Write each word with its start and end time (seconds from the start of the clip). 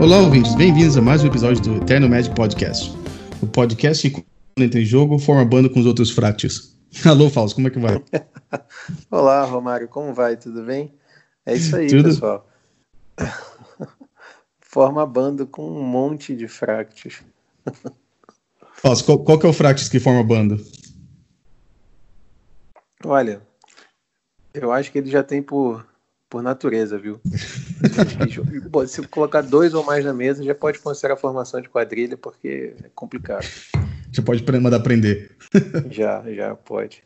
Olá, 0.00 0.16
ouvintes, 0.16 0.54
bem-vindos 0.54 0.96
a 0.96 1.02
mais 1.02 1.22
um 1.22 1.26
episódio 1.26 1.62
do 1.62 1.76
Eterno 1.76 2.08
Magic 2.08 2.34
Podcast. 2.34 2.90
O 3.42 3.46
podcast 3.46 4.08
que, 4.08 4.22
quando 4.22 4.66
entra 4.66 4.80
em 4.80 4.84
jogo, 4.84 5.18
forma 5.18 5.44
banda 5.44 5.68
com 5.68 5.78
os 5.78 5.84
outros 5.84 6.10
fractos. 6.10 6.74
Alô, 7.04 7.28
Fausto, 7.28 7.56
como 7.56 7.68
é 7.68 7.70
que 7.70 7.78
vai? 7.78 8.02
Olá, 9.12 9.44
Romário, 9.44 9.88
como 9.88 10.14
vai? 10.14 10.38
Tudo 10.38 10.64
bem? 10.64 10.94
É 11.44 11.54
isso 11.54 11.76
aí, 11.76 11.86
Tudo? 11.88 12.04
pessoal. 12.04 12.48
Forma 14.58 15.04
bando 15.04 15.46
com 15.46 15.70
um 15.70 15.82
monte 15.82 16.34
de 16.34 16.48
fractos. 16.48 17.22
Fausto, 18.72 19.04
qual, 19.04 19.18
qual 19.18 19.38
que 19.38 19.44
é 19.44 19.50
o 19.50 19.52
fractus 19.52 19.90
que 19.90 20.00
forma 20.00 20.24
banda? 20.24 20.56
Olha, 23.04 23.42
eu 24.54 24.72
acho 24.72 24.90
que 24.90 24.96
ele 24.96 25.10
já 25.10 25.22
tem 25.22 25.42
por, 25.42 25.86
por 26.30 26.42
natureza, 26.42 26.96
viu? 26.96 27.20
Bom, 28.70 28.86
Se 28.86 29.02
colocar 29.08 29.42
dois 29.42 29.74
ou 29.74 29.84
mais 29.84 30.04
na 30.04 30.14
mesa, 30.14 30.44
já 30.44 30.54
pode 30.54 30.78
considerar 30.78 31.14
a 31.14 31.16
formação 31.16 31.60
de 31.60 31.68
quadrilha, 31.68 32.16
porque 32.16 32.74
é 32.82 32.88
complicado. 32.94 33.46
Você 34.12 34.22
pode 34.22 34.44
mandar 34.60 34.80
prender. 34.80 35.32
Já, 35.90 36.22
já 36.32 36.54
pode. 36.54 37.02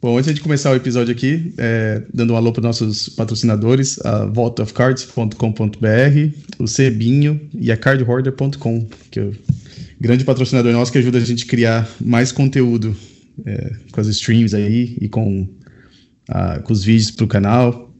Bom, 0.00 0.18
antes 0.18 0.34
de 0.34 0.40
começar 0.42 0.70
o 0.70 0.76
episódio 0.76 1.12
aqui, 1.12 1.54
é, 1.56 2.02
dando 2.12 2.34
um 2.34 2.36
alô 2.36 2.52
para 2.52 2.62
nossos 2.62 3.08
patrocinadores, 3.08 3.98
a 4.04 4.26
vaultofcards.com.br, 4.26 5.36
o 6.58 6.66
Cebinho 6.66 7.48
e 7.54 7.72
a 7.72 7.76
cardhoarder.com, 7.76 8.86
que 9.10 9.18
é 9.18 9.22
o 9.22 9.34
grande 9.98 10.24
patrocinador 10.24 10.72
nosso 10.72 10.92
que 10.92 10.98
ajuda 10.98 11.16
a 11.16 11.22
gente 11.22 11.44
a 11.44 11.48
criar 11.48 11.88
mais 11.98 12.30
conteúdo 12.30 12.94
é, 13.44 13.72
com 13.90 14.00
as 14.00 14.06
streams 14.08 14.54
aí 14.54 14.96
e 15.00 15.08
com, 15.08 15.48
com 16.64 16.72
os 16.72 16.84
vídeos 16.84 17.10
para 17.10 17.24
o 17.24 17.28
canal. 17.28 17.94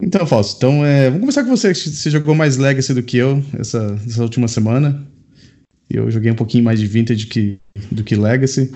Então, 0.00 0.26
Fausto, 0.26 0.56
então, 0.56 0.84
é, 0.84 1.06
vamos 1.06 1.20
começar 1.20 1.44
com 1.44 1.50
você. 1.50 1.74
Você 1.74 2.10
jogou 2.10 2.34
mais 2.34 2.56
Legacy 2.56 2.92
do 2.92 3.02
que 3.02 3.16
eu 3.16 3.42
essa, 3.58 3.98
essa 4.06 4.22
última 4.22 4.46
semana. 4.46 5.06
Eu 5.88 6.10
joguei 6.10 6.30
um 6.30 6.36
pouquinho 6.36 6.64
mais 6.64 6.78
de 6.78 6.86
Vintage 6.86 7.26
que, 7.26 7.58
do 7.90 8.04
que 8.04 8.14
Legacy. 8.14 8.72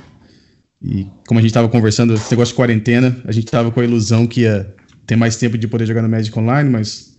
E 0.83 1.07
como 1.27 1.39
a 1.39 1.43
gente 1.43 1.53
tava 1.53 1.69
conversando, 1.69 2.15
esse 2.15 2.31
negócio 2.31 2.53
de 2.53 2.57
quarentena, 2.57 3.21
a 3.27 3.33
gente 3.33 3.47
tava 3.47 3.71
com 3.71 3.81
a 3.81 3.85
ilusão 3.85 4.27
que 4.27 4.43
ia 4.43 4.75
ter 5.07 5.17
mais 5.17 5.37
tempo 5.37 5.59
de 5.59 5.69
poder 5.69 5.87
jogar 5.87 6.03
no 6.03 6.09
Magic 6.09 6.37
Online, 6.39 6.71
mas 6.71 7.19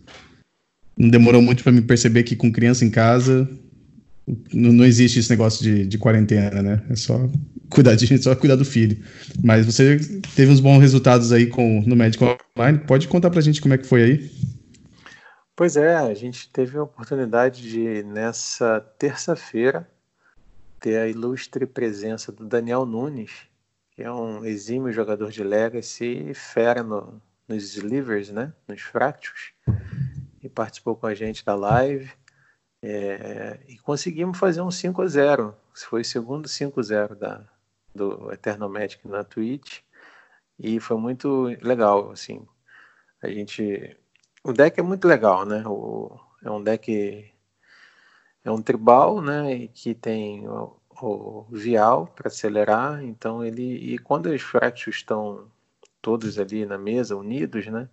não 0.97 1.09
demorou 1.09 1.41
muito 1.41 1.61
para 1.61 1.71
me 1.71 1.81
perceber 1.81 2.23
que 2.23 2.35
com 2.35 2.51
criança 2.51 2.83
em 2.83 2.89
casa 2.89 3.47
não, 4.53 4.85
existe 4.85 5.19
esse 5.19 5.29
negócio 5.29 5.63
de, 5.63 5.85
de 5.85 5.97
quarentena, 5.97 6.61
né? 6.61 6.83
É 6.89 6.95
só 6.95 7.29
cuidar 7.69 7.95
de 7.95 8.17
só 8.21 8.35
cuidar 8.35 8.55
do 8.55 8.65
filho. 8.65 9.03
Mas 9.43 9.65
você 9.65 9.99
teve 10.35 10.51
uns 10.51 10.59
bons 10.59 10.79
resultados 10.79 11.31
aí 11.31 11.47
com 11.47 11.81
no 11.81 11.95
Magic 11.95 12.23
Online. 12.23 12.79
Pode 12.79 13.07
contar 13.07 13.29
pra 13.29 13.41
gente 13.41 13.61
como 13.61 13.73
é 13.73 13.77
que 13.77 13.87
foi 13.87 14.03
aí? 14.03 14.31
Pois 15.55 15.75
é, 15.75 15.95
a 15.95 16.13
gente 16.13 16.49
teve 16.49 16.77
a 16.77 16.83
oportunidade 16.83 17.61
de, 17.61 18.03
nessa 18.03 18.79
terça-feira, 18.97 19.87
ter 20.79 20.97
a 20.97 21.07
ilustre 21.07 21.65
presença 21.65 22.31
do 22.31 22.45
Daniel 22.45 22.85
Nunes, 22.85 23.31
que 23.91 24.01
é 24.01 24.11
um 24.11 24.43
exímio 24.45 24.91
jogador 24.91 25.31
de 25.31 25.43
Legacy 25.43 26.29
e 26.29 26.33
fera 26.33 26.81
no, 26.81 27.21
nos 27.47 27.75
slivers, 27.75 28.29
né? 28.29 28.53
Nos 28.67 28.81
fractos. 28.81 29.51
E 30.41 30.49
participou 30.49 30.95
com 30.95 31.05
a 31.05 31.13
gente 31.13 31.45
da 31.45 31.53
live. 31.53 32.09
É, 32.83 33.59
e 33.67 33.77
conseguimos 33.77 34.37
fazer 34.39 34.61
um 34.61 34.71
5 34.71 35.01
a 35.03 35.07
0 35.07 35.55
Foi 35.73 36.01
o 36.01 36.05
segundo 36.05 36.47
5 36.47 36.79
a 36.79 36.83
0 36.83 37.15
da, 37.15 37.47
do 37.93 38.31
Eternal 38.31 38.69
Magic 38.69 39.07
na 39.07 39.23
Twitch. 39.23 39.81
E 40.59 40.79
foi 40.79 40.97
muito 40.97 41.45
legal, 41.61 42.11
assim. 42.11 42.45
A 43.21 43.27
gente 43.29 43.97
o 44.43 44.53
deck 44.53 44.79
é 44.79 44.83
muito 44.83 45.07
legal, 45.07 45.45
né? 45.45 45.63
O, 45.67 46.19
é 46.43 46.49
um 46.49 46.63
deck. 46.63 47.31
É 48.43 48.51
um 48.51 48.61
tribal, 48.61 49.21
né? 49.21 49.53
e 49.53 49.67
Que 49.67 49.93
tem 49.93 50.47
o, 50.47 50.75
o 51.01 51.45
vial 51.51 52.07
para 52.07 52.27
acelerar. 52.27 53.03
Então 53.03 53.43
ele. 53.45 53.93
E 53.93 53.97
quando 53.99 54.27
os 54.27 54.41
fractos 54.41 54.95
estão 54.95 55.47
todos 56.01 56.39
ali 56.39 56.65
na 56.65 56.77
mesa, 56.77 57.15
unidos, 57.15 57.67
né? 57.67 57.87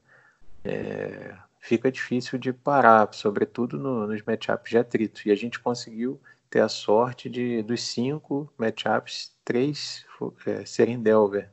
é, 0.65 1.37
fica 1.69 1.93
difícil 1.93 2.39
de 2.39 2.51
parar, 2.51 3.13
sobretudo 3.13 3.79
no- 3.79 4.07
nos 4.07 4.23
matchups 4.23 4.71
de 4.71 4.79
atrito. 4.79 5.21
E 5.27 5.31
a 5.31 5.35
gente 5.35 5.61
conseguiu 5.61 6.19
ter 6.49 6.61
a 6.61 6.69
sorte 6.69 7.29
de 7.29 7.63
dos 7.63 7.83
cinco 7.83 8.51
matchups, 8.57 9.37
três 9.45 10.07
é, 10.47 10.65
serem 10.65 10.99
Delver. 10.99 11.51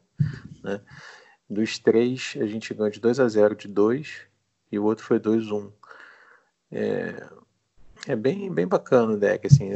Né? 0.64 0.80
Dos 1.50 1.78
três, 1.78 2.34
a 2.40 2.48
gente 2.48 2.74
ganhou 2.74 2.90
de 2.90 3.02
2 3.02 3.20
a 3.20 3.28
0 3.28 3.56
de 3.56 3.68
dois 3.68 4.22
e 4.72 4.80
o 4.80 4.86
outro 4.86 5.04
foi 5.04 5.20
2-1. 5.20 5.70
É, 6.72 7.30
é 8.08 8.16
bem, 8.16 8.50
bem 8.54 8.66
bacana 8.66 9.14
o 9.14 9.18
deck. 9.18 9.46
Assim, 9.46 9.72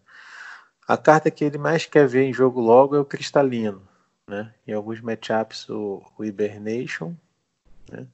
A 0.87 0.97
carta 0.97 1.31
que 1.31 1.45
ele 1.45 1.59
mais 1.59 1.87
quer 1.87 2.07
ver 2.09 2.25
em 2.25 2.33
jogo 2.33 2.61
logo 2.61 2.97
é 2.97 3.01
o 3.01 3.05
Cristalino, 3.05 3.87
né? 4.33 4.55
Em 4.67 4.73
alguns 4.73 5.01
matchups 5.01 5.69
o, 5.69 6.03
o 6.17 6.25
Hibernation, 6.25 7.15
né? 7.91 8.07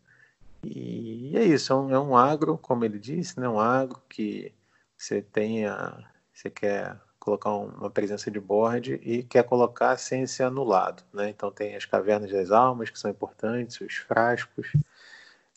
E 0.64 1.36
é 1.36 1.44
isso, 1.44 1.72
é 1.72 1.76
um, 1.76 1.90
é 1.94 2.00
um 2.00 2.16
agro, 2.16 2.58
como 2.58 2.84
ele 2.84 2.98
disse, 2.98 3.38
né? 3.38 3.48
Um 3.48 3.60
agro 3.60 4.02
que 4.08 4.52
você 4.96 5.22
tenha, 5.22 6.04
você 6.34 6.50
quer 6.50 7.00
colocar 7.20 7.54
um- 7.54 7.68
uma 7.68 7.90
presença 7.90 8.30
de 8.30 8.40
board 8.40 8.94
e 9.02 9.22
quer 9.22 9.44
colocar 9.44 9.96
sem 9.96 10.26
ser 10.26 10.44
anulado, 10.44 11.04
né? 11.12 11.30
Então 11.30 11.50
tem 11.52 11.76
as 11.76 11.84
cavernas 11.84 12.30
das 12.32 12.50
almas 12.50 12.90
que 12.90 12.98
são 12.98 13.10
importantes, 13.10 13.80
os 13.80 13.94
frascos, 13.94 14.72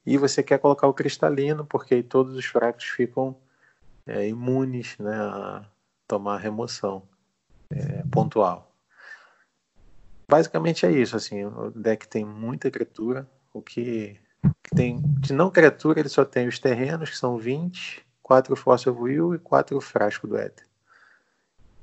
e 0.05 0.17
você 0.17 0.43
quer 0.43 0.59
colocar 0.59 0.87
o 0.87 0.93
cristalino 0.93 1.65
porque 1.65 1.95
aí 1.95 2.03
todos 2.03 2.35
os 2.35 2.45
frascos 2.45 2.85
ficam 2.85 3.35
é, 4.05 4.27
imunes, 4.27 4.97
né, 4.99 5.15
a 5.15 5.65
tomar 6.07 6.37
remoção 6.37 7.03
é, 7.71 8.03
pontual. 8.11 8.70
Basicamente 10.31 10.85
é 10.85 10.91
isso, 10.93 11.17
assim, 11.17 11.43
o 11.43 11.71
deck 11.71 12.07
tem 12.07 12.23
muita 12.23 12.71
criatura, 12.71 13.29
o 13.53 13.61
que, 13.61 14.17
que 14.63 14.73
tem 14.73 15.01
de 15.19 15.33
não 15.33 15.51
criatura 15.51 15.99
ele 15.99 16.07
só 16.07 16.23
tem 16.23 16.47
os 16.47 16.57
terrenos, 16.57 17.09
que 17.09 17.17
são 17.17 17.37
20, 17.37 18.01
4 18.23 18.55
Force 18.55 18.89
of 18.89 18.97
Will 18.97 19.35
e 19.35 19.39
4 19.39 19.81
Frasco 19.81 20.27
do 20.27 20.37
Éter. 20.37 20.65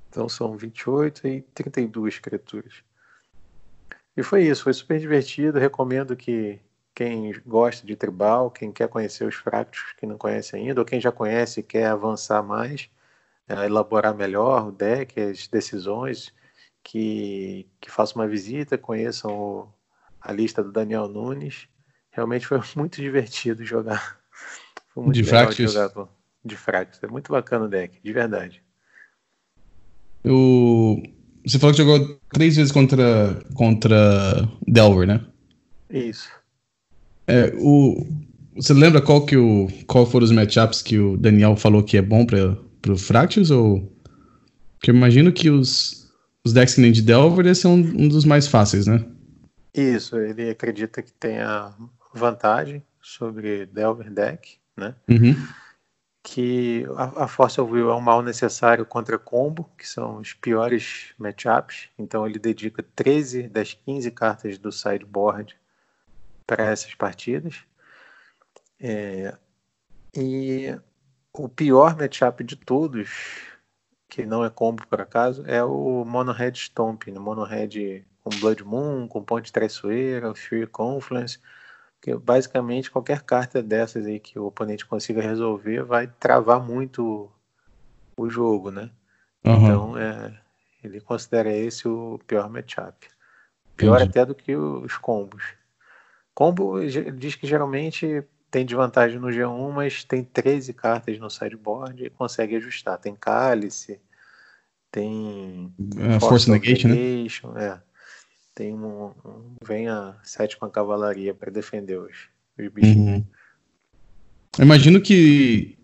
Então 0.09 0.31
são 0.31 0.57
28 0.57 1.29
e 1.29 1.43
32 1.53 2.21
criaturas. 2.21 2.83
E 4.17 4.23
foi 4.23 4.45
isso, 4.45 4.63
foi 4.63 4.73
super 4.73 4.99
divertido. 4.99 5.59
Recomendo 5.59 6.17
que 6.17 6.59
quem 6.95 7.39
gosta 7.47 7.87
de 7.87 7.97
tribal, 7.97 8.51
quem 8.51 8.73
quer 8.73 8.89
conhecer 8.89 9.27
os 9.27 9.35
fractos 9.35 9.93
que 9.99 10.07
não 10.07 10.17
conhece 10.17 10.57
ainda, 10.57 10.81
ou 10.81 10.87
quem 10.87 11.03
já 11.03 11.13
conhece 11.13 11.61
e 11.61 11.63
quer 11.63 11.89
avançar 11.89 12.43
mais, 12.43 12.89
a 13.47 13.67
elaborar 13.67 14.15
melhor 14.15 14.69
o 14.69 14.73
deck, 14.73 15.21
as 15.21 15.47
decisões, 15.47 16.33
que, 16.89 17.67
que 17.81 17.91
façam 17.91 18.23
uma 18.23 18.29
visita, 18.29 18.79
conheçam 18.79 19.31
o, 19.31 19.69
a 20.21 20.33
lista 20.33 20.63
do 20.63 20.73
Daniel 20.73 21.07
Nunes. 21.07 21.69
Realmente 22.11 22.47
foi 22.47 22.59
muito 22.77 23.01
divertido 23.01 23.65
jogar. 23.65 24.19
Foi 24.95 25.05
muito 25.05 25.15
de 25.15 25.25
Fractus. 25.25 25.57
de 25.57 25.67
jogar 25.67 26.09
de 26.45 26.57
Fractus. 26.57 27.01
É 27.03 27.07
muito 27.07 27.31
bacana 27.31 27.67
o 27.67 27.69
deck, 27.69 28.01
de 28.03 28.13
verdade. 28.13 28.63
O... 30.25 31.03
Você 31.47 31.59
falou 31.59 31.75
que 31.75 31.83
jogou 31.83 32.21
três 32.33 32.57
vezes 32.57 32.73
contra, 32.73 33.39
contra 33.55 34.49
Delver, 34.67 35.07
né? 35.07 35.25
Isso. 35.91 36.31
É, 37.27 37.53
o... 37.59 38.07
Você 38.57 38.73
lembra 38.73 39.03
qual, 39.03 39.27
que 39.27 39.37
o... 39.37 39.69
qual 39.87 40.07
foram 40.07 40.25
os 40.25 40.33
matchups 40.33 40.81
que 40.81 40.99
o 40.99 41.19
Daniel 41.19 41.55
falou 41.55 41.85
que 41.85 41.99
é 41.99 42.03
bom 42.03 42.25
para 42.25 42.93
o 42.93 42.97
Fractus? 42.97 43.51
Ou... 43.51 43.93
Porque 44.79 44.91
eu 44.91 44.95
imagino 44.95 45.33
que 45.33 45.51
os, 45.51 45.98
os 46.49 46.53
decks 46.53 46.75
que 46.75 46.81
nem 46.81 46.93
de 46.93 47.03
Delver 47.03 47.47
esse 47.47 47.67
é 47.67 47.69
um, 47.69 47.75
um 47.75 48.09
dos 48.09 48.25
mais 48.25 48.47
fáceis, 48.49 48.87
né? 48.87 49.05
Isso, 49.75 50.19
ele 50.19 50.51
acredita 50.51 51.03
que 51.03 51.13
tenha 51.13 51.73
vantagem 52.13 52.83
sobre 53.01 53.67
Delver 53.67 54.11
Deck, 54.11 54.59
né? 54.77 54.95
Uhum. 55.09 55.37
Que 56.23 56.87
a, 56.97 57.25
a 57.25 57.29
Force 57.29 57.61
of 57.61 57.73
Will 57.73 57.91
é 57.91 57.95
um 57.95 58.01
mal 58.01 58.23
necessário 58.23 58.85
contra 58.85 59.19
combo, 59.19 59.71
que 59.77 59.87
são 59.87 60.17
os 60.17 60.33
piores 60.33 61.13
matchups. 61.19 61.91
Então 61.99 62.27
ele 62.27 62.39
dedica 62.39 62.85
13 62.97 63.49
das 63.49 63.75
15 63.75 64.11
cartas 64.11 64.59
do 64.59 64.73
sideboard 64.73 65.57
para 66.47 66.65
essas 66.65 66.95
partidas. 66.95 67.57
É, 68.81 69.35
e 70.17 70.75
o 71.33 71.49
pior 71.49 71.97
matchup 71.97 72.43
de 72.43 72.57
todos, 72.57 73.09
que 74.09 74.25
não 74.25 74.45
é 74.45 74.51
combo 74.51 74.87
por 74.87 75.01
acaso, 75.01 75.45
é 75.47 75.63
o 75.63 76.05
Mono 76.05 76.33
Red 76.33 76.55
Stomp, 76.55 77.09
né? 77.09 77.19
Mono 77.19 77.45
Red 77.45 78.05
com 78.25 78.31
Blood 78.41 78.65
Moon, 78.65 79.07
com 79.07 79.23
Ponte 79.23 79.53
Traiçoeira, 79.53 80.35
Fury 80.35 80.67
Confluence, 80.67 81.39
que 82.01 82.15
basicamente 82.15 82.91
qualquer 82.91 83.23
carta 83.23 83.63
dessas 83.63 84.07
aí 84.07 84.19
que 84.19 84.39
o 84.39 84.47
oponente 84.47 84.87
consiga 84.87 85.21
resolver 85.21 85.83
vai 85.83 86.07
travar 86.07 86.61
muito 86.61 87.31
o 88.17 88.29
jogo, 88.29 88.71
né? 88.71 88.91
Uhum. 89.45 89.55
Então 89.55 89.99
é, 89.99 90.41
ele 90.83 91.01
considera 91.01 91.53
esse 91.53 91.87
o 91.87 92.19
pior 92.27 92.49
matchup. 92.49 93.09
Pior 93.77 93.97
Entendi. 93.97 94.11
até 94.11 94.27
do 94.27 94.35
que 94.35 94.57
os 94.57 94.97
combos. 94.97 95.43
Combo 96.35 96.81
diz 97.17 97.35
que 97.35 97.47
geralmente 97.47 98.25
tem 98.51 98.65
desvantagem 98.65 99.19
no 99.19 99.29
G1, 99.29 99.73
mas 99.73 100.05
tem 100.05 100.25
13 100.25 100.73
cartas 100.73 101.19
no 101.19 101.31
sideboard 101.31 102.05
e 102.05 102.11
consegue 102.11 102.57
ajustar. 102.57 102.99
Tem 102.99 103.15
Cálice, 103.15 104.01
tem 104.91 105.73
É, 105.99 106.21
Force 106.21 106.51
Negation, 106.51 106.89
né? 107.53 107.67
É. 107.67 107.79
Tem 108.55 108.75
um, 108.75 109.13
um- 109.25 109.55
vem 109.65 109.89
a 109.89 110.17
sétima 110.23 110.69
cavalaria 110.69 111.35
para 111.35 111.51
defender 111.51 111.99
os, 111.99 112.29
os 112.59 112.69
bichinhos. 112.69 113.19
Uhum. 113.19 113.25
Eu 114.59 114.65
imagino 114.65 115.01
que 115.01 115.79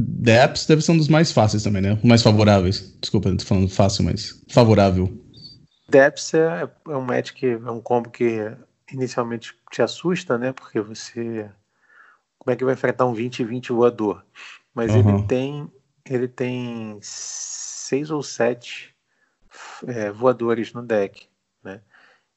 Depths 0.00 0.66
deve 0.66 0.82
ser 0.82 0.92
um 0.92 0.96
dos 0.96 1.08
mais 1.08 1.30
fáceis 1.30 1.62
também, 1.62 1.82
né? 1.82 1.98
Mais 2.02 2.22
favoráveis. 2.22 2.96
Desculpa, 3.00 3.28
não 3.28 3.36
tô 3.36 3.44
falando 3.44 3.68
fácil, 3.68 4.04
mas 4.04 4.42
favorável. 4.48 5.12
Depths 5.88 6.34
é, 6.34 6.68
é 6.88 6.96
um 6.96 7.02
match 7.02 7.32
que 7.32 7.46
é 7.46 7.70
um 7.70 7.80
combo 7.80 8.10
que 8.10 8.50
inicialmente 8.92 9.56
te 9.70 9.82
assusta, 9.82 10.38
né? 10.38 10.52
Porque 10.52 10.80
você. 10.80 11.50
Como 12.38 12.52
é 12.52 12.56
que 12.56 12.64
vai 12.64 12.74
enfrentar 12.74 13.06
um 13.06 13.14
20-20 13.14 13.72
voador? 13.72 14.24
Mas 14.74 14.94
Uhum. 14.94 15.00
ele 15.00 15.26
tem. 15.26 15.72
Ele 16.04 16.28
tem 16.28 16.98
seis 17.02 18.10
ou 18.10 18.22
sete 18.22 18.94
é, 19.86 20.10
voadores 20.10 20.72
no 20.72 20.82
deck, 20.82 21.28
né? 21.62 21.82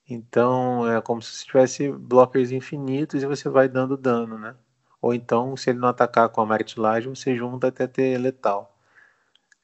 Então 0.10 0.90
é 0.92 1.02
como 1.02 1.22
se 1.22 1.46
tivesse 1.46 1.92
blockers 1.92 2.52
infinitos 2.52 3.24
e 3.24 3.28
você 3.28 3.50
vai 3.50 3.70
dando 3.70 3.98
dano, 3.98 4.38
né? 4.38 4.56
Ou 5.02 5.14
então, 5.14 5.58
se 5.58 5.70
ele 5.72 5.80
não 5.80 5.90
atacar 5.90 6.30
com 6.30 6.42
a 6.42 6.46
martilagem, 6.46 7.14
você 7.14 7.36
junta 7.36 7.68
até 7.68 7.88
ter 7.88 8.18
letal. 8.18 8.78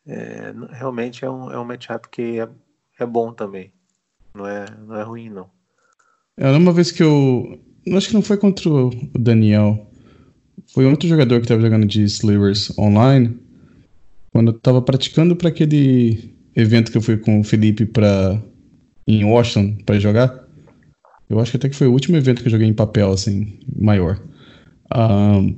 É, 0.06 0.54
realmente 0.72 1.26
é 1.26 1.30
um, 1.30 1.52
é 1.52 1.60
um 1.60 1.66
matchup 1.66 2.08
que 2.10 2.40
é, 2.40 2.50
é 3.00 3.06
bom 3.06 3.34
também. 3.34 3.74
Não 4.34 4.48
é, 4.48 4.66
não 4.72 4.96
é 4.96 5.04
ruim, 5.04 5.30
não. 5.30 5.52
Eu 6.38 6.48
lembro 6.48 6.64
uma 6.64 6.74
vez 6.74 6.92
que 6.92 7.02
eu. 7.02 7.60
Acho 7.94 8.10
que 8.10 8.14
não 8.14 8.22
foi 8.22 8.38
contra 8.38 8.70
o 8.70 8.92
Daniel. 9.18 9.90
Foi 10.74 10.86
outro 10.86 11.08
jogador 11.08 11.42
que 11.42 11.48
tava 11.48 11.62
jogando 11.62 11.86
de 11.86 12.04
Slivers 12.04 12.78
online. 12.78 13.36
Quando 14.32 14.52
eu 14.52 14.60
tava 14.60 14.82
praticando 14.82 15.36
para 15.36 15.50
aquele 15.50 16.36
evento 16.56 16.92
que 16.92 16.98
eu 16.98 17.02
fui 17.02 17.18
com 17.18 17.40
o 17.40 17.44
Felipe 17.44 17.86
pra, 17.86 18.42
em 19.08 19.24
Washington 19.24 19.78
pra 19.86 20.00
jogar. 20.00 20.46
Eu 21.30 21.40
acho 21.40 21.52
que 21.52 21.58
até 21.58 21.70
que 21.70 21.76
foi 21.76 21.88
o 21.88 21.92
último 21.92 22.18
evento 22.18 22.42
que 22.42 22.48
eu 22.48 22.52
joguei 22.52 22.68
em 22.68 22.74
papel, 22.74 23.12
assim, 23.12 23.60
maior. 23.76 24.22
Ahn, 24.94 25.56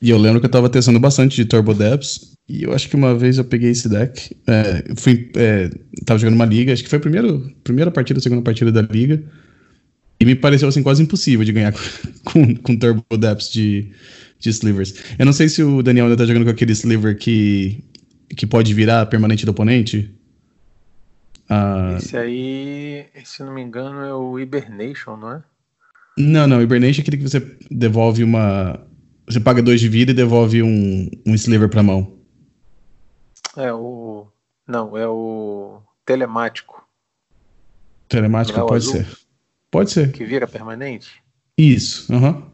e 0.00 0.10
eu 0.10 0.18
lembro 0.18 0.40
que 0.40 0.46
eu 0.46 0.50
tava 0.50 0.68
testando 0.68 1.00
bastante 1.00 1.36
de 1.36 1.44
Turbo 1.44 1.74
Depths. 1.74 2.34
E 2.48 2.64
eu 2.64 2.74
acho 2.74 2.88
que 2.88 2.96
uma 2.96 3.14
vez 3.14 3.38
eu 3.38 3.44
peguei 3.44 3.70
esse 3.70 3.88
deck. 3.88 4.36
É, 4.46 4.94
fui, 4.96 5.30
é, 5.34 5.70
tava 6.04 6.18
jogando 6.18 6.34
uma 6.34 6.44
liga, 6.44 6.72
acho 6.72 6.82
que 6.82 6.90
foi 6.90 6.98
a 6.98 7.00
primeira, 7.00 7.28
primeira 7.62 7.90
partida, 7.90 8.20
segunda 8.20 8.42
partida 8.42 8.70
da 8.70 8.82
liga. 8.82 9.24
E 10.24 10.26
me 10.26 10.34
pareceu 10.34 10.66
assim 10.66 10.82
quase 10.82 11.02
impossível 11.02 11.44
de 11.44 11.52
ganhar 11.52 11.74
com, 12.24 12.56
com 12.56 12.76
Turbo 12.76 13.04
Depths 13.18 13.52
de, 13.52 13.92
de 14.38 14.48
Slivers. 14.48 14.94
Eu 15.18 15.26
não 15.26 15.34
sei 15.34 15.50
se 15.50 15.62
o 15.62 15.82
Daniel 15.82 16.06
ainda 16.06 16.16
tá 16.16 16.24
jogando 16.24 16.44
com 16.44 16.50
aquele 16.50 16.72
Sliver 16.72 17.14
que, 17.18 17.84
que 18.34 18.46
pode 18.46 18.72
virar 18.72 19.04
permanente 19.06 19.44
do 19.44 19.50
oponente. 19.50 20.10
Ah, 21.48 21.96
Esse 21.98 22.16
aí, 22.16 23.06
se 23.22 23.42
não 23.42 23.52
me 23.52 23.60
engano, 23.60 24.00
é 24.00 24.14
o 24.14 24.38
Hibernation, 24.38 25.14
não 25.18 25.32
é? 25.32 25.42
não, 26.16 26.46
não. 26.46 26.62
Hibernation 26.62 27.00
é 27.00 27.02
aquele 27.02 27.18
que 27.18 27.28
você 27.28 27.40
devolve 27.70 28.24
uma. 28.24 28.80
Você 29.26 29.40
paga 29.40 29.62
dois 29.62 29.78
de 29.78 29.88
vida 29.90 30.10
e 30.12 30.14
devolve 30.14 30.62
um, 30.62 31.10
um 31.26 31.34
Sliver 31.34 31.68
pra 31.68 31.82
mão. 31.82 32.16
É 33.58 33.70
o. 33.72 34.26
Não, 34.66 34.96
é 34.96 35.06
o 35.06 35.82
Telemático, 36.06 36.82
Telemático 38.08 38.58
é 38.58 38.62
o 38.62 38.66
pode 38.66 38.88
azul? 38.88 39.04
ser. 39.04 39.23
Pode 39.74 39.90
ser. 39.90 40.12
que 40.12 40.24
vira 40.24 40.46
permanente. 40.46 41.10
Isso. 41.58 42.12
aham. 42.14 42.44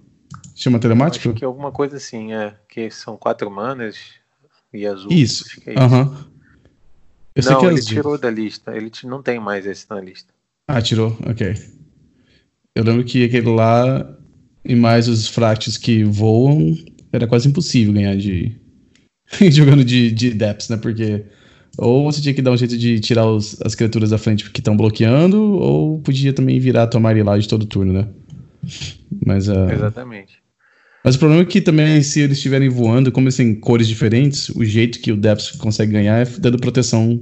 Chama 0.57 0.79
telemático? 0.79 1.29
Acho 1.29 1.37
que 1.37 1.45
é 1.45 1.47
alguma 1.47 1.71
coisa 1.71 1.99
assim, 1.99 2.33
é. 2.33 2.55
Que 2.67 2.91
são 2.91 3.15
quatro 3.15 3.51
manas 3.51 3.99
e 4.73 4.87
azul. 4.87 5.13
Isso. 5.13 5.45
É. 5.67 5.79
Aham. 5.79 6.31
Eu 7.35 7.43
sei 7.43 7.53
não, 7.53 7.61
que 7.61 7.67
é 7.67 7.69
ele 7.69 7.79
azul. 7.79 7.89
tirou 7.95 8.19
da 8.19 8.31
lista. 8.31 8.75
Ele 8.75 8.91
não 9.05 9.23
tem 9.23 9.39
mais 9.39 9.67
esse 9.67 9.85
na 9.91 10.01
lista. 10.01 10.33
Ah, 10.67 10.81
tirou, 10.81 11.15
ok. 11.29 11.55
Eu 12.75 12.85
lembro 12.85 13.05
que 13.05 13.23
aquele 13.23 13.51
lá 13.51 14.17
e 14.65 14.75
mais 14.75 15.07
os 15.07 15.29
fractes 15.29 15.77
que 15.77 16.03
voam 16.03 16.75
era 17.13 17.27
quase 17.27 17.49
impossível 17.49 17.93
ganhar 17.93 18.17
de. 18.17 18.59
jogando 19.53 19.85
de, 19.85 20.11
de 20.11 20.31
Depths, 20.31 20.71
né? 20.71 20.79
Porque 20.79 21.27
ou 21.79 22.05
você 22.11 22.21
tinha 22.21 22.35
que 22.35 22.43
dar 22.43 22.51
um 22.53 22.57
jeito 22.57 22.77
de 22.77 23.01
tirar 23.01 23.27
os- 23.27 23.61
as 23.63 23.75
criaturas 23.75 24.11
da 24.11 24.19
frente 24.19 24.51
que 24.51 24.61
estão 24.61 24.77
bloqueando, 24.77 25.41
ou 25.41 25.99
podia 26.01 26.33
também 26.33 26.59
virar 26.61 26.85
a 26.85 26.87
tua 26.87 27.01
Marilage 27.01 27.49
todo 27.49 27.67
turno, 27.67 27.93
né? 27.93 28.09
Mas, 29.25 29.49
ah, 29.49 29.69
Exatamente. 29.73 30.35
mas 31.05 31.15
o 31.15 31.19
problema 31.19 31.43
é 31.43 31.47
que 31.47 31.61
também, 31.61 32.03
se 32.03 32.21
eles 32.21 32.37
estiverem 32.37 32.69
voando, 32.69 33.11
como 33.11 33.27
eles 33.27 33.37
têm 33.37 33.55
cores 33.55 33.89
diferentes, 33.89 34.49
o 34.51 34.65
jeito 34.65 35.01
que 35.01 35.13
o 35.13 35.17
Depths 35.17 35.53
consegue 35.53 35.93
ganhar 35.93 36.19
é 36.19 36.25
dando 36.39 36.59
proteção 36.59 37.21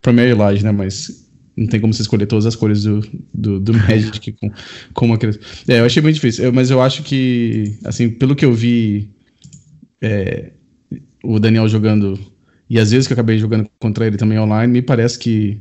pra 0.00 0.12
Marilage, 0.12 0.64
né? 0.64 0.72
Mas 0.72 1.22
não 1.56 1.66
tem 1.66 1.80
como 1.80 1.92
você 1.92 2.02
escolher 2.02 2.26
todas 2.26 2.46
as 2.46 2.56
cores 2.56 2.84
do, 2.84 3.00
do, 3.32 3.60
do 3.60 3.74
Magic 3.74 4.32
com, 4.40 4.50
com 4.94 5.06
uma 5.06 5.18
criatura. 5.18 5.44
É, 5.68 5.80
eu 5.80 5.84
achei 5.84 6.02
muito 6.02 6.14
difícil. 6.16 6.44
Eu- 6.44 6.52
mas 6.52 6.70
eu 6.70 6.80
acho 6.82 7.02
que, 7.02 7.78
assim, 7.84 8.08
pelo 8.10 8.34
que 8.36 8.44
eu 8.44 8.52
vi 8.52 9.10
é, 10.00 10.52
o 11.24 11.38
Daniel 11.38 11.68
jogando, 11.68 12.18
e 12.72 12.78
às 12.78 12.90
vezes 12.90 13.06
que 13.06 13.12
eu 13.12 13.16
acabei 13.16 13.38
jogando 13.38 13.68
contra 13.78 14.06
ele 14.06 14.16
também 14.16 14.38
online, 14.38 14.72
me 14.72 14.80
parece 14.80 15.18
que 15.18 15.60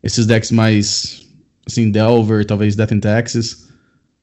esses 0.00 0.26
decks 0.26 0.52
mais, 0.52 1.28
assim, 1.66 1.90
Delver, 1.90 2.46
talvez 2.46 2.76
Death 2.76 2.92
and 2.92 3.00
Taxes, 3.00 3.68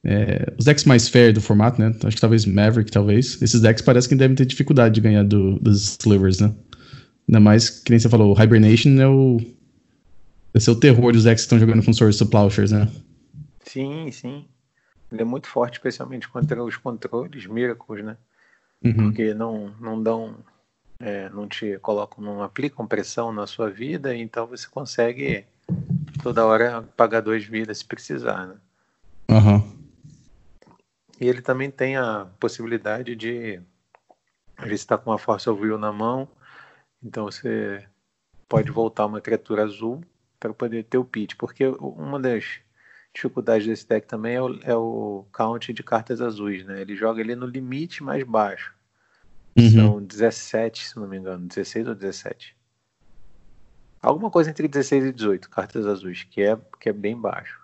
é, 0.05 0.53
os 0.58 0.63
decks 0.63 0.86
mais 0.86 1.10
fair 1.10 1.34
do 1.34 1.41
formato, 1.41 1.81
né? 1.81 1.93
Acho 2.01 2.15
que 2.15 2.22
talvez 2.22 2.46
Maverick, 2.46 2.89
talvez. 2.89 3.41
Esses 3.41 3.60
decks 3.60 3.81
parecem 3.81 4.08
que 4.08 4.15
devem 4.15 4.38
ter 4.38 4.46
dificuldade 4.46 4.96
de 4.96 5.01
ganhar 5.01 5.24
do, 5.24 5.60
dos 5.60 5.98
Slivers, 6.00 6.39
né? 6.39 6.55
Ainda 7.27 7.41
mais, 7.41 7.69
que 7.69 7.91
nem 7.91 8.00
você 8.00 8.08
falou, 8.08 8.34
o 8.34 8.41
Hibernation 8.41 8.98
é 9.01 9.08
o. 9.10 9.38
Deve 10.53 10.63
ser 10.63 10.72
o 10.72 10.79
terror 10.79 11.12
dos 11.12 11.25
decks 11.25 11.43
que 11.43 11.48
estão 11.48 11.60
jogando 11.60 11.84
com 11.84 11.91
to 11.91 12.25
Plowshares, 12.25 12.72
né? 12.72 12.88
Sim, 13.65 14.10
sim. 14.13 14.46
Ele 15.12 15.24
é 15.24 15.25
muito 15.25 15.48
forte, 15.48 15.74
especialmente 15.74 16.29
contra 16.29 16.63
os 16.63 16.77
controles 16.77 17.46
Miracles, 17.48 18.05
né? 18.05 18.15
Uhum. 18.81 18.93
Porque 18.93 19.34
não, 19.34 19.74
não 19.81 20.01
dão. 20.01 20.38
É, 20.99 21.29
não 21.29 21.47
te 21.47 21.77
colocam, 21.79 22.23
não 22.23 22.43
aplicam 22.43 22.85
pressão 22.85 23.31
na 23.31 23.47
sua 23.47 23.69
vida, 23.69 24.15
então 24.15 24.45
você 24.45 24.67
consegue 24.67 25.45
toda 26.21 26.45
hora 26.45 26.81
pagar 26.97 27.21
duas 27.21 27.43
vidas 27.43 27.79
se 27.79 27.85
precisar, 27.85 28.47
né? 28.47 28.55
Aham. 29.29 29.63
E 31.19 31.27
ele 31.27 31.41
também 31.41 31.69
tem 31.69 31.97
a 31.97 32.27
possibilidade 32.39 33.15
de. 33.15 33.61
Ele 34.61 34.73
está 34.73 34.97
com 34.97 35.09
uma 35.09 35.17
Force 35.17 35.49
of 35.49 35.61
Will 35.61 35.77
na 35.77 35.91
mão 35.91 36.27
Então 37.01 37.25
você 37.25 37.85
pode 38.47 38.71
voltar 38.71 39.05
uma 39.05 39.21
criatura 39.21 39.63
azul 39.63 40.03
para 40.39 40.53
poder 40.53 40.83
ter 40.83 40.97
o 40.97 41.05
pitch, 41.05 41.35
porque 41.37 41.65
uma 41.79 42.19
das 42.19 42.59
dificuldades 43.13 43.67
desse 43.67 43.87
deck 43.87 44.07
também 44.07 44.35
é 44.35 44.41
o, 44.41 44.59
é 44.63 44.75
o 44.75 45.25
count 45.31 45.71
de 45.71 45.83
cartas 45.83 46.21
azuis, 46.21 46.65
né? 46.65 46.81
Ele 46.81 46.95
joga 46.95 47.21
ele 47.21 47.35
no 47.35 47.45
limite 47.45 48.03
mais 48.03 48.23
baixo. 48.23 48.73
Uhum. 49.57 49.69
São 49.69 50.03
17, 50.03 50.89
se 50.89 50.97
não 50.97 51.07
me 51.07 51.17
engano, 51.17 51.47
16 51.47 51.87
ou 51.87 51.95
17. 51.95 52.55
Alguma 54.01 54.29
coisa 54.29 54.49
entre 54.49 54.67
16 54.67 55.05
e 55.05 55.11
18 55.11 55.49
cartas 55.49 55.85
azuis, 55.85 56.23
que 56.23 56.41
é, 56.41 56.57
que 56.79 56.89
é 56.89 56.93
bem 56.93 57.15
baixo. 57.19 57.59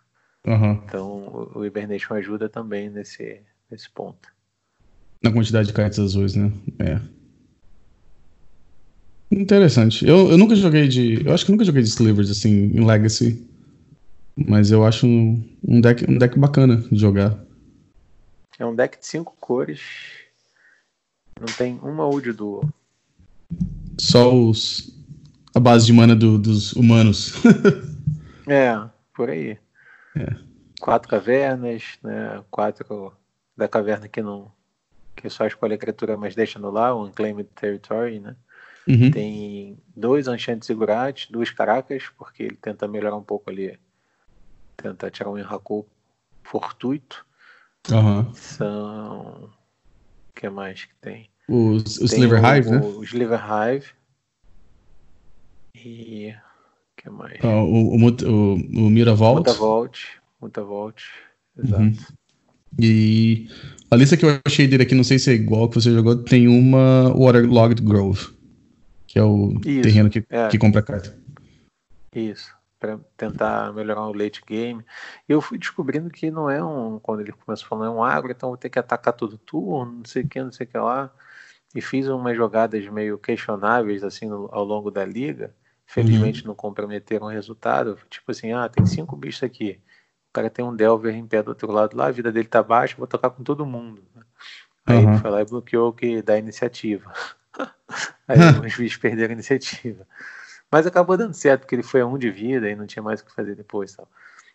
Uhum. 0.45 0.73
Então 0.85 1.51
o, 1.55 1.65
Hibernation 1.65 2.13
ajuda 2.13 2.49
também 2.49 2.89
nesse, 2.89 3.41
nesse 3.71 3.89
ponto. 3.89 4.29
Na 5.23 5.31
quantidade 5.31 5.67
de 5.67 5.73
cartas 5.73 5.99
azuis, 5.99 6.35
né? 6.35 6.51
É. 6.79 6.99
Interessante. 9.31 10.05
Eu, 10.05 10.29
eu 10.29 10.37
nunca 10.37 10.55
joguei 10.55 10.87
de. 10.87 11.25
Eu 11.25 11.33
acho 11.33 11.45
que 11.45 11.51
nunca 11.51 11.63
joguei 11.63 11.81
de 11.81 11.89
Slivers 11.89 12.29
assim 12.29 12.71
em 12.73 12.85
Legacy. 12.85 13.43
Mas 14.35 14.69
eu 14.69 14.85
acho 14.85 15.07
um, 15.07 15.41
um, 15.65 15.79
deck, 15.79 16.05
um 16.09 16.17
deck 16.17 16.37
bacana 16.37 16.77
de 16.91 16.99
jogar. 16.99 17.39
É 18.59 18.65
um 18.65 18.75
deck 18.75 18.99
de 18.99 19.05
cinco 19.05 19.33
cores. 19.39 19.81
Não 21.39 21.47
tem 21.57 21.79
uma 21.81 22.07
UD 22.07 22.31
do. 22.31 22.61
Só 23.99 24.33
os. 24.33 24.93
A 25.53 25.59
base 25.59 25.85
de 25.85 25.93
mana 25.93 26.15
do, 26.15 26.37
dos 26.37 26.73
humanos. 26.73 27.33
é, 28.47 28.73
por 29.13 29.29
aí. 29.29 29.57
É. 30.15 30.35
Quatro 30.79 31.09
cavernas, 31.09 31.97
né? 32.03 32.43
Quatro 32.49 33.13
da 33.55 33.67
caverna 33.67 34.07
que 34.07 34.21
não. 34.21 34.51
Que 35.15 35.29
só 35.29 35.45
escolhe 35.45 35.75
a 35.75 35.77
criatura, 35.77 36.17
mas 36.17 36.35
deixa 36.35 36.59
no 36.59 36.69
lá, 36.69 36.93
o 36.93 37.05
Unclaimed 37.05 37.49
Territory, 37.55 38.19
né? 38.19 38.35
Uhum. 38.87 39.09
Tem 39.11 39.77
dois 39.95 40.27
Enchanted 40.27 40.65
Ziggurat, 40.65 41.27
duas 41.31 41.49
Caracas, 41.49 42.03
porque 42.17 42.43
ele 42.43 42.57
tenta 42.61 42.87
melhorar 42.87 43.15
um 43.15 43.23
pouco 43.23 43.49
ali, 43.49 43.79
tenta 44.77 45.09
tirar 45.09 45.31
um 45.31 45.37
Enraku 45.37 45.85
fortuito. 46.43 47.25
Uhum. 47.89 48.33
São. 48.33 49.49
O 50.35 50.41
que 50.41 50.49
mais 50.49 50.83
que 50.83 50.93
tem? 51.01 51.29
Os, 51.47 51.97
os 51.97 52.11
Sliver 52.11 52.39
Hive, 52.43 52.69
né? 52.69 52.79
Os 52.79 53.07
Sliver 53.07 53.39
Hive. 53.39 53.85
E. 55.75 56.31
O 56.31 57.01
que 57.01 57.09
mais? 57.09 57.39
Ah, 57.41 57.61
o, 57.63 57.95
o, 57.95 58.07
o, 58.07 58.53
o 58.53 58.89
Miravolt. 58.89 59.37
Mutavolt. 59.37 59.99
Mutavolt. 60.41 61.03
Exato. 61.57 61.81
Uhum. 61.81 61.95
E 62.79 63.47
a 63.89 63.95
lista 63.95 64.17
que 64.17 64.25
eu 64.25 64.39
achei 64.45 64.67
dele 64.67 64.83
aqui, 64.83 64.93
não 64.93 65.03
sei 65.03 65.17
se 65.17 65.31
é 65.31 65.33
igual 65.33 65.69
que 65.69 65.75
você 65.75 65.91
jogou, 65.91 66.17
tem 66.17 66.47
uma 66.47 67.13
Waterlogged 67.15 67.81
Grove 67.81 68.35
que 69.15 69.19
é 69.19 69.23
o 69.23 69.53
Isso, 69.65 69.81
terreno 69.81 70.09
que, 70.09 70.25
é. 70.29 70.49
que 70.49 70.57
compra 70.57 70.81
carta. 70.81 71.17
Isso, 72.13 72.53
para 72.85 72.99
tentar 73.17 73.73
melhorar 73.73 74.07
o 74.07 74.13
late 74.13 74.43
game. 74.45 74.85
E 75.27 75.31
eu 75.33 75.41
fui 75.41 75.57
descobrindo 75.57 76.09
que 76.09 76.29
não 76.29 76.49
é 76.49 76.63
um, 76.63 76.99
quando 76.99 77.21
ele 77.21 77.31
começou 77.31 77.67
falando, 77.67 77.87
é 77.87 77.89
um 77.89 78.03
agro, 78.03 78.31
então 78.31 78.49
vou 78.49 78.57
ter 78.57 78.69
que 78.69 78.77
atacar 78.77 79.13
todo 79.13 79.37
turno, 79.37 79.97
não 79.97 80.05
sei 80.05 80.23
o 80.23 80.27
que, 80.27 80.41
não 80.41 80.51
sei 80.51 80.67
o 80.67 80.69
que 80.69 80.77
lá. 80.77 81.11
E 81.73 81.81
fiz 81.81 82.07
umas 82.07 82.37
jogadas 82.37 82.85
meio 82.87 83.17
questionáveis 83.17 84.03
assim 84.03 84.27
no, 84.27 84.47
ao 84.51 84.63
longo 84.63 84.91
da 84.91 85.03
liga. 85.03 85.53
Felizmente 85.87 86.41
uhum. 86.41 86.49
não 86.49 86.55
comprometeram 86.55 87.27
o 87.27 87.29
resultado. 87.29 87.97
Tipo 88.09 88.31
assim, 88.31 88.53
ah, 88.53 88.69
tem 88.69 88.85
cinco 88.85 89.15
bichos 89.15 89.43
aqui. 89.43 89.79
O 90.29 90.33
cara 90.33 90.49
tem 90.49 90.63
um 90.63 90.75
Delver 90.75 91.15
em 91.15 91.27
pé 91.27 91.41
do 91.41 91.49
outro 91.49 91.71
lado 91.71 91.97
lá, 91.97 92.07
a 92.07 92.11
vida 92.11 92.31
dele 92.31 92.47
tá 92.47 92.61
baixa, 92.61 92.95
vou 92.97 93.07
tocar 93.07 93.29
com 93.29 93.43
todo 93.43 93.65
mundo. 93.65 94.03
Aí 94.85 94.97
uhum. 94.97 95.13
ele 95.13 95.21
foi 95.21 95.31
lá 95.31 95.41
e 95.41 95.45
bloqueou 95.45 95.89
o 95.89 95.93
que 95.93 96.21
dá 96.21 96.37
iniciativa. 96.37 97.11
Aí 98.27 98.37
os 98.65 98.73
juízes 98.73 98.97
perderam 98.97 99.31
a 99.31 99.33
iniciativa. 99.33 100.05
Mas 100.71 100.85
acabou 100.87 101.17
dando 101.17 101.33
certo, 101.33 101.61
porque 101.61 101.75
ele 101.75 101.83
foi 101.83 102.01
a 102.01 102.05
um 102.07 102.17
de 102.17 102.29
vida 102.29 102.69
e 102.69 102.75
não 102.75 102.85
tinha 102.85 103.03
mais 103.03 103.21
o 103.21 103.25
que 103.25 103.33
fazer 103.33 103.55
depois. 103.55 103.95
Tal. 103.95 104.09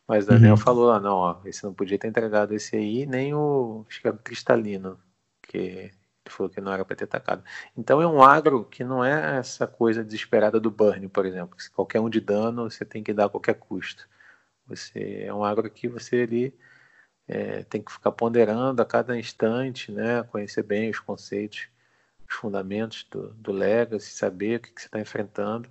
Mas 0.07 0.25
o 0.25 0.29
Daniel 0.29 0.53
uhum. 0.53 0.57
falou 0.57 0.87
lá, 0.87 0.99
não, 1.01 1.17
ó, 1.17 1.41
esse 1.45 1.63
não 1.65 1.73
podia 1.73 1.99
ter 1.99 2.09
entregado 2.09 2.53
esse 2.55 2.77
aí, 2.77 3.07
nem 3.07 3.33
o, 3.35 3.85
acho 3.89 4.01
que 4.01 4.09
era 4.09 4.17
o 4.17 4.19
cristalino, 4.19 4.99
que 5.43 5.57
ele 5.59 5.93
falou 6.27 6.51
que 6.51 6.61
não 6.61 6.73
era 6.73 6.85
para 6.85 6.97
ter 6.97 7.05
atacado. 7.05 7.45
Então 7.77 8.03
é 8.03 8.07
um 8.07 8.23
agro 8.23 8.65
que 8.65 8.85
não 8.85 9.05
é 9.05 9.39
essa 9.39 9.67
coisa 9.67 10.05
desesperada 10.05 10.59
do 10.61 10.71
burn, 10.71 11.09
por 11.09 11.27
exemplo. 11.27 11.61
Se 11.61 11.71
qualquer 11.71 12.01
um 12.01 12.11
de 12.11 12.21
dano, 12.21 12.69
você 12.71 12.85
tem 12.85 13.03
que 13.03 13.13
dar 13.13 13.27
a 13.27 13.29
qualquer 13.29 13.55
custo. 13.55 14.09
Você 14.67 15.25
é 15.27 15.35
um 15.35 15.45
agro 15.45 15.71
que 15.71 15.89
você 15.89 16.23
ali 16.23 16.55
é, 17.29 17.63
tem 17.65 17.83
que 17.83 17.93
ficar 17.93 18.13
ponderando 18.13 18.83
a 18.83 18.85
cada 18.85 19.19
instante, 19.19 19.93
né? 19.93 20.23
Conhecer 20.25 20.63
bem 20.65 20.91
os 20.91 21.01
conceitos 21.01 21.69
os 22.29 22.37
fundamentos 22.37 23.07
do, 23.11 23.31
do 23.35 23.53
Legacy, 23.53 24.11
saber 24.11 24.59
o 24.59 24.61
que, 24.61 24.71
que 24.73 24.81
você 24.81 24.87
está 24.87 25.01
enfrentando 25.01 25.69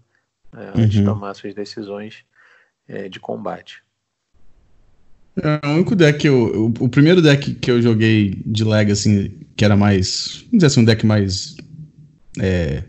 é, 0.56 0.70
antes 0.70 0.98
uhum. 0.98 1.04
de 1.04 1.04
tomar 1.04 1.34
suas 1.34 1.54
decisões 1.54 2.24
é, 2.88 3.08
de 3.08 3.20
combate. 3.20 3.84
É, 5.42 5.68
o 5.68 5.76
único 5.76 5.96
deck 5.96 6.20
que 6.20 6.28
eu. 6.28 6.74
O, 6.80 6.86
o, 6.86 6.90
primeiro 6.90 7.22
deck 7.22 7.56
que 7.56 7.72
eu 7.72 7.82
joguei 7.82 8.42
de 8.46 8.64
Legacy, 8.64 9.32
que 9.56 9.64
era 9.64 9.76
mais. 9.76 10.44
Vamos 10.46 10.52
dizer 10.54 10.66
assim, 10.66 10.82
um 10.82 10.86
deck 10.86 11.06
mais. 11.06 11.56
É, 12.40 12.84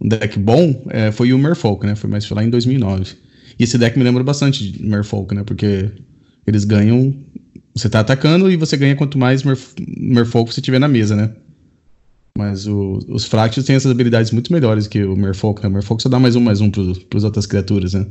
um 0.00 0.08
deck 0.08 0.38
bom, 0.38 0.86
é, 0.90 1.10
foi 1.10 1.32
o 1.32 1.38
Merfolk, 1.38 1.86
né? 1.86 1.96
Foi 1.96 2.08
mais 2.08 2.24
foi 2.24 2.36
lá 2.36 2.44
em 2.44 2.50
2009. 2.50 3.16
E 3.58 3.64
esse 3.64 3.76
deck 3.76 3.98
me 3.98 4.04
lembra 4.04 4.22
bastante 4.22 4.70
de 4.70 4.84
Merfolk, 4.84 5.34
né? 5.34 5.42
Porque 5.42 5.90
eles 6.46 6.64
ganham. 6.64 7.14
Você 7.74 7.88
tá 7.88 8.00
atacando 8.00 8.50
e 8.50 8.56
você 8.56 8.76
ganha 8.76 8.96
quanto 8.96 9.18
mais 9.18 9.42
Merf 9.42 9.74
Merfolk 9.78 10.52
você 10.52 10.60
tiver 10.60 10.78
na 10.78 10.88
mesa, 10.88 11.16
né? 11.16 11.32
Mas 12.38 12.68
o, 12.68 13.00
os 13.08 13.24
Fractals 13.24 13.66
têm 13.66 13.74
essas 13.74 13.90
habilidades 13.90 14.30
muito 14.30 14.52
melhores 14.52 14.86
que 14.86 15.02
o 15.02 15.16
Merfolk, 15.16 15.60
né? 15.60 15.68
O 15.68 15.72
Merfolk 15.72 16.00
só 16.00 16.08
dá 16.08 16.20
mais 16.20 16.36
um, 16.36 16.40
mais 16.40 16.60
um 16.60 16.70
para 16.70 17.18
as 17.18 17.24
outras 17.24 17.46
criaturas, 17.46 17.94
né? 17.94 18.06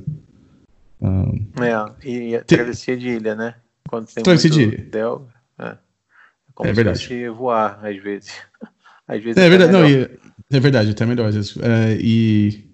Um, 0.99 1.47
é, 1.63 2.05
e 2.05 2.35
a 2.35 2.43
travessia 2.43 2.97
de 2.97 3.07
ilha, 3.07 3.35
né? 3.35 3.55
Quando 3.87 4.07
tem 4.07 4.21
travessia 4.21 4.49
de 4.49 4.63
ilha. 4.63 4.85
Del, 4.91 5.29
é. 5.57 5.67
é 5.67 5.77
como 6.53 6.69
é 6.69 6.73
verdade. 6.73 6.99
se 6.99 7.29
voar, 7.29 7.79
às 7.81 8.03
vezes. 8.03 8.33
às 9.07 9.23
vezes 9.23 9.41
é, 9.41 9.47
verdade, 9.47 9.71
não, 9.71 9.89
e, 9.89 10.09
é 10.51 10.59
verdade, 10.59 10.91
até 10.91 11.05
melhor 11.05 11.29
às 11.29 11.35
vezes. 11.35 11.55
É, 11.61 11.97
e 11.97 12.65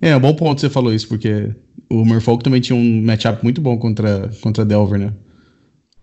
é 0.00 0.16
um 0.16 0.20
bom 0.20 0.34
ponto 0.34 0.58
você 0.58 0.70
falou 0.70 0.94
isso, 0.94 1.06
porque 1.06 1.54
o 1.90 2.02
Merfolk 2.02 2.42
também 2.42 2.62
tinha 2.62 2.76
um 2.76 3.02
matchup 3.02 3.44
muito 3.44 3.60
bom 3.60 3.76
contra, 3.76 4.30
contra 4.40 4.64
Delver, 4.64 4.98
né? 4.98 5.12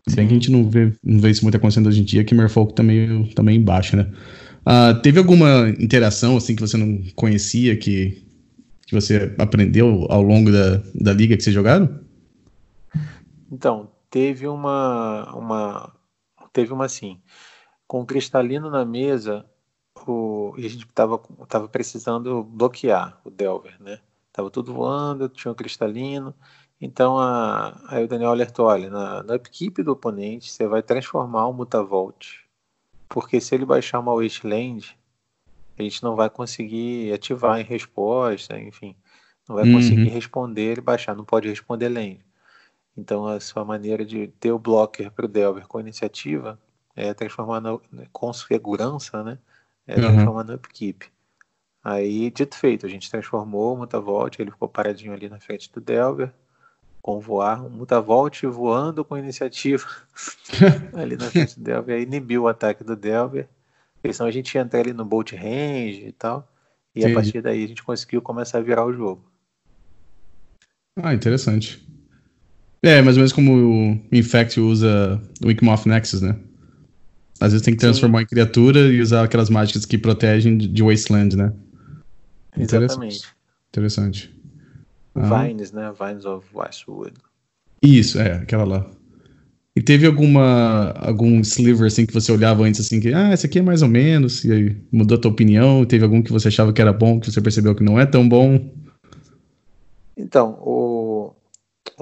Se 0.08 0.16
bem 0.16 0.28
que 0.28 0.34
a 0.34 0.36
gente 0.36 0.52
não 0.52 0.70
vê, 0.70 0.94
não 1.04 1.20
vê 1.20 1.32
isso 1.32 1.44
muito 1.44 1.58
acontecendo 1.58 1.88
hoje 1.88 2.02
em 2.02 2.06
dia, 2.06 2.24
que 2.24 2.36
Merfolk 2.36 2.76
também, 2.76 3.26
também 3.34 3.60
baixa, 3.60 3.98
né? 3.98 4.08
Uh, 4.62 5.02
teve 5.02 5.18
alguma 5.18 5.70
interação 5.80 6.38
assim 6.38 6.56
que 6.56 6.62
você 6.62 6.78
não 6.78 7.04
conhecia, 7.16 7.76
que, 7.76 8.24
que 8.86 8.94
você 8.94 9.34
aprendeu 9.40 10.06
ao 10.10 10.22
longo 10.22 10.52
da, 10.52 10.78
da 10.94 11.14
liga 11.14 11.36
que 11.36 11.44
vocês 11.44 11.54
jogaram? 11.54 12.00
Então, 13.52 13.92
teve 14.10 14.48
uma, 14.48 15.34
uma 15.36 15.96
teve 16.54 16.72
uma 16.72 16.86
assim, 16.86 17.20
com 17.88 18.02
o 18.02 18.06
cristalino 18.06 18.70
na 18.70 18.86
mesa, 18.86 19.46
o, 20.08 20.54
e 20.58 20.66
a 20.66 20.70
gente 20.70 20.86
estava 20.86 21.18
tava 21.48 21.68
precisando 21.68 22.44
bloquear 22.44 23.20
o 23.26 23.32
Delver, 23.32 23.82
né? 23.82 24.00
Tava 24.32 24.50
tudo 24.50 24.74
voando, 24.74 25.28
tinha 25.28 25.52
o 25.52 25.56
cristalino, 25.56 26.34
então 26.80 27.20
a, 27.20 27.82
aí 27.88 28.04
o 28.04 28.08
Daniel 28.08 28.30
alertou, 28.30 28.68
olha, 28.68 28.90
na, 28.90 29.24
na 29.24 29.36
upkeep 29.36 29.84
do 29.84 29.94
oponente, 29.94 30.52
você 30.52 30.68
vai 30.68 30.84
transformar 30.84 31.48
o 31.48 31.54
Mutavolt 31.54 32.42
porque 33.12 33.42
se 33.42 33.54
ele 33.54 33.66
baixar 33.66 34.00
uma 34.00 34.16
Wasteland, 34.16 34.98
a 35.78 35.84
gente 35.84 36.02
não 36.02 36.16
vai 36.16 36.30
conseguir 36.30 37.14
ativar 37.14 37.60
em 37.60 37.64
resposta, 37.64 38.58
enfim, 38.58 38.96
não 39.48 39.56
vai 39.58 39.66
uhum. 39.66 39.74
conseguir 39.74 40.10
responder 40.10 40.72
ele 40.72 40.82
baixar, 40.82 41.16
não 41.16 41.26
pode 41.26 41.50
responder 41.50 41.90
land. 41.90 42.20
Então 42.98 43.28
a 43.28 43.40
sua 43.40 43.66
maneira 43.66 44.06
de 44.06 44.28
ter 44.40 44.52
o 44.52 44.60
blocker 44.60 45.12
para 45.12 45.26
o 45.26 45.28
Delver 45.28 45.68
com 45.68 45.80
iniciativa 45.80 46.58
é 46.96 47.14
transformar 47.14 47.60
na, 47.60 47.78
com 48.14 48.32
segurança, 48.32 49.24
né? 49.24 49.38
É 49.86 49.96
uhum. 49.96 50.02
transformar 50.02 50.44
no 50.46 50.54
upkeep. 50.56 51.06
Aí, 51.84 52.30
dito 52.30 52.56
feito, 52.56 52.86
a 52.86 52.90
gente 52.90 53.10
transformou 53.10 53.74
o 53.74 53.78
Mutavolt, 53.78 54.40
ele 54.40 54.52
ficou 54.52 54.70
paradinho 54.70 55.14
ali 55.14 55.28
na 55.28 55.40
frente 55.40 55.72
do 55.72 55.82
Delver, 55.82 56.32
com 57.02 57.20
voar, 57.20 57.66
um 57.66 57.70
Mutavolt 57.70 58.44
voando 58.44 59.04
com 59.04 59.18
iniciativa 59.18 59.88
ali 60.94 61.16
na 61.16 61.30
frente 61.30 61.60
do 61.60 61.64
Delver, 61.64 61.96
aí 61.96 62.04
inibiu 62.04 62.44
o 62.44 62.48
ataque 62.48 62.84
do 62.84 62.96
Delver, 62.96 63.48
porque 63.96 64.14
senão 64.14 64.30
a 64.30 64.32
gente 64.32 64.54
ia 64.54 64.62
entrar 64.62 64.82
ali 64.82 64.94
no 64.94 65.04
Bolt 65.04 65.32
Range 65.34 66.06
e 66.08 66.12
tal, 66.12 66.48
e 66.96 67.00
Entendi. 67.00 67.14
a 67.14 67.16
partir 67.16 67.42
daí 67.42 67.64
a 67.64 67.68
gente 67.68 67.84
conseguiu 67.84 68.22
começar 68.22 68.60
a 68.60 68.62
virar 68.62 68.86
o 68.86 68.94
jogo. 68.94 69.24
Ah, 70.96 71.14
interessante. 71.14 71.88
É, 72.84 73.02
mais 73.02 73.16
ou 73.16 73.22
menos 73.22 73.32
como 73.32 73.54
o 73.54 74.02
Infect 74.12 74.60
usa 74.60 75.22
o 75.44 75.48
Wikmoth 75.48 75.86
Nexus, 75.86 76.22
né? 76.22 76.38
Às 77.40 77.54
vezes 77.54 77.66
tem 77.66 77.74
que 77.74 77.80
transformar 77.80 78.20
Sim. 78.20 78.24
em 78.24 78.28
criatura 78.28 78.80
e 78.92 79.02
usar 79.02 79.24
aquelas 79.24 79.50
mágicas 79.50 79.86
que 79.86 79.98
protegem 79.98 80.58
de 80.58 80.84
Wasteland, 80.84 81.36
né? 81.36 81.54
Exatamente. 82.58 83.24
Interessante. 83.70 84.41
Vines, 85.16 85.72
né? 85.72 85.92
Vines 86.00 86.26
of 86.26 86.46
Westwood. 86.54 87.14
Isso, 87.82 88.20
é, 88.20 88.34
aquela 88.34 88.64
lá. 88.64 88.90
E 89.76 89.82
teve 89.82 90.06
alguma 90.06 90.92
algum 90.98 91.40
sliver 91.42 91.88
assim 91.88 92.06
que 92.06 92.14
você 92.14 92.32
olhava 92.32 92.64
antes 92.64 92.82
assim 92.82 93.00
que 93.00 93.14
ah, 93.14 93.34
esse 93.34 93.46
aqui 93.46 93.60
é 93.60 93.62
mais 93.62 93.82
ou 93.82 93.88
menos 93.88 94.44
e 94.44 94.52
aí 94.52 94.78
mudou 94.92 95.18
a 95.18 95.22
tua 95.22 95.32
opinião? 95.32 95.86
Teve 95.86 96.04
algum 96.04 96.22
que 96.22 96.32
você 96.32 96.50
achava 96.50 96.74
que 96.74 96.82
era 96.82 96.92
bom 96.92 97.20
que 97.20 97.32
você 97.32 97.42
percebeu 97.42 97.74
que 97.74 97.84
não 97.84 98.00
é 98.00 98.06
tão 98.06 98.28
bom? 98.28 98.70
Então, 100.18 100.60
o 100.62 101.34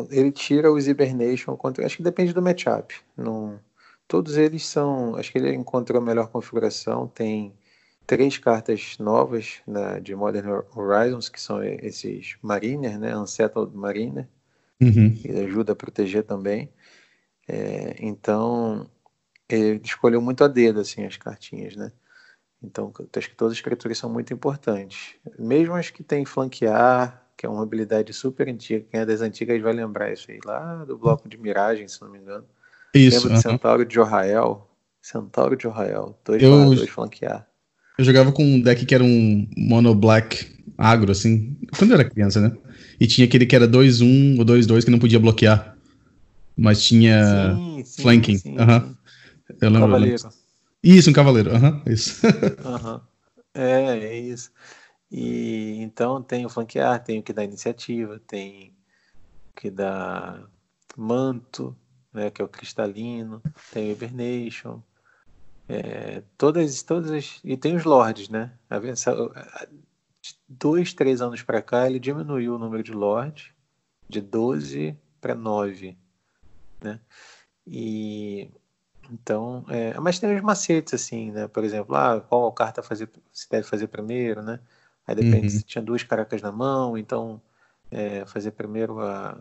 ele 0.09 0.31
tira 0.31 0.71
os 0.71 0.87
Hibernation 0.87 1.55
contra, 1.55 1.85
acho 1.85 1.97
que 1.97 2.03
depende 2.03 2.33
do 2.33 2.41
matchup. 2.41 2.95
Não, 3.17 3.59
todos 4.07 4.37
eles 4.37 4.65
são, 4.65 5.15
acho 5.15 5.31
que 5.31 5.37
ele 5.37 5.53
encontrou 5.53 6.01
a 6.01 6.05
melhor 6.05 6.27
configuração, 6.29 7.07
tem 7.07 7.53
três 8.09 8.39
cartas 8.39 8.97
novas 8.97 9.61
né, 9.67 9.99
de 9.99 10.15
Modern 10.15 10.63
Horizons, 10.75 11.29
que 11.29 11.39
são 11.39 11.63
esses 11.63 12.37
Mariner, 12.41 12.97
né, 12.97 13.15
Unsettled 13.15 13.71
Mariner, 13.77 14.27
uhum. 14.81 15.13
que 15.13 15.29
ajuda 15.29 15.73
a 15.73 15.75
proteger 15.75 16.23
também. 16.23 16.73
É, 17.47 17.97
então, 17.99 18.89
ele 19.47 19.79
escolheu 19.83 20.19
muito 20.19 20.43
a 20.43 20.47
dedo 20.47 20.79
assim, 20.79 21.05
as 21.05 21.17
cartinhas, 21.17 21.75
né? 21.75 21.91
Então, 22.63 22.91
acho 23.15 23.29
que 23.29 23.35
todas 23.35 23.53
as 23.53 23.61
criaturas 23.61 23.99
são 23.99 24.11
muito 24.11 24.33
importantes. 24.33 25.13
Mesmo 25.37 25.75
as 25.75 25.91
que 25.91 26.01
tem 26.01 26.25
flanquear, 26.25 27.23
que 27.37 27.45
é 27.45 27.49
uma 27.49 27.61
habilidade 27.61 28.11
super 28.11 28.49
antiga, 28.49 28.87
quem 28.89 29.01
é 29.01 29.05
das 29.05 29.21
antigas 29.21 29.61
vai 29.61 29.71
lembrar 29.71 30.11
isso 30.11 30.31
aí, 30.31 30.39
lá 30.43 30.83
do 30.83 30.97
bloco 30.97 31.29
de 31.29 31.37
miragem, 31.37 31.87
se 31.87 32.01
não 32.01 32.09
me 32.09 32.17
engano. 32.17 32.45
Isso. 32.91 33.27
Lembra 33.27 33.35
do 33.35 33.41
Centauro 33.43 33.85
de 33.85 33.93
Jorrael? 33.93 34.67
Centauro 34.99 35.55
de 35.55 35.61
Jorrael, 35.61 36.17
2 36.25 36.41
eu... 36.41 36.65
dois 36.65 36.89
flanquear. 36.89 37.48
Eu 37.99 38.05
jogava 38.05 38.31
com 38.31 38.43
um 38.43 38.61
deck 38.61 38.85
que 38.85 38.95
era 38.95 39.03
um 39.03 39.47
mono 39.57 39.93
black 39.93 40.47
agro, 40.77 41.11
assim, 41.11 41.57
quando 41.77 41.91
eu 41.91 41.99
era 41.99 42.09
criança, 42.09 42.39
né? 42.39 42.55
E 42.99 43.05
tinha 43.05 43.27
aquele 43.27 43.45
que 43.45 43.55
era 43.55 43.67
2-1 43.67 44.39
ou 44.39 44.45
2-2 44.45 44.85
que 44.85 44.91
não 44.91 44.99
podia 44.99 45.19
bloquear 45.19 45.77
mas 46.59 46.83
tinha 46.83 47.55
sim, 47.55 47.83
sim, 47.85 48.01
flanking. 48.01 48.37
Sim, 48.37 48.57
uhum. 48.59 48.95
Eu 49.61 49.69
lembro. 49.69 49.87
Cavaleiro. 49.87 50.29
Isso, 50.83 51.09
um 51.09 51.13
cavaleiro. 51.13 51.51
Uhum, 51.51 51.81
isso. 51.87 52.21
uhum. 52.65 53.01
É, 53.53 53.97
é 53.97 54.19
isso. 54.19 54.51
E 55.09 55.77
então 55.79 56.21
tem 56.21 56.45
o 56.45 56.49
flanquear, 56.49 57.01
tem 57.01 57.19
o 57.19 57.23
que 57.23 57.33
dá 57.33 57.43
iniciativa, 57.43 58.19
tem 58.27 58.75
o 59.51 59.59
que 59.59 59.71
dá 59.71 60.43
manto, 60.97 61.75
né, 62.13 62.29
que 62.29 62.41
é 62.41 62.45
o 62.45 62.49
cristalino, 62.49 63.41
tem 63.71 63.89
o 63.89 63.91
hibernation, 63.93 64.83
é, 65.69 66.23
todas, 66.35 66.81
todas 66.81 67.39
e 67.43 67.55
tem 67.55 67.75
os 67.75 67.83
lords, 67.83 68.27
né? 68.27 68.51
De 70.21 70.35
dois, 70.47 70.93
três 70.93 71.21
anos 71.21 71.43
para 71.43 71.61
cá 71.61 71.87
ele 71.87 71.99
diminuiu 71.99 72.55
o 72.55 72.59
número 72.59 72.83
de 72.83 72.91
lords 72.91 73.51
de 74.09 74.19
12 74.19 74.97
para 75.21 75.35
9 75.35 75.95
né? 76.81 76.99
E 77.67 78.49
então, 79.11 79.65
é, 79.69 79.99
mas 79.99 80.19
tem 80.19 80.35
os 80.35 80.41
macetes 80.41 80.93
assim, 80.93 81.31
né? 81.31 81.47
Por 81.47 81.63
exemplo, 81.63 81.95
ah, 81.95 82.21
qual 82.21 82.51
carta 82.51 82.83
fazer, 82.83 83.09
se 83.31 83.49
deve 83.49 83.67
fazer 83.67 83.87
primeiro, 83.87 84.41
né? 84.41 84.59
Aí 85.05 85.15
depende 85.15 85.45
uhum. 85.45 85.49
se 85.49 85.63
tinha 85.63 85.81
duas 85.81 86.03
caracas 86.03 86.41
na 86.41 86.51
mão, 86.51 86.97
então 86.97 87.41
é, 87.91 88.25
fazer 88.25 88.51
primeiro 88.51 88.99
a 88.99 89.37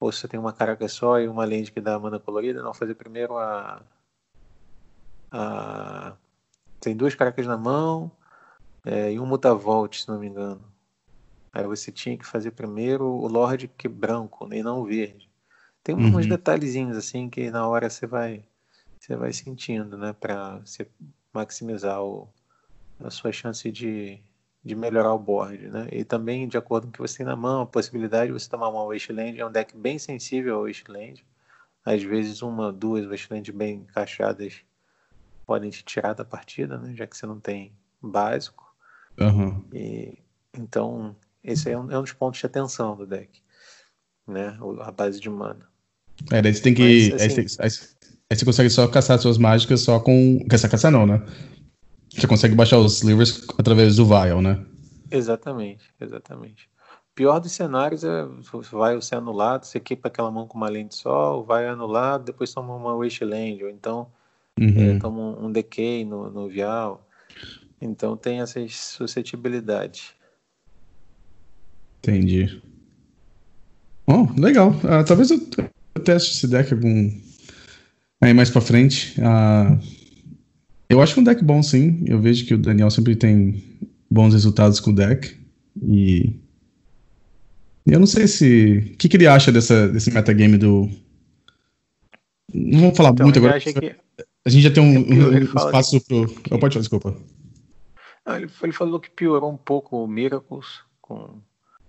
ou 0.00 0.12
se 0.12 0.20
você 0.20 0.28
tem 0.28 0.38
uma 0.38 0.52
caraca 0.52 0.86
só 0.88 1.18
e 1.18 1.26
uma 1.26 1.44
lente 1.44 1.72
que 1.72 1.80
dá 1.80 1.98
mana 1.98 2.20
colorida, 2.20 2.62
não 2.62 2.72
fazer 2.72 2.94
primeiro 2.94 3.36
a 3.36 3.82
a 5.30 6.16
tem 6.80 6.96
duas 6.96 7.14
caracas 7.14 7.46
na 7.46 7.56
mão 7.56 8.10
é, 8.84 9.12
e 9.12 9.18
um 9.18 9.26
mutavolt, 9.26 10.00
se 10.00 10.08
não 10.08 10.18
me 10.18 10.28
engano. 10.28 10.62
Aí 11.52 11.64
você 11.64 11.90
tinha 11.90 12.16
que 12.16 12.26
fazer 12.26 12.52
primeiro 12.52 13.04
o 13.04 13.26
Lorde 13.26 13.68
que 13.68 13.86
é 13.86 13.90
branco, 13.90 14.46
né, 14.46 14.58
e 14.58 14.62
não 14.62 14.80
o 14.80 14.84
verde. 14.86 15.28
Tem 15.82 15.94
uhum. 15.94 16.16
uns 16.16 16.26
detalhezinhos 16.26 16.96
assim 16.96 17.28
que 17.28 17.50
na 17.50 17.66
hora 17.66 17.90
você 17.90 18.06
vai 18.06 18.44
você 19.00 19.16
vai 19.16 19.32
sentindo, 19.32 19.96
né, 19.96 20.12
para 20.12 20.58
você 20.58 20.86
maximizar 21.32 22.02
o, 22.02 22.28
a 23.00 23.10
sua 23.10 23.32
chance 23.32 23.70
de, 23.70 24.20
de 24.64 24.74
melhorar 24.74 25.14
o 25.14 25.18
board, 25.18 25.68
né? 25.68 25.88
E 25.92 26.04
também 26.04 26.48
de 26.48 26.58
acordo 26.58 26.84
com 26.84 26.90
o 26.90 26.92
que 26.92 26.98
você 27.00 27.18
tem 27.18 27.26
na 27.26 27.36
mão, 27.36 27.62
a 27.62 27.66
possibilidade 27.66 28.26
de 28.32 28.38
você 28.38 28.48
tomar 28.48 28.68
uma 28.68 28.84
Wasteland 28.84 29.40
é 29.40 29.46
um 29.46 29.52
deck 29.52 29.76
bem 29.76 29.98
sensível 29.98 30.56
ao 30.56 30.66
Wasteland. 30.66 31.24
Às 31.84 32.02
vezes 32.02 32.42
uma, 32.42 32.72
duas 32.72 33.06
Wasteland 33.06 33.50
bem 33.52 33.76
encaixadas 33.88 34.62
podem 35.48 35.70
te 35.70 35.82
tirar 35.82 36.12
da 36.12 36.26
partida, 36.26 36.76
né? 36.76 36.94
Já 36.94 37.06
que 37.06 37.16
você 37.16 37.24
não 37.24 37.40
tem 37.40 37.72
básico. 38.02 38.70
Uhum. 39.18 39.64
E, 39.72 40.18
então, 40.54 41.16
esse 41.42 41.70
é 41.70 41.78
um, 41.78 41.90
é 41.90 41.98
um 41.98 42.02
dos 42.02 42.12
pontos 42.12 42.38
de 42.38 42.44
atenção 42.44 42.94
do 42.94 43.06
deck, 43.06 43.40
né? 44.26 44.58
A 44.82 44.90
base 44.92 45.18
de 45.18 45.30
mana. 45.30 45.66
É, 46.30 46.42
daí 46.42 46.52
você 46.52 46.62
tem 46.62 46.74
que. 46.74 46.82
Mas, 46.82 47.22
assim, 47.22 47.40
aí, 47.40 47.48
você, 47.48 47.62
aí, 47.62 47.70
aí, 48.30 48.36
você, 48.36 48.44
consegue 48.44 48.68
só 48.68 48.86
caçar 48.86 49.18
suas 49.18 49.38
mágicas 49.38 49.80
só 49.80 49.98
com. 49.98 50.44
Caçar, 50.50 50.70
caçar 50.70 50.92
não, 50.92 51.06
né? 51.06 51.24
Você 52.14 52.26
consegue 52.26 52.54
baixar 52.54 52.78
os 52.78 53.00
livros 53.00 53.46
através 53.58 53.96
do 53.96 54.04
Vial, 54.04 54.42
né? 54.42 54.62
Exatamente, 55.10 55.90
exatamente. 55.98 56.68
Pior 57.14 57.40
dos 57.40 57.52
cenários 57.52 58.04
é 58.04 58.26
vai 58.70 59.00
ser 59.00 59.14
anulado, 59.14 59.64
você 59.64 59.78
equipa 59.78 60.08
aquela 60.08 60.30
mão 60.30 60.46
com 60.46 60.58
uma 60.58 60.68
lente 60.68 60.94
só, 60.94 61.40
vai 61.40 61.66
anulado, 61.66 62.24
depois 62.24 62.52
toma 62.52 62.76
uma 62.76 62.96
Wasteland, 62.96 63.64
ou 63.64 63.70
então 63.70 64.08
uhum. 64.60 64.96
é, 64.96 64.98
toma 64.98 65.40
um, 65.40 65.52
decay 65.52 66.04
no, 66.04 66.30
no 66.30 66.48
Vial. 66.48 67.06
Então 67.80 68.16
tem 68.16 68.40
essas 68.40 68.74
suscetibilidades. 68.74 70.12
Entendi. 71.98 72.60
Bom, 74.06 74.32
legal. 74.36 74.70
Uh, 74.70 75.04
talvez 75.06 75.30
eu 75.30 75.40
eu 75.98 76.04
testo 76.04 76.30
esse 76.30 76.46
deck 76.46 76.72
algum. 76.72 77.10
Aí 78.20 78.32
mais 78.32 78.50
pra 78.50 78.60
frente. 78.60 79.14
Uh, 79.20 79.78
eu 80.88 81.02
acho 81.02 81.18
é 81.18 81.20
um 81.20 81.24
deck 81.24 81.44
bom, 81.44 81.62
sim. 81.62 82.02
Eu 82.06 82.20
vejo 82.20 82.46
que 82.46 82.54
o 82.54 82.58
Daniel 82.58 82.90
sempre 82.90 83.14
tem 83.14 83.62
bons 84.10 84.32
resultados 84.32 84.80
com 84.80 84.90
o 84.90 84.94
deck. 84.94 85.36
E. 85.82 86.34
Eu 87.86 87.98
não 88.00 88.06
sei 88.06 88.26
se. 88.26 88.92
O 88.92 88.96
que, 88.96 89.08
que 89.08 89.16
ele 89.16 89.26
acha 89.26 89.52
dessa, 89.52 89.88
desse 89.88 90.10
metagame 90.10 90.56
do. 90.56 90.88
Não 92.54 92.80
vamos 92.80 92.96
falar 92.96 93.10
então, 93.10 93.26
muito 93.26 93.38
agora. 93.38 93.60
Que... 93.60 93.96
A 94.48 94.50
gente 94.50 94.62
já 94.62 94.72
tem 94.72 94.82
um, 94.82 94.98
um, 94.98 95.28
um 95.28 95.38
espaço 95.38 96.00
que... 96.00 96.06
pro. 96.06 96.22
Oh, 96.50 96.58
pode 96.58 96.74
falar, 96.74 96.80
desculpa. 96.80 97.14
Não, 98.24 98.36
ele, 98.36 98.50
ele 98.62 98.72
falou 98.72 98.98
que 98.98 99.10
piorou 99.10 99.50
um 99.50 99.56
pouco 99.56 100.02
o 100.02 100.08
Miracles 100.08 100.80
com 101.00 101.40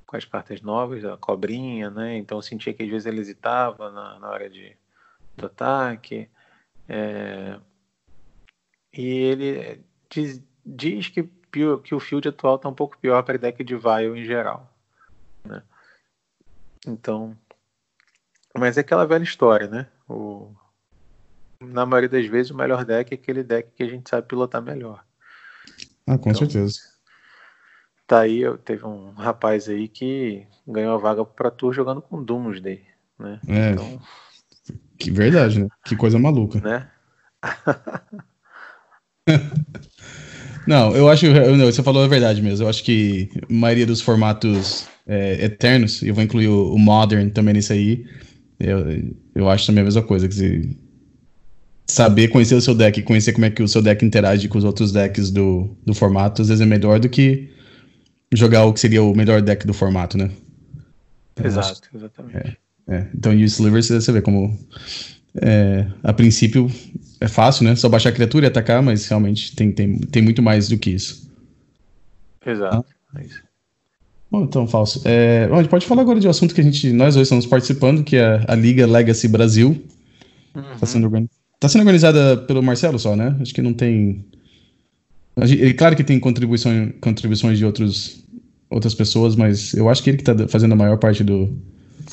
com 0.10 0.18
as 0.18 0.26
cartas 0.26 0.60
novas, 0.64 1.06
a 1.06 1.16
cobrinha, 1.18 1.92
né? 1.92 2.18
Então 2.18 2.40
eu 2.40 2.42
sentia 2.42 2.74
que 2.74 2.82
às 2.82 2.90
vezes 2.90 3.06
ele 3.06 3.22
hesitava 3.22 3.92
na, 3.92 4.18
na 4.18 4.28
hora 4.28 4.50
de, 4.50 4.76
do 5.38 5.46
ataque. 5.46 6.28
É, 6.88 7.60
e 8.92 9.06
ele 9.06 9.86
diz, 10.10 10.42
diz 10.66 11.10
que, 11.10 11.30
que 11.52 11.94
o 11.94 12.00
field 12.00 12.28
atual 12.28 12.56
está 12.56 12.68
um 12.68 12.74
pouco 12.74 12.98
pior 12.98 13.22
para 13.22 13.38
deck 13.38 13.64
de 13.64 13.76
Vile 13.76 14.20
em 14.20 14.26
geral. 14.26 14.68
Né? 15.46 15.62
Então, 16.88 17.38
mas 18.58 18.80
é 18.80 18.82
aquela 18.82 19.06
velha 19.06 19.22
história, 19.22 19.68
né? 19.68 19.88
O, 20.10 20.56
na 21.62 21.86
maioria 21.86 22.10
das 22.10 22.26
vezes 22.26 22.52
o 22.52 22.56
melhor 22.56 22.86
deck 22.86 23.12
é 23.12 23.16
aquele 23.16 23.44
deck 23.44 23.70
que 23.76 23.84
a 23.84 23.88
gente 23.88 24.10
sabe 24.10 24.28
pilotar 24.28 24.62
melhor. 24.62 25.04
Ah, 26.08 26.18
com 26.18 26.30
então, 26.30 26.40
certeza. 26.40 26.80
Tá 28.08 28.22
aí, 28.22 28.42
teve 28.66 28.86
um 28.86 29.12
rapaz 29.12 29.70
aí 29.70 29.88
que 29.88 30.48
ganhou 30.68 30.96
a 30.96 30.98
vaga 30.98 31.24
para 31.24 31.52
Tour 31.52 31.74
jogando 31.74 32.02
com 32.02 32.24
Doomsday, 32.24 32.82
né? 33.20 33.40
É. 33.48 33.72
Então... 33.72 34.02
Que 34.98 35.12
verdade, 35.12 35.62
né? 35.62 35.68
Que 35.86 35.96
coisa 35.96 36.20
maluca. 36.20 36.60
Né? 36.60 36.90
Não, 40.68 40.96
eu 40.96 41.10
acho. 41.10 41.26
Você 41.66 41.82
falou 41.82 42.04
a 42.04 42.08
verdade 42.08 42.42
mesmo. 42.42 42.66
Eu 42.66 42.70
acho 42.70 42.84
que 42.84 43.30
a 43.50 43.54
maioria 43.54 43.86
dos 43.86 44.02
formatos 44.02 44.88
é, 45.08 45.46
eternos, 45.46 46.04
eu 46.04 46.14
vou 46.14 46.24
incluir 46.24 46.50
o, 46.50 46.74
o, 46.74 46.78
Modern 46.78 47.30
também 47.30 47.54
nisso 47.54 47.72
aí. 47.72 48.06
Eu, 48.60 48.86
eu 49.34 49.50
acho 49.50 49.68
também 49.68 49.82
a 49.82 49.86
mesma 49.86 50.04
coisa. 50.04 50.28
Que 50.28 50.36
você 50.36 50.78
saber 51.90 52.28
conhecer 52.28 52.56
o 52.56 52.62
seu 52.62 52.76
deck, 52.76 53.02
conhecer 53.02 53.34
como 53.34 53.46
é 53.46 53.50
que 53.50 53.64
o 53.64 53.68
seu 53.68 53.82
deck 53.82 54.06
interage 54.06 54.48
com 54.48 54.58
os 54.58 54.64
outros 54.64 54.92
decks 54.92 55.32
do, 55.32 55.76
do 55.86 55.94
formato, 55.94 56.42
às 56.42 56.48
vezes 56.48 56.62
é 56.62 56.66
melhor 56.66 57.00
do 57.00 57.10
que 57.10 57.50
jogar 58.32 58.66
o 58.66 58.74
que 58.74 58.80
seria 58.80 59.02
o 59.02 59.16
melhor 59.16 59.42
deck 59.42 59.66
do 59.66 59.74
formato, 59.74 60.18
né? 60.18 60.30
Exato, 61.44 61.90
exatamente. 61.94 62.58
É, 62.88 62.96
é. 62.96 63.08
Então, 63.16 63.32
o 63.32 63.36
Sliver, 63.36 63.84
você 63.84 64.12
vê 64.12 64.22
como. 64.22 64.58
É, 65.42 65.88
a 66.04 66.14
princípio 66.14 66.70
é 67.20 67.28
fácil, 67.28 67.64
né? 67.64 67.76
Só 67.76 67.90
baixar 67.90 68.10
a 68.10 68.14
criatura 68.14 68.46
e 68.46 68.50
atacar, 68.50 68.82
mas 68.84 69.08
realmente 69.08 69.56
tem, 69.56 69.72
tem, 69.72 69.98
tem 69.98 70.22
muito 70.22 70.42
mais 70.42 70.70
do 70.70 70.78
que 70.78 70.92
isso. 70.92 71.30
Exato. 72.46 72.86
Ah. 73.14 73.20
É 73.20 73.26
isso. 73.26 73.42
Bom, 74.30 74.44
então, 74.44 74.68
Falso. 74.68 75.02
É, 75.06 75.48
bom, 75.48 75.56
a 75.56 75.62
gente 75.62 75.72
pode 75.72 75.88
falar 75.88 76.04
agora 76.04 76.20
de 76.20 76.28
um 76.28 76.30
assunto 76.30 76.54
que 76.54 76.62
a 76.62 76.64
gente, 76.64 76.92
nós 76.92 77.16
dois 77.16 77.26
estamos 77.26 77.48
participando, 77.48 78.04
que 78.04 78.16
é 78.16 78.44
a 78.48 78.54
Liga 78.54 78.86
Legacy 78.86 79.28
Brasil. 79.28 79.84
Está 80.56 80.62
uhum. 80.82 80.86
sendo, 80.86 81.30
tá 81.60 81.68
sendo 81.68 81.82
organizada 81.82 82.38
pelo 82.38 82.64
Marcelo 82.64 82.98
só, 82.98 83.16
né? 83.16 83.36
Acho 83.42 83.54
que 83.54 83.62
não 83.62 83.74
tem 83.74 84.26
é 85.42 85.74
claro 85.74 85.96
que 85.96 86.04
tem 86.04 86.20
contribuição, 86.20 86.92
contribuições 87.00 87.58
de 87.58 87.66
outros, 87.66 88.24
outras 88.70 88.94
pessoas, 88.94 89.36
mas 89.36 89.74
eu 89.74 89.90
acho 89.90 90.04
que 90.04 90.10
ele 90.10 90.18
que 90.18 90.30
está 90.30 90.48
fazendo 90.48 90.74
a 90.74 90.76
maior 90.76 90.98
parte 90.98 91.24
do, 91.24 91.50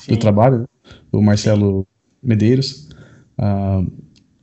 do 0.08 0.16
trabalho, 0.16 0.68
o 1.10 1.20
Marcelo 1.20 1.80
Sim. 1.80 2.28
Medeiros. 2.28 2.88
Uh, 3.38 3.90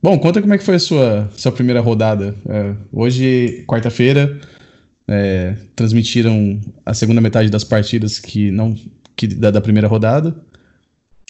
bom, 0.02 0.18
conta 0.18 0.40
como 0.40 0.54
é 0.54 0.58
que 0.58 0.64
foi 0.64 0.76
a 0.76 0.80
sua, 0.80 1.30
sua 1.36 1.52
primeira 1.52 1.80
rodada. 1.80 2.34
Uh, 2.44 2.76
hoje, 2.92 3.64
quarta-feira, 3.66 4.40
é, 5.06 5.56
transmitiram 5.76 6.60
a 6.84 6.94
segunda 6.94 7.20
metade 7.20 7.50
das 7.50 7.64
partidas 7.64 8.18
que 8.18 8.50
não 8.50 8.74
que 9.16 9.26
da, 9.26 9.50
da 9.50 9.60
primeira 9.60 9.88
rodada. 9.88 10.36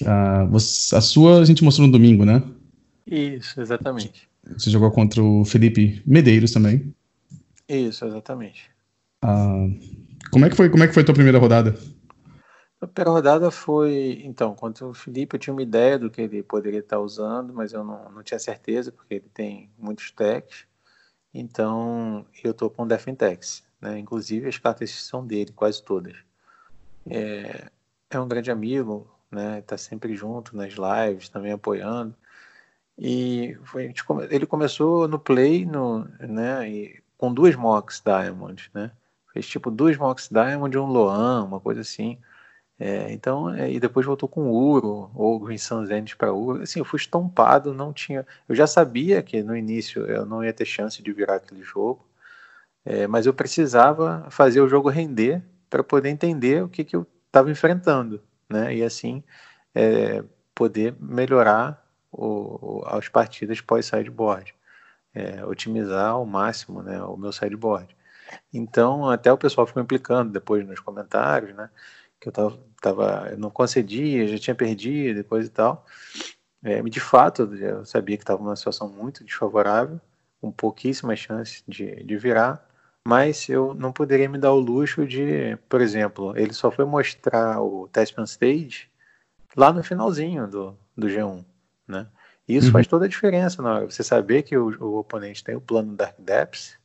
Uh, 0.03 0.51
você, 0.51 0.95
a 0.97 1.01
sua 1.01 1.41
a 1.41 1.45
gente 1.45 1.63
mostrou 1.63 1.87
no 1.87 1.93
domingo, 1.93 2.25
né? 2.25 2.43
Isso, 3.07 3.61
exatamente. 3.61 4.29
Você 4.57 4.71
jogou 4.71 4.91
contra 4.91 5.23
o 5.23 5.45
Felipe 5.45 6.03
Medeiros 6.07 6.53
também. 6.53 6.95
Isso, 7.69 8.05
exatamente. 8.05 8.71
Uh, 9.25 9.79
como 10.31 10.45
é 10.45 10.51
que 10.51 10.57
foi? 10.57 10.69
Como 10.69 10.83
é 10.83 10.87
que 10.87 10.93
foi 10.93 11.03
a 11.03 11.07
tua 11.07 11.15
primeira 11.15 11.39
rodada? 11.39 11.75
A 12.81 12.87
primeira 12.87 13.11
rodada 13.11 13.51
foi, 13.51 14.21
então, 14.25 14.55
contra 14.55 14.87
o 14.87 14.93
Felipe 14.93 15.37
eu 15.37 15.41
tinha 15.41 15.55
uma 15.55 15.63
ideia 15.63 15.99
do 15.99 16.11
que 16.11 16.21
ele 16.21 16.43
poderia 16.43 16.81
estar 16.81 17.01
usando, 17.01 17.55
mas 17.55 17.73
eu 17.73 17.83
não, 17.83 18.11
não 18.11 18.23
tinha 18.23 18.39
certeza, 18.39 18.93
porque 18.93 19.15
ele 19.15 19.31
tem 19.33 19.71
muitos 19.79 20.11
techs. 20.11 20.67
Então, 21.33 22.27
eu 22.43 22.51
estou 22.51 22.69
com 22.69 22.83
o 22.83 22.87
Defentex, 22.87 23.65
né? 23.81 23.99
Inclusive, 23.99 24.49
as 24.49 24.59
cartas 24.59 24.91
são 24.91 25.27
dele, 25.27 25.53
quase 25.53 25.83
todas. 25.83 26.15
É, 27.09 27.71
é 28.11 28.21
um 28.21 28.29
grande 28.29 28.51
amigo, 28.51 29.11
né? 29.31 29.61
Está 29.61 29.79
sempre 29.79 30.15
junto 30.15 30.55
nas 30.55 30.75
lives, 30.75 31.31
também 31.31 31.53
apoiando. 31.53 32.15
E 32.99 33.57
foi, 33.65 33.93
ele 34.31 34.47
começou 34.47 35.09
no 35.09 35.19
Play, 35.19 35.67
no, 35.67 36.05
né? 36.21 36.69
E, 36.69 37.03
com 37.19 37.33
duas 37.33 37.57
Mox 37.57 38.03
Diamond, 38.05 38.71
né? 38.75 38.91
Fez 39.33 39.47
tipo 39.47 39.71
duas 39.71 39.97
Mox 39.97 40.29
Diamond 40.31 40.77
e 40.77 40.79
um 40.79 40.87
Loan, 40.87 41.45
uma 41.45 41.61
coisa 41.61 41.81
assim. 41.81 42.19
É, 42.79 43.13
então, 43.13 43.51
é, 43.51 43.71
e 43.71 43.79
depois 43.81 44.05
voltou 44.05 44.29
com 44.29 44.51
Uro, 44.51 45.11
ou 45.15 45.39
Green 45.41 45.59
Sun 45.59 45.85
para 46.19 46.33
Uro. 46.33 46.63
Assim, 46.63 46.81
eu 46.81 46.85
fui 46.85 46.99
estampado, 46.99 47.73
não 47.75 47.93
tinha. 47.93 48.27
Eu 48.49 48.55
já 48.55 48.67
sabia 48.67 49.23
que 49.23 49.43
no 49.43 49.57
início 49.57 50.07
eu 50.07 50.27
não 50.27 50.45
ia 50.45 50.53
ter 50.53 50.65
chance 50.65 51.03
de 51.03 51.13
virar 51.13 51.37
aquele 51.37 51.63
jogo, 51.63 52.05
é, 52.85 53.07
mas 53.07 53.27
eu 53.27 53.35
precisava 53.35 54.27
fazer 54.31 54.61
o 54.61 54.69
jogo 54.69 54.89
render 54.89 55.43
para 55.71 55.83
poder 55.85 56.11
entender 56.11 56.63
o 56.65 56.69
que, 56.69 56.85
que 56.85 56.97
eu 56.97 57.07
estava 57.27 57.51
enfrentando, 57.51 58.23
né? 58.49 58.75
E 58.77 58.83
assim 58.83 59.23
é, 59.75 60.25
poder 60.55 60.95
melhorar 61.01 61.84
o, 62.17 62.83
as 62.87 63.09
partidas 63.09 63.61
pós-sideboard, 63.61 64.55
é, 65.15 65.45
otimizar 65.45 66.11
ao 66.11 66.27
máximo 66.27 66.83
né, 66.83 67.03
o 67.03 67.17
meu 67.17 67.33
sideboard. 67.33 67.95
Então, 68.53 69.09
até 69.11 69.33
o 69.33 69.39
pessoal 69.39 69.67
ficou 69.67 69.83
implicando 69.83 70.33
depois 70.33 70.67
nos 70.67 70.81
comentários, 70.81 71.55
né? 71.55 71.71
Que 72.21 72.29
eu 72.29 72.33
tava, 72.33 72.59
tava 72.81 73.29
eu 73.31 73.39
não 73.39 73.51
concedia, 73.51 74.27
já 74.27 74.39
tinha 74.39 74.55
perdido 74.55 75.21
e 75.21 75.25
coisa 75.25 75.49
e 75.49 75.51
tal. 75.51 75.87
É, 76.63 76.83
de 76.83 77.01
fato, 77.01 77.43
eu 77.57 77.85
sabia 77.85 78.17
que 78.17 78.23
estava 78.23 78.43
numa 78.43 78.57
situação 78.57 78.89
muito 78.89 79.25
desfavorável, 79.25 80.01
com 80.41 80.51
pouquíssimas 80.51 81.19
chances 81.19 81.63
de, 81.69 82.03
de 82.05 82.17
virar, 82.17 82.67
mas 83.07 83.49
eu 83.49 83.75
não 83.75 83.93
poderia 83.93 84.29
me 84.29 84.39
dar 84.39 84.53
o 84.53 84.59
luxo 84.59 85.07
de, 85.07 85.57
por 85.69 85.81
exemplo, 85.81 86.37
ele 86.37 86.55
só 86.55 86.71
foi 86.71 86.87
mostrar 86.87 87.61
o 87.61 87.87
Testman 87.89 88.25
Stage 88.25 88.89
lá 89.57 89.73
no 89.73 89.83
finalzinho 89.85 90.47
do, 90.49 90.79
do 90.97 91.07
G1, 91.07 91.45
né? 91.87 92.07
E 92.47 92.57
isso 92.57 92.69
uhum. 92.69 92.73
faz 92.73 92.87
toda 92.87 93.07
a 93.07 93.09
diferença 93.09 93.63
na 93.63 93.75
hora. 93.75 93.91
Você 93.91 94.03
saber 94.03 94.43
que 94.43 94.57
o, 94.57 94.69
o 94.83 94.99
oponente 94.99 95.43
tem 95.43 95.57
o 95.57 95.61
plano 95.61 95.95
Dark 95.97 96.17
Depths 96.19 96.77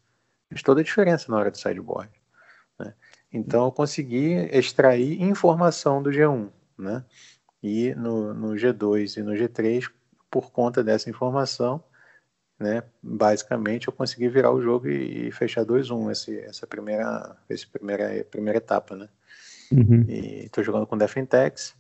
faz 0.50 0.64
toda 0.64 0.82
a 0.82 0.84
diferença 0.84 1.32
na 1.32 1.38
hora 1.38 1.52
do 1.52 1.58
sideboard. 1.58 2.10
Né? 2.78 2.94
Então 3.32 3.66
eu 3.66 3.72
consegui 3.72 4.34
extrair 4.52 5.22
informação 5.22 6.02
do 6.02 6.10
G1, 6.10 6.50
né? 6.78 7.04
E 7.62 7.94
no, 7.96 8.34
no 8.34 8.56
G2 8.56 9.18
e 9.18 9.22
no 9.22 9.34
G3, 9.34 9.92
por 10.32 10.50
conta 10.52 10.82
dessa 10.82 11.10
informação, 11.10 11.84
né? 12.58 12.84
Basicamente 13.04 13.88
eu 13.88 13.94
consegui 13.94 14.30
virar 14.30 14.52
o 14.52 14.62
jogo 14.62 14.88
e, 14.88 15.28
e 15.28 15.32
fechar 15.32 15.66
2-1 15.66 16.12
esse, 16.12 16.40
essa 16.40 16.66
primeira, 16.66 17.36
essa 17.50 17.68
primeira, 17.68 18.26
primeira 18.32 18.58
etapa, 18.58 18.96
né? 18.96 19.10
Uhum. 19.72 20.06
E 20.08 20.46
estou 20.46 20.64
jogando 20.64 20.88
com 20.88 20.98
Defentex, 20.98 21.76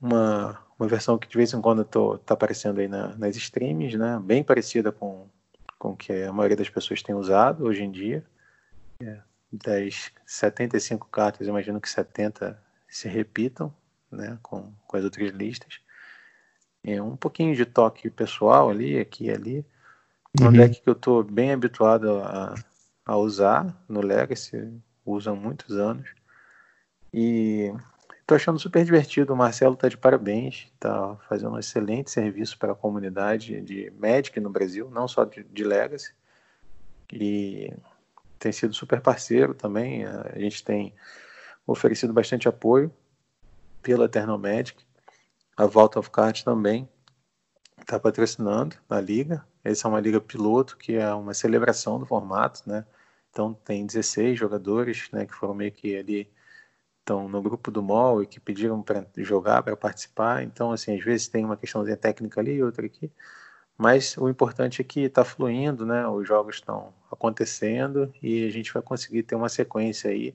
uma, 0.00 0.58
uma 0.78 0.88
versão 0.88 1.18
que 1.18 1.28
de 1.28 1.36
vez 1.36 1.52
em 1.52 1.60
quando 1.60 1.84
tô, 1.84 2.18
tá 2.18 2.34
aparecendo 2.34 2.80
aí 2.80 2.88
na, 2.88 3.16
nas 3.16 3.36
streams, 3.36 3.96
né? 3.96 4.20
Bem 4.22 4.42
parecida 4.42 4.92
com 4.92 5.28
com 5.78 5.94
que 5.94 6.12
a 6.12 6.32
maioria 6.32 6.56
das 6.56 6.68
pessoas 6.68 7.02
tem 7.02 7.14
usado 7.14 7.64
hoje 7.64 7.82
em 7.82 7.90
dia. 7.90 8.24
É, 9.00 9.20
das 9.52 10.10
75 10.26 11.08
cartas, 11.08 11.46
imagino 11.46 11.80
que 11.80 11.88
70 11.88 12.60
se 12.88 13.08
repitam 13.08 13.72
né, 14.10 14.38
com, 14.42 14.72
com 14.86 14.96
as 14.96 15.04
outras 15.04 15.30
listas. 15.30 15.80
É 16.82 17.00
um 17.00 17.16
pouquinho 17.16 17.54
de 17.54 17.64
toque 17.64 18.10
pessoal 18.10 18.70
ali, 18.70 18.98
aqui 18.98 19.26
e 19.26 19.30
ali. 19.30 19.66
Um 20.40 20.46
uhum. 20.46 20.52
deck 20.52 20.80
que 20.80 20.88
eu 20.88 20.92
estou 20.92 21.22
bem 21.22 21.52
habituado 21.52 22.18
a, 22.20 22.54
a 23.04 23.16
usar 23.16 23.84
no 23.88 24.00
Legacy, 24.00 24.72
uso 25.04 25.30
há 25.30 25.34
muitos 25.34 25.76
anos. 25.76 26.08
E 27.12 27.72
Tô 28.26 28.34
achando 28.34 28.58
super 28.58 28.84
divertido. 28.84 29.32
O 29.32 29.36
Marcelo 29.36 29.76
tá 29.76 29.88
de 29.88 29.96
parabéns, 29.96 30.66
tá 30.80 31.16
fazendo 31.28 31.52
um 31.52 31.58
excelente 31.58 32.10
serviço 32.10 32.58
para 32.58 32.72
a 32.72 32.74
comunidade 32.74 33.60
de 33.60 33.92
Magic 33.96 34.40
no 34.40 34.50
Brasil, 34.50 34.90
não 34.90 35.06
só 35.06 35.24
de, 35.24 35.44
de 35.44 35.62
Legacy. 35.62 36.12
E 37.12 37.72
tem 38.36 38.50
sido 38.50 38.74
super 38.74 39.00
parceiro 39.00 39.54
também. 39.54 40.04
A 40.04 40.36
gente 40.40 40.64
tem 40.64 40.92
oferecido 41.64 42.12
bastante 42.12 42.48
apoio 42.48 42.92
pela 43.80 44.06
Eternal 44.06 44.38
Magic. 44.38 44.84
A 45.56 45.66
Vault 45.66 45.96
of 45.96 46.10
Cards 46.10 46.42
também 46.42 46.88
está 47.80 47.96
patrocinando 48.00 48.74
a 48.90 49.00
liga. 49.00 49.46
Essa 49.62 49.86
é 49.86 49.88
uma 49.88 50.00
liga 50.00 50.20
piloto 50.20 50.76
que 50.76 50.96
é 50.96 51.14
uma 51.14 51.32
celebração 51.32 52.00
do 52.00 52.06
formato, 52.06 52.62
né? 52.66 52.84
Então 53.30 53.54
tem 53.54 53.86
16 53.86 54.36
jogadores, 54.36 55.08
né, 55.12 55.26
que 55.26 55.34
foram 55.34 55.54
meio 55.54 55.70
que 55.70 55.96
ali 55.96 56.28
estão 57.06 57.28
no 57.28 57.40
grupo 57.40 57.70
do 57.70 57.80
MOL 57.80 58.20
e 58.20 58.26
que 58.26 58.40
pediram 58.40 58.82
para 58.82 59.06
jogar, 59.18 59.62
para 59.62 59.76
participar. 59.76 60.42
Então, 60.42 60.72
assim, 60.72 60.98
às 60.98 61.04
vezes 61.04 61.28
tem 61.28 61.44
uma 61.44 61.56
questãozinha 61.56 61.96
técnica 61.96 62.40
ali, 62.40 62.60
outra 62.60 62.84
aqui. 62.84 63.10
Mas 63.78 64.16
o 64.16 64.28
importante 64.28 64.80
é 64.80 64.84
que 64.84 65.00
está 65.02 65.24
fluindo, 65.24 65.86
né? 65.86 66.06
Os 66.08 66.26
jogos 66.26 66.56
estão 66.56 66.92
acontecendo 67.12 68.12
e 68.20 68.46
a 68.46 68.50
gente 68.50 68.72
vai 68.72 68.82
conseguir 68.82 69.22
ter 69.22 69.36
uma 69.36 69.48
sequência 69.48 70.10
aí. 70.10 70.34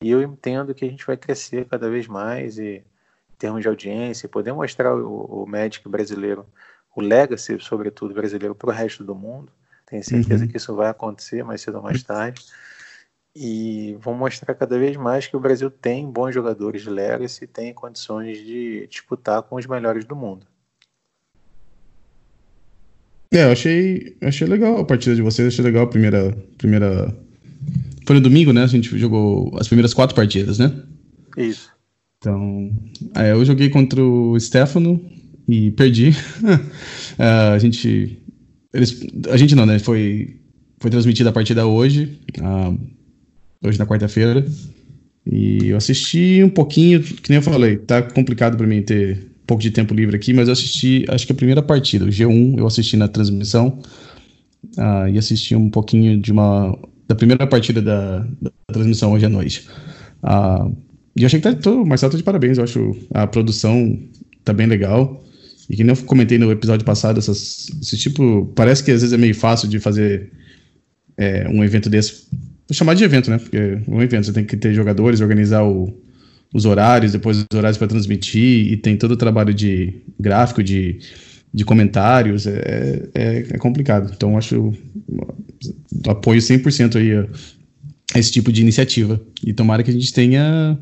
E 0.00 0.10
eu 0.10 0.22
entendo 0.22 0.74
que 0.74 0.84
a 0.84 0.88
gente 0.88 1.04
vai 1.04 1.16
crescer 1.16 1.66
cada 1.66 1.90
vez 1.90 2.06
mais 2.06 2.58
e, 2.58 2.76
em 2.76 3.36
termos 3.38 3.62
de 3.62 3.68
audiência, 3.68 4.28
poder 4.28 4.52
mostrar 4.52 4.94
o, 4.94 5.42
o 5.42 5.46
Magic 5.46 5.88
brasileiro, 5.88 6.46
o 6.94 7.00
Legacy, 7.00 7.58
sobretudo 7.60 8.14
brasileiro, 8.14 8.54
para 8.54 8.70
o 8.70 8.72
resto 8.72 9.02
do 9.02 9.14
mundo. 9.14 9.50
Tenho 9.86 10.04
certeza 10.04 10.44
uhum. 10.44 10.50
que 10.50 10.56
isso 10.56 10.74
vai 10.76 10.88
acontecer 10.88 11.42
mais 11.42 11.62
cedo 11.62 11.78
ou 11.78 11.82
mais 11.82 12.02
tarde 12.02 12.44
e 13.34 13.96
vão 14.00 14.14
mostrar 14.14 14.54
cada 14.54 14.78
vez 14.78 14.96
mais 14.96 15.26
que 15.26 15.36
o 15.36 15.40
Brasil 15.40 15.70
tem 15.70 16.10
bons 16.10 16.34
jogadores 16.34 16.82
de 16.82 16.90
Legacy 16.90 17.44
e 17.44 17.46
tem 17.46 17.72
condições 17.72 18.38
de 18.38 18.86
disputar 18.88 19.42
com 19.42 19.56
os 19.56 19.66
melhores 19.66 20.04
do 20.04 20.14
mundo. 20.14 20.46
É, 23.32 23.44
eu 23.44 23.52
achei, 23.52 24.14
achei 24.20 24.46
legal 24.46 24.78
a 24.78 24.84
partida 24.84 25.16
de 25.16 25.22
vocês, 25.22 25.48
achei 25.48 25.64
legal 25.64 25.84
a 25.84 25.86
primeira, 25.86 26.36
primeira. 26.58 27.16
Foi 28.06 28.16
no 28.16 28.20
domingo, 28.20 28.52
né? 28.52 28.62
A 28.62 28.66
gente 28.66 28.98
jogou 28.98 29.56
as 29.58 29.66
primeiras 29.66 29.94
quatro 29.94 30.14
partidas, 30.14 30.58
né? 30.58 30.70
Isso. 31.36 31.72
Então, 32.18 32.70
é, 33.16 33.32
eu 33.32 33.42
joguei 33.44 33.70
contra 33.70 34.04
o 34.04 34.38
Stefano 34.38 35.00
e 35.48 35.70
perdi. 35.70 36.10
uh, 36.10 37.54
a 37.54 37.58
gente. 37.58 38.22
Eles, 38.74 39.00
a 39.30 39.36
gente 39.38 39.54
não, 39.54 39.64
né? 39.64 39.78
Foi, 39.78 40.36
foi 40.78 40.90
transmitida 40.90 41.30
a 41.30 41.32
partida 41.32 41.66
hoje. 41.66 42.20
Uh, 42.38 42.78
hoje 43.62 43.78
na 43.78 43.86
quarta-feira. 43.86 44.44
E 45.24 45.68
eu 45.68 45.76
assisti 45.76 46.42
um 46.42 46.48
pouquinho, 46.48 47.02
que 47.02 47.30
nem 47.30 47.36
eu 47.36 47.42
falei, 47.42 47.76
tá 47.76 48.02
complicado 48.02 48.56
para 48.56 48.66
mim 48.66 48.82
ter 48.82 49.18
um 49.42 49.46
pouco 49.46 49.62
de 49.62 49.70
tempo 49.70 49.94
livre 49.94 50.16
aqui, 50.16 50.32
mas 50.32 50.48
eu 50.48 50.52
assisti, 50.52 51.04
acho 51.08 51.26
que 51.26 51.32
a 51.32 51.36
primeira 51.36 51.62
partida, 51.62 52.04
o 52.04 52.08
G1, 52.08 52.58
eu 52.58 52.66
assisti 52.66 52.96
na 52.96 53.08
transmissão. 53.08 53.78
Uh, 54.78 55.08
e 55.12 55.18
assisti 55.18 55.56
um 55.56 55.68
pouquinho 55.68 56.18
de 56.18 56.30
uma 56.30 56.78
da 57.08 57.16
primeira 57.16 57.46
partida 57.46 57.82
da, 57.82 58.20
da 58.40 58.50
transmissão 58.72 59.12
hoje 59.12 59.26
à 59.26 59.28
noite. 59.28 59.68
Uh, 60.22 60.74
e 61.16 61.22
eu 61.22 61.26
achei 61.26 61.40
que 61.40 61.48
tá, 61.48 61.54
tô, 61.54 61.84
Marcelo 61.84 62.12
tá 62.12 62.18
de 62.18 62.24
parabéns, 62.24 62.58
eu 62.58 62.64
acho 62.64 62.96
a 63.12 63.26
produção 63.26 63.98
tá 64.44 64.52
bem 64.52 64.66
legal. 64.66 65.22
E 65.68 65.76
que 65.76 65.84
nem 65.84 65.94
eu 65.94 66.02
comentei 66.04 66.38
no 66.38 66.50
episódio 66.50 66.84
passado, 66.84 67.18
essas, 67.18 67.70
esse 67.80 67.96
tipo. 67.96 68.46
Parece 68.54 68.82
que 68.82 68.90
às 68.90 69.00
vezes 69.00 69.12
é 69.12 69.16
meio 69.16 69.34
fácil 69.34 69.68
de 69.68 69.78
fazer 69.78 70.30
é, 71.16 71.48
um 71.48 71.62
evento 71.62 71.88
desse 71.88 72.26
Vou 72.72 72.74
chamar 72.78 72.94
de 72.94 73.04
evento, 73.04 73.30
né? 73.30 73.36
Porque 73.36 73.54
é 73.58 73.82
um 73.86 74.00
evento, 74.00 74.24
você 74.24 74.32
tem 74.32 74.46
que 74.46 74.56
ter 74.56 74.72
jogadores, 74.72 75.20
organizar 75.20 75.62
o, 75.62 75.94
os 76.54 76.64
horários, 76.64 77.12
depois 77.12 77.36
os 77.36 77.46
horários 77.54 77.76
para 77.76 77.86
transmitir, 77.86 78.72
e 78.72 78.78
tem 78.78 78.96
todo 78.96 79.10
o 79.10 79.16
trabalho 79.16 79.52
de 79.52 80.02
gráfico, 80.18 80.62
de, 80.62 80.98
de 81.52 81.66
comentários, 81.66 82.46
é, 82.46 83.10
é, 83.14 83.38
é 83.40 83.58
complicado. 83.58 84.10
Então, 84.16 84.38
acho 84.38 84.72
apoio 86.08 86.40
100% 86.40 86.96
aí 86.96 87.14
a, 87.14 87.28
a 88.14 88.18
esse 88.18 88.32
tipo 88.32 88.50
de 88.50 88.62
iniciativa. 88.62 89.20
E 89.44 89.52
tomara 89.52 89.82
que 89.82 89.90
a 89.90 89.94
gente 89.94 90.10
tenha 90.10 90.78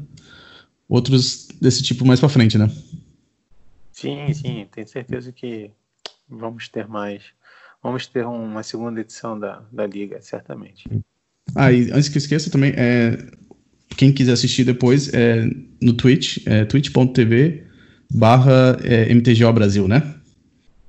outros 0.89 1.49
desse 1.61 1.83
tipo 1.83 2.07
mais 2.07 2.21
para 2.21 2.29
frente, 2.29 2.57
né? 2.57 2.71
Sim, 3.91 4.33
sim, 4.33 4.65
tenho 4.73 4.87
certeza 4.87 5.33
que 5.33 5.73
vamos 6.29 6.69
ter 6.69 6.87
mais. 6.87 7.25
Vamos 7.83 8.07
ter 8.07 8.25
uma 8.25 8.63
segunda 8.63 9.01
edição 9.01 9.37
da, 9.37 9.65
da 9.73 9.85
Liga, 9.89 10.23
certamente. 10.23 10.89
Ah, 11.55 11.73
e 11.73 11.91
antes 11.93 12.09
que 12.09 12.17
eu 12.17 12.21
esqueça 12.21 12.51
também, 12.51 12.73
é, 12.77 13.19
quem 13.97 14.13
quiser 14.13 14.33
assistir 14.33 14.65
depois, 14.65 15.13
é 15.13 15.49
no 15.81 15.93
Twitch, 15.93 16.39
é 16.47 16.65
twitch.tv 16.65 17.65
barra 18.13 18.79
é, 18.83 19.13
MTGO 19.15 19.53
Brasil, 19.53 19.87
né? 19.87 20.15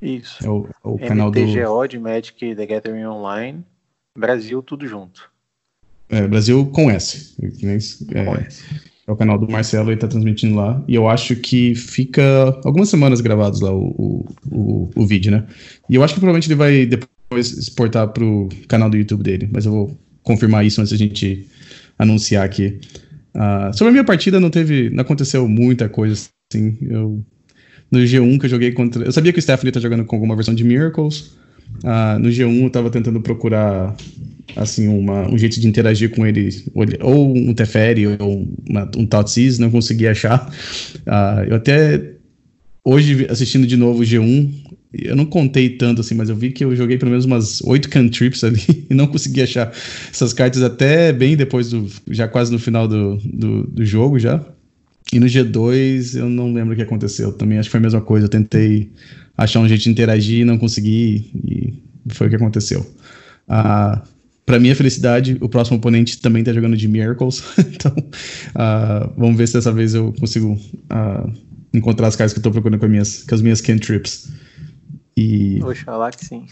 Isso. 0.02 0.44
É 0.44 0.50
o, 0.50 0.68
é 0.84 0.88
o 0.88 0.98
canal 0.98 1.30
do... 1.30 1.40
MTGO 1.40 1.88
de 1.88 2.00
Magic 2.00 2.56
The 2.56 2.66
Gathering 2.66 3.06
Online, 3.06 3.64
Brasil 4.18 4.62
tudo 4.62 4.88
junto. 4.88 5.30
É, 6.10 6.28
Brasil 6.28 6.66
com 6.68 6.92
S. 6.92 7.36
É, 7.42 8.26
Com 8.26 8.36
S. 8.36 8.64
é 9.08 9.12
o 9.12 9.16
canal 9.16 9.38
do 9.38 9.50
Marcelo, 9.50 9.92
ele 9.92 10.00
tá 10.00 10.08
transmitindo 10.08 10.56
lá. 10.56 10.84
E 10.88 10.96
eu 10.96 11.08
acho 11.08 11.36
que 11.38 11.74
fica 11.74 12.60
algumas 12.66 12.90
semanas 12.90 13.22
gravados 13.22 13.62
lá 13.62 13.74
o, 13.74 14.26
o, 14.52 14.90
o 14.94 15.06
vídeo, 15.06 15.32
né? 15.32 15.48
E 15.90 15.96
eu 15.96 16.04
acho 16.04 16.14
que 16.14 16.20
provavelmente 16.20 16.48
ele 16.48 16.56
vai 16.56 16.86
depois 16.86 17.58
exportar 17.58 18.10
pro 18.10 18.50
canal 18.68 18.90
do 18.90 18.98
YouTube 18.98 19.24
dele. 19.24 19.50
Mas 19.52 19.66
eu 19.66 19.72
vou 19.72 20.00
confirmar 20.24 20.66
isso 20.66 20.82
antes 20.82 20.92
da 20.92 20.98
gente 20.98 21.48
anunciar 21.98 22.46
aqui. 22.46 22.80
Ah, 23.34 23.72
sobre 23.74 23.90
a 23.90 23.92
minha 23.92 24.04
partida, 24.04 24.40
não 24.40 24.50
teve. 24.50 24.90
Não 24.90 25.02
aconteceu 25.02 25.48
muita 25.48 25.88
coisa 25.88 26.30
assim. 26.52 26.78
Eu, 26.82 27.24
no 27.92 28.00
G1 28.00 28.40
que 28.40 28.46
eu 28.46 28.50
joguei 28.50 28.72
contra. 28.72 29.04
Eu 29.04 29.12
sabia 29.12 29.32
que 29.32 29.40
o 29.40 29.42
Stephanie 29.42 29.72
tá 29.72 29.80
jogando 29.80 30.06
com 30.06 30.16
alguma 30.16 30.36
versão 30.36 30.54
de 30.54 30.64
Miracles. 30.64 31.32
Ah, 31.84 32.18
no 32.20 32.30
G1 32.30 32.64
eu 32.64 32.70
tava 32.70 32.90
tentando 32.90 33.22
procurar 33.22 33.96
assim 34.56 34.88
uma, 34.88 35.30
um 35.32 35.38
jeito 35.38 35.60
de 35.60 35.68
interagir 35.68 36.10
com 36.10 36.26
ele, 36.26 36.50
ou 37.00 37.36
um 37.36 37.54
Teferi, 37.54 38.06
ou 38.20 38.48
uma, 38.70 38.90
um 38.98 39.06
Thoughtseize, 39.06 39.60
não 39.62 39.72
consegui 39.72 40.08
achar. 40.08 40.52
Ah, 41.06 41.46
eu 41.48 41.56
até 41.56 42.16
hoje 42.84 43.28
assistindo 43.30 43.66
de 43.66 43.78
novo 43.78 44.02
o 44.02 44.06
G1, 44.06 44.52
eu 44.94 45.16
não 45.16 45.26
contei 45.26 45.70
tanto 45.70 46.02
assim, 46.02 46.16
mas 46.16 46.30
eu 46.30 46.36
vi 46.36 46.52
que 46.52 46.66
eu 46.66 46.76
joguei 46.76 46.98
pelo 46.98 47.12
menos 47.12 47.26
umas 47.26 47.62
oito 47.62 47.90
cantrips 47.90 48.44
ali 48.44 48.62
e 48.90 48.94
não 48.94 49.08
consegui 49.08 49.42
achar 49.42 49.72
essas 50.12 50.34
cartas 50.34 50.62
até 50.62 51.14
bem 51.14 51.38
depois 51.38 51.70
do, 51.70 51.88
já 52.10 52.28
quase 52.28 52.52
no 52.52 52.60
final 52.60 52.88
do, 52.88 53.18
do, 53.18 53.64
do 53.68 53.86
jogo 53.86 54.20
já. 54.20 54.44
E 55.14 55.20
no 55.20 55.26
G2 55.26 56.18
eu 56.18 56.30
não 56.30 56.54
lembro 56.54 56.74
o 56.74 56.76
que 56.76 56.82
aconteceu. 56.82 57.34
Também 57.34 57.58
acho 57.58 57.68
que 57.68 57.72
foi 57.72 57.80
a 57.80 57.84
mesma 57.84 58.02
coisa. 58.02 58.26
Eu 58.26 58.30
tentei 58.30 58.90
achar 59.38 59.60
um 59.60 59.68
jeito 59.68 59.84
de 59.84 59.90
interagir 59.90 60.42
e 60.42 60.46
não 60.46 60.58
consegui. 60.58 61.32
E 61.46 61.74
foi 62.10 62.28
o 62.28 62.30
que 62.30 62.36
aconteceu. 62.36 62.86
Ah, 63.48 64.02
para 64.46 64.60
minha 64.60 64.76
felicidade, 64.76 65.38
o 65.42 65.50
próximo 65.50 65.78
oponente 65.78 66.20
também 66.20 66.44
tá 66.44 66.54
jogando 66.54 66.78
de 66.78 66.88
Miracles. 66.88 67.44
então, 67.60 67.94
ah, 68.56 69.10
vamos 69.18 69.38
ver 69.38 69.48
se 69.48 69.54
dessa 69.54 69.72
vez 69.72 69.94
eu 69.94 70.14
consigo 70.18 70.60
ah, 70.90 71.30
encontrar 71.74 72.08
as 72.08 72.16
cartas 72.16 72.34
que 72.34 72.40
eu 72.40 72.44
tô 72.44 72.52
procurando 72.52 72.80
com, 72.80 72.86
as 72.86 72.92
minhas, 72.92 73.24
com 73.24 73.36
as 73.36 73.42
minhas 73.42 73.62
cantrips. 73.62 74.30
E. 75.18 75.62
Oxalá 75.64 76.10
que 76.12 76.26
sim. 76.26 76.48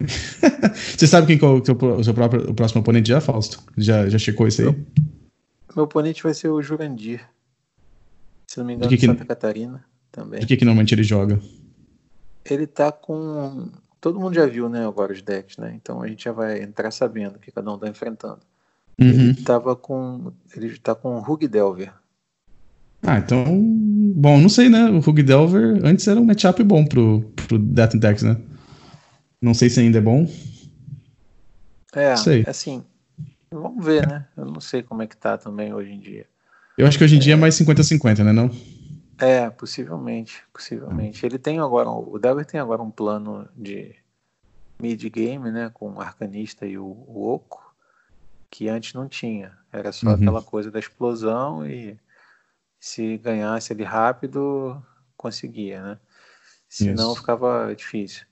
Você 0.96 1.06
sabe 1.06 1.26
quem 1.26 1.38
que 1.38 1.44
é 1.44 1.48
o, 1.48 1.64
seu- 1.64 1.74
o 1.76 2.04
seu 2.04 2.14
próprio, 2.14 2.50
o 2.50 2.54
próximo 2.54 2.80
oponente 2.80 3.08
já, 3.08 3.20
Fausto? 3.20 3.60
Já, 3.76 4.08
já 4.08 4.18
checou 4.18 4.46
isso 4.46 4.62
aí? 4.62 4.68
Meu 5.74 5.84
oponente 5.84 6.22
vai 6.22 6.34
ser 6.34 6.48
o 6.48 6.60
Jurandir. 6.62 7.26
Se 8.46 8.58
não 8.58 8.66
me 8.66 8.74
engano, 8.74 8.88
De 8.88 8.96
que 8.96 9.00
que- 9.00 9.06
Santa 9.06 9.24
Catarina 9.24 9.84
também. 10.12 10.38
De 10.40 10.46
que, 10.46 10.56
que 10.56 10.64
normalmente 10.64 10.94
ele 10.94 11.02
joga? 11.02 11.40
Ele 12.44 12.66
tá 12.66 12.92
com. 12.92 13.70
Todo 14.00 14.20
mundo 14.20 14.34
já 14.34 14.44
viu, 14.46 14.68
né, 14.68 14.86
agora 14.86 15.12
os 15.14 15.22
decks, 15.22 15.56
né? 15.56 15.72
Então 15.74 16.02
a 16.02 16.06
gente 16.06 16.24
já 16.24 16.32
vai 16.32 16.62
entrar 16.62 16.90
sabendo 16.90 17.36
o 17.36 17.38
que 17.38 17.50
cada 17.50 17.72
um 17.72 17.78
tá 17.78 17.88
enfrentando. 17.88 18.40
Uhum. 19.00 19.08
Ele 19.30 19.34
tava 19.42 19.74
com. 19.74 20.30
Ele 20.54 20.78
tá 20.78 20.94
com 20.94 21.16
o 21.16 21.20
Rug 21.20 21.48
Delver. 21.48 21.92
Ah, 23.06 23.18
então. 23.18 23.44
Bom, 24.16 24.38
não 24.38 24.48
sei, 24.48 24.68
né? 24.68 24.88
O 24.90 24.98
Hug 24.98 25.22
Delver 25.22 25.80
antes 25.84 26.06
era 26.08 26.20
um 26.20 26.24
matchup 26.24 26.62
bom 26.62 26.84
pro, 26.84 27.20
pro 27.46 27.58
Death 27.58 27.94
and 27.96 28.00
Tax, 28.00 28.22
né? 28.22 28.36
Não 29.42 29.52
sei 29.52 29.68
se 29.68 29.80
ainda 29.80 29.98
é 29.98 30.00
bom. 30.00 30.26
É, 31.94 32.16
Sei. 32.16 32.44
assim. 32.46 32.84
Vamos 33.52 33.84
ver, 33.84 34.06
né? 34.08 34.26
Eu 34.36 34.46
não 34.46 34.60
sei 34.60 34.82
como 34.82 35.02
é 35.02 35.06
que 35.06 35.16
tá 35.16 35.36
também 35.38 35.72
hoje 35.72 35.92
em 35.92 36.00
dia. 36.00 36.26
Eu 36.76 36.86
acho 36.86 36.98
que 36.98 37.04
hoje 37.04 37.16
em 37.16 37.20
dia 37.20 37.34
é 37.34 37.36
mais 37.36 37.54
50-50, 37.54 38.24
né? 38.24 38.32
Não? 38.32 38.50
É, 39.18 39.48
possivelmente, 39.50 40.42
possivelmente. 40.52 41.24
Ele 41.24 41.38
tem 41.38 41.60
agora, 41.60 41.88
o 41.88 42.18
Delver 42.18 42.44
tem 42.44 42.58
agora 42.58 42.82
um 42.82 42.90
plano 42.90 43.48
de 43.56 43.94
mid 44.80 45.00
game, 45.04 45.52
né, 45.52 45.70
com 45.72 45.92
o 45.92 46.00
Arcanista 46.00 46.66
e 46.66 46.76
o, 46.76 46.84
o 46.84 47.32
Oco, 47.32 47.62
que 48.50 48.68
antes 48.68 48.92
não 48.92 49.08
tinha. 49.08 49.52
Era 49.72 49.92
só 49.92 50.08
Uhum. 50.08 50.14
aquela 50.14 50.42
coisa 50.42 50.68
da 50.68 50.80
explosão 50.80 51.64
e 51.64 51.96
se 52.84 53.16
ganhasse 53.16 53.72
ele 53.72 53.82
rápido, 53.82 54.84
conseguia, 55.16 55.82
né? 55.82 55.98
Senão 56.68 57.12
Isso. 57.12 57.20
ficava 57.20 57.74
difícil. 57.74 58.26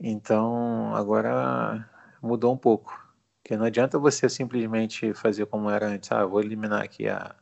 Então, 0.00 0.92
agora 0.96 1.88
mudou 2.20 2.52
um 2.52 2.56
pouco. 2.56 3.06
Porque 3.40 3.56
não 3.56 3.64
adianta 3.64 3.96
você 3.96 4.28
simplesmente 4.28 5.14
fazer 5.14 5.46
como 5.46 5.70
era 5.70 5.86
antes. 5.86 6.10
Ah, 6.10 6.26
vou 6.26 6.40
eliminar 6.40 6.82
aqui 6.82 7.08
a 7.08 7.36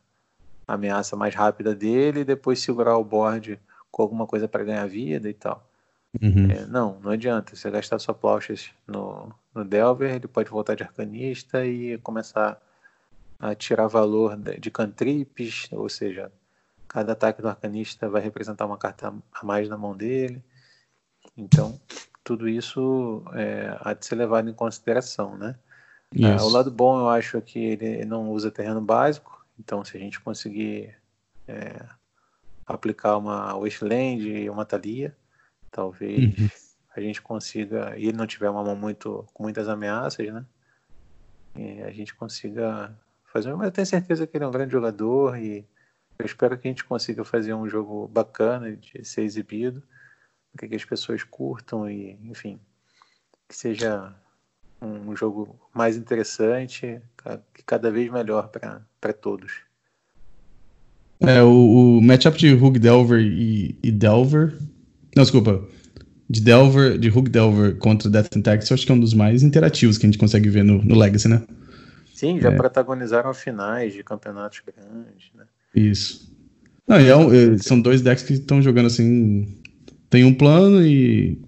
a 0.69 0.75
ameaça 0.75 1.17
mais 1.17 1.35
rápida 1.35 1.75
dele 1.75 2.21
e 2.21 2.25
depois 2.25 2.59
segurar 2.59 2.99
o 2.99 3.05
board 3.05 3.59
com 3.91 4.03
alguma 4.03 4.27
coisa 4.27 4.49
para 4.49 4.65
ganhar 4.65 4.85
vida 4.87 5.31
e 5.31 5.33
tal. 5.33 5.67
Uhum. 6.21 6.51
É, 6.51 6.67
não, 6.67 6.99
não 7.01 7.13
adianta. 7.13 7.55
Você 7.55 7.71
gastar 7.71 7.99
sua 7.99 8.13
plauchas 8.13 8.71
no, 8.87 9.33
no 9.55 9.65
Delver, 9.65 10.13
ele 10.13 10.27
pode 10.27 10.51
voltar 10.51 10.75
de 10.75 10.83
arcanista 10.83 11.65
e 11.65 11.97
começar 11.99 12.61
a 13.39 13.55
tirar 13.55 13.87
valor 13.87 14.37
de 14.37 14.71
cantrips, 14.71 15.69
ou 15.73 15.89
seja, 15.89 16.33
cada 16.89 17.13
ataque 17.13 17.43
do 17.43 17.49
arcanista 17.49 18.09
vai 18.09 18.23
representar 18.23 18.67
uma 18.67 18.79
carta 18.79 19.13
a 19.33 19.45
mais 19.45 19.69
na 19.69 19.77
mão 19.77 19.97
dele. 19.97 20.43
Então, 21.37 21.79
tudo 22.25 22.49
isso 22.49 23.23
é, 23.35 23.77
há 23.81 23.93
de 23.93 24.07
ser 24.07 24.15
levado 24.15 24.49
em 24.49 24.55
consideração, 24.55 25.37
né? 25.37 25.57
Isso. 26.15 26.45
o 26.45 26.49
lado 26.49 26.71
bom 26.71 26.99
eu 26.99 27.09
acho 27.09 27.41
que 27.43 27.59
ele 27.59 28.05
não 28.05 28.31
usa 28.31 28.51
terreno 28.51 28.81
básico, 28.81 29.45
então 29.59 29.85
se 29.85 29.97
a 29.97 30.01
gente 30.01 30.21
conseguir 30.21 30.95
é, 31.49 31.85
aplicar 32.65 33.17
uma 33.19 33.53
Wasteland 33.59 34.29
e 34.29 34.49
uma 34.49 34.65
Thalia, 34.65 35.17
talvez 35.71 36.39
Uhum. 36.39 36.49
a 36.97 37.01
gente 37.01 37.21
consiga, 37.21 37.97
e 37.99 38.07
ele 38.07 38.17
não 38.17 38.27
tiver 38.27 38.49
uma 38.49 38.65
mão 38.65 38.77
muito, 38.77 39.27
com 39.35 39.43
muitas 39.43 39.69
ameaças, 39.69 40.33
né? 40.33 40.45
E 41.55 41.83
a 41.83 41.91
gente 41.91 42.15
consiga 42.15 42.97
fazer, 43.37 43.55
mas 43.55 43.67
eu 43.67 43.73
tenho 43.73 43.87
certeza 43.87 44.27
que 44.27 44.37
ele 44.37 44.45
é 44.45 44.49
um 44.49 44.53
grande 44.53 44.73
jogador 44.73 45.39
e 45.39 45.65
eu 46.19 46.25
espero 46.25 46.57
que 46.57 46.67
a 46.67 46.71
gente 46.71 46.85
consiga 46.85 47.25
fazer 47.25 47.53
um 47.55 47.69
jogo 47.69 48.09
bacana 48.09 48.75
de 48.75 49.05
ser 49.05 49.23
exibido, 49.23 49.83
que 50.59 50.75
as 50.75 50.85
pessoas 50.85 51.23
curtam 51.23 51.89
e, 51.91 52.19
enfim, 52.25 52.59
que 53.47 53.55
seja 53.55 54.15
um 54.81 55.15
jogo 55.15 55.55
mais 55.75 55.97
interessante, 55.97 57.01
que 57.53 57.63
cada 57.63 57.91
vez 57.91 58.11
melhor 58.11 58.49
para 58.49 59.13
todos. 59.13 59.53
É, 61.21 61.43
o, 61.43 61.99
o 61.99 62.03
matchup 62.03 62.39
de 62.39 62.55
Hug 62.55 62.79
Delver 62.79 63.21
e, 63.21 63.79
e 63.83 63.91
Delver. 63.91 64.57
Não, 65.15 65.23
desculpa. 65.23 65.67
De 66.29 66.41
Delver, 66.41 66.99
de 66.99 67.09
Hug 67.09 67.31
Delver 67.31 67.77
contra 67.77 68.11
Death 68.11 68.37
and 68.37 68.43
Tax, 68.43 68.71
eu 68.71 68.75
acho 68.75 68.85
que 68.85 68.93
é 68.93 68.95
um 68.95 69.01
dos 69.01 69.15
mais 69.15 69.43
interativos 69.43 69.97
que 69.97 70.07
a 70.07 70.09
gente 70.09 70.19
consegue 70.19 70.49
ver 70.49 70.65
no, 70.65 70.83
no 70.83 70.99
Legacy, 70.99 71.29
né? 71.29 71.43
Sim, 72.17 72.41
já 72.41 72.51
É. 72.51 72.57
protagonizaram 72.57 73.35
finais 73.35 73.93
de 73.93 74.03
campeonatos 74.03 74.63
grandes, 74.67 75.27
né? 75.35 75.45
Isso. 75.75 76.35
Não, 76.89 76.97
é 76.97 77.15
um- 77.17 77.31
é, 77.33 77.59
são 77.59 77.79
dois 77.79 78.01
decks 78.01 78.25
que 78.25 78.33
estão 78.33 78.63
jogando 78.63 78.87
assim. 78.87 79.47
Tem 80.09 80.25
um 80.25 80.33
plano 80.33 80.83
e, 80.87 81.39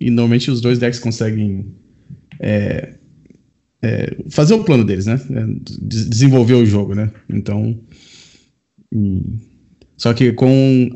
e 0.00 0.10
normalmente 0.10 0.50
os 0.50 0.60
dois 0.60 0.78
decks 0.80 0.98
conseguem 0.98 1.72
é, 2.40 2.94
é, 3.80 4.16
fazer 4.28 4.54
o 4.54 4.64
plano 4.64 4.84
deles, 4.84 5.06
né? 5.06 5.20
É, 5.30 5.46
des- 5.80 6.08
desenvolver 6.08 6.54
o 6.54 6.66
jogo, 6.66 6.94
né? 6.96 7.12
Então. 7.28 7.78
e- 8.92 9.38
só 9.96 10.12
que 10.14 10.32
com, 10.32 10.88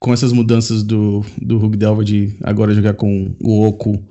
com 0.00 0.12
essas 0.12 0.32
mudanças 0.32 0.82
do, 0.82 1.24
do 1.40 1.56
Hug 1.64 1.76
Delver 1.76 2.04
de 2.04 2.32
agora 2.42 2.74
jogar 2.74 2.94
com 2.94 3.36
o 3.40 3.60
Oco 3.66 4.02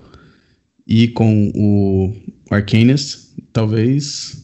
e 0.87 1.07
com 1.09 1.51
o 1.55 2.13
Arcanist, 2.51 3.22
talvez 3.53 4.43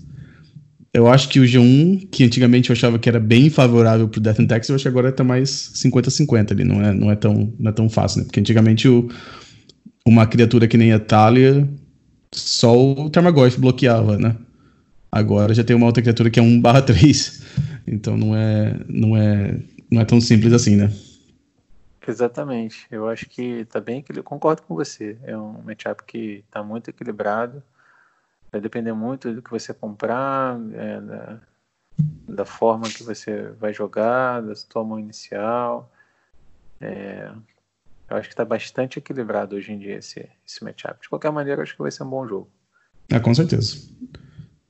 eu 0.93 1.07
acho 1.07 1.29
que 1.29 1.39
o 1.39 1.43
G1, 1.43 2.09
que 2.11 2.23
antigamente 2.23 2.69
eu 2.69 2.73
achava 2.73 2.97
que 2.97 3.07
era 3.07 3.19
bem 3.19 3.49
favorável 3.49 4.07
pro 4.07 4.19
Death 4.19 4.39
and 4.39 4.47
Tax, 4.47 4.69
eu 4.69 4.75
acho 4.75 4.83
que 4.83 4.87
agora 4.87 5.11
tá 5.11 5.23
mais 5.23 5.49
50-50 5.75 6.51
ali, 6.51 6.63
não 6.63 6.81
é, 6.81 6.93
não, 6.93 7.11
é 7.11 7.15
tão, 7.15 7.53
não 7.59 7.69
é 7.69 7.73
tão 7.73 7.89
fácil, 7.89 8.19
né? 8.19 8.25
Porque 8.25 8.39
antigamente 8.39 8.87
o, 8.87 9.07
uma 10.05 10.25
criatura 10.25 10.67
que 10.67 10.77
nem 10.77 10.91
a 10.91 10.99
Thalia, 10.99 11.67
só 12.33 12.75
o 12.75 13.09
Tarmogoyf 13.09 13.59
bloqueava, 13.59 14.17
né? 14.17 14.35
Agora 15.11 15.53
já 15.53 15.63
tem 15.63 15.75
uma 15.75 15.85
outra 15.85 16.01
criatura 16.01 16.29
que 16.29 16.39
é 16.39 16.43
1 16.43 16.61
barra 16.61 16.81
3. 16.81 17.43
Então 17.87 18.17
não 18.17 18.35
é, 18.35 18.79
não, 18.87 19.17
é, 19.17 19.59
não 19.91 20.01
é 20.01 20.05
tão 20.05 20.19
simples 20.19 20.53
assim, 20.53 20.75
né? 20.75 20.91
Exatamente. 22.07 22.87
Eu 22.89 23.07
acho 23.07 23.27
que 23.27 23.65
tá 23.65 23.79
bem 23.79 23.99
equilibrado. 23.99 24.23
Concordo 24.23 24.61
com 24.63 24.73
você. 24.75 25.17
É 25.23 25.37
um 25.37 25.61
matchup 25.63 26.03
que 26.05 26.43
tá 26.49 26.63
muito 26.63 26.89
equilibrado. 26.89 27.61
Vai 28.51 28.59
depender 28.61 28.93
muito 28.93 29.33
do 29.33 29.41
que 29.41 29.51
você 29.51 29.73
comprar, 29.73 30.59
é, 30.73 31.01
da, 31.01 31.39
da 32.27 32.45
forma 32.45 32.89
que 32.89 33.03
você 33.03 33.49
vai 33.59 33.73
jogar, 33.73 34.41
da 34.41 34.55
sua 34.55 34.83
mão 34.83 34.99
inicial. 34.99 35.91
É, 36.81 37.31
Eu 38.09 38.17
acho 38.17 38.27
que 38.29 38.33
está 38.33 38.45
bastante 38.45 38.99
equilibrado 38.99 39.55
hoje 39.55 39.71
em 39.71 39.79
dia 39.79 39.97
esse, 39.97 40.27
esse 40.47 40.63
matchup. 40.63 41.01
De 41.01 41.09
qualquer 41.09 41.31
maneira, 41.31 41.59
eu 41.59 41.63
acho 41.63 41.75
que 41.75 41.81
vai 41.81 41.91
ser 41.91 42.03
um 42.03 42.09
bom 42.09 42.27
jogo. 42.27 42.49
Ah, 43.11 43.19
com 43.19 43.33
certeza. 43.33 43.77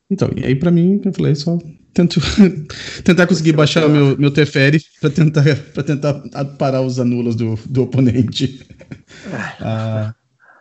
Então, 0.10 0.30
e 0.36 0.46
aí 0.46 0.56
para 0.56 0.72
mim, 0.72 1.02
eu 1.06 1.14
falei, 1.14 1.36
só 1.36 1.58
tento 1.94 2.20
tentar 3.06 3.28
conseguir 3.28 3.54
baixar 3.54 3.86
o 3.86 3.90
meu, 3.90 4.18
meu 4.18 4.32
Teferi 4.32 4.80
para 5.00 5.10
tentar, 5.10 5.44
pra 5.74 5.84
tentar 5.84 6.14
parar 6.58 6.82
os 6.82 7.00
anulas 7.00 7.36
do, 7.36 7.56
do 7.68 7.84
oponente. 7.84 8.66
ah, 9.62 10.14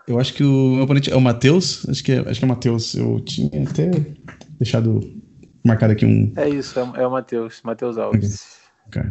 eu 0.09 0.19
acho 0.19 0.33
que 0.33 0.43
o 0.43 0.75
meu 0.75 0.85
oponente 0.85 1.11
é 1.11 1.17
o 1.17 1.21
Matheus. 1.21 1.89
Acho 1.89 2.03
que 2.03 2.13
é, 2.13 2.21
acho 2.21 2.39
que 2.41 2.45
é 2.45 2.47
o 2.47 2.49
Matheus. 2.49 2.95
Eu 2.95 3.21
tinha 3.21 3.63
até 3.69 3.91
deixado 4.59 5.01
marcado 5.65 5.93
aqui 5.93 6.07
um. 6.07 6.33
É 6.37 6.49
isso, 6.49 6.79
é, 6.79 7.03
é 7.03 7.07
o 7.07 7.11
Matheus. 7.11 7.61
Matheus 7.63 7.99
Alves. 7.99 8.59
Okay. 8.87 9.11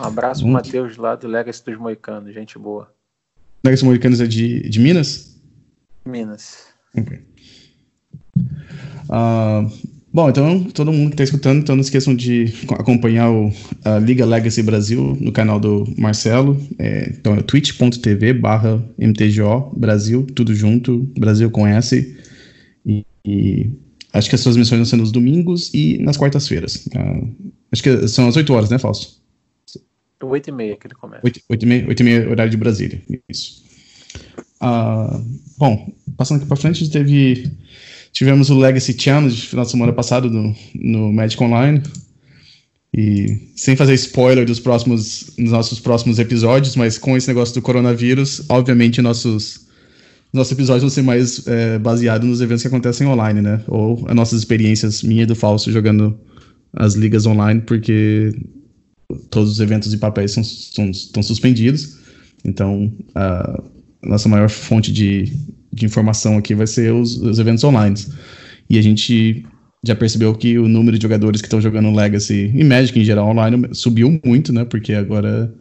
Um 0.00 0.04
abraço 0.04 0.42
pro 0.42 0.50
Matheus 0.50 0.96
lá 0.96 1.14
do 1.14 1.28
Legacy 1.28 1.64
dos 1.64 1.78
Moicanos, 1.78 2.34
gente 2.34 2.58
boa. 2.58 2.92
Legacy 3.62 3.84
Moicanos 3.84 4.20
é 4.20 4.26
de, 4.26 4.68
de 4.68 4.80
Minas? 4.80 5.40
Minas. 6.04 6.66
Ok. 6.96 7.22
Uh, 9.08 9.93
bom, 10.14 10.30
então, 10.30 10.62
todo 10.70 10.92
mundo 10.92 11.08
que 11.08 11.14
está 11.14 11.24
escutando, 11.24 11.58
então 11.58 11.74
não 11.74 11.82
esqueçam 11.82 12.14
de 12.14 12.54
acompanhar 12.70 13.30
o, 13.30 13.52
a 13.84 13.98
Liga 13.98 14.24
Legacy 14.24 14.62
Brasil 14.62 15.18
no 15.20 15.32
canal 15.32 15.58
do 15.58 15.84
Marcelo. 15.98 16.56
É, 16.78 17.10
então 17.10 17.34
é 17.34 17.42
twitch.tv 17.42 18.32
barra 18.34 18.80
MTGO 18.96 19.74
Brasil, 19.76 20.24
tudo 20.34 20.54
junto, 20.54 20.98
Brasil 21.18 21.50
com 21.50 21.66
S. 21.66 22.16
E, 22.86 23.04
e, 23.24 23.70
acho 24.12 24.28
que 24.28 24.36
as 24.36 24.40
suas 24.40 24.56
missões 24.56 24.78
vão 24.78 24.86
ser 24.86 24.96
nos 24.96 25.10
domingos 25.10 25.74
e 25.74 25.98
nas 25.98 26.16
quartas-feiras. 26.16 26.86
Uh, 26.86 27.34
acho 27.72 27.82
que 27.82 28.06
são 28.06 28.28
às 28.28 28.36
8 28.36 28.52
horas, 28.52 28.70
né, 28.70 28.78
Fausto? 28.78 29.24
8 30.22 30.48
e 30.48 30.52
meia 30.52 30.76
que 30.76 30.86
ele 30.86 30.94
começa. 30.94 31.22
8, 31.24 31.40
8, 31.50 31.62
e, 31.62 31.66
meia, 31.66 31.88
8 31.88 32.00
e 32.00 32.04
meia, 32.04 32.30
horário 32.30 32.50
de 32.50 32.56
Brasília. 32.56 33.02
Isso. 33.28 33.64
Uh, 34.62 35.22
bom, 35.58 35.92
passando 36.16 36.38
aqui 36.38 36.46
para 36.46 36.56
frente, 36.56 36.88
teve 36.88 37.50
Tivemos 38.14 38.48
o 38.48 38.56
Legacy 38.56 38.94
Challenge 38.96 39.36
final 39.36 39.64
de 39.64 39.70
semana 39.72 39.92
passado 39.92 40.30
no, 40.30 40.54
no 40.72 41.12
Magic 41.12 41.42
Online. 41.42 41.82
E 42.96 43.50
sem 43.56 43.74
fazer 43.74 43.92
spoiler 43.94 44.46
dos 44.46 44.60
próximos 44.60 45.32
dos 45.36 45.50
nossos 45.50 45.80
próximos 45.80 46.20
episódios, 46.20 46.76
mas 46.76 46.96
com 46.96 47.16
esse 47.16 47.26
negócio 47.26 47.52
do 47.52 47.60
coronavírus, 47.60 48.44
obviamente 48.48 49.02
nossos 49.02 49.64
nossos 50.32 50.52
episódios 50.52 50.82
vão 50.82 50.90
ser 50.90 51.02
mais 51.02 51.44
é, 51.48 51.76
baseados 51.78 52.28
nos 52.28 52.40
eventos 52.40 52.62
que 52.62 52.68
acontecem 52.68 53.06
online, 53.06 53.40
né? 53.40 53.60
Ou 53.66 54.04
as 54.08 54.14
nossas 54.14 54.38
experiências, 54.38 55.02
minha 55.02 55.24
e 55.24 55.26
do 55.26 55.34
Falso, 55.34 55.72
jogando 55.72 56.16
as 56.72 56.94
ligas 56.94 57.26
online, 57.26 57.60
porque 57.62 58.32
todos 59.30 59.50
os 59.50 59.60
eventos 59.60 59.90
de 59.90 59.96
papéis 59.96 60.32
são, 60.32 60.44
são, 60.44 60.90
estão 60.90 61.22
suspendidos. 61.22 61.98
Então, 62.44 62.92
a 63.14 63.60
nossa 64.04 64.28
maior 64.28 64.50
fonte 64.50 64.92
de, 64.92 65.32
de 65.74 65.84
informação 65.84 66.38
aqui 66.38 66.54
vai 66.54 66.66
ser 66.66 66.92
os, 66.92 67.16
os 67.16 67.38
eventos 67.38 67.64
online. 67.64 67.96
E 68.70 68.78
a 68.78 68.82
gente 68.82 69.44
já 69.84 69.94
percebeu 69.94 70.34
que 70.34 70.58
o 70.58 70.68
número 70.68 70.96
de 70.96 71.02
jogadores 71.02 71.40
que 71.40 71.46
estão 71.46 71.60
jogando 71.60 71.94
Legacy 71.94 72.50
e 72.54 72.64
Magic 72.64 72.98
em 72.98 73.04
geral 73.04 73.28
online 73.28 73.68
subiu 73.72 74.18
muito, 74.24 74.52
né? 74.52 74.64
Porque 74.64 74.94
agora 74.94 75.52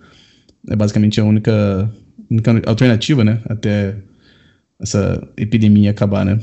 é 0.69 0.76
basicamente 0.76 1.19
a 1.19 1.26
única, 1.26 1.91
única 2.30 2.62
alternativa, 2.65 3.23
né? 3.23 3.41
Até 3.45 3.97
essa 4.80 5.28
epidemia 5.36 5.91
acabar, 5.91 6.26
né? 6.26 6.39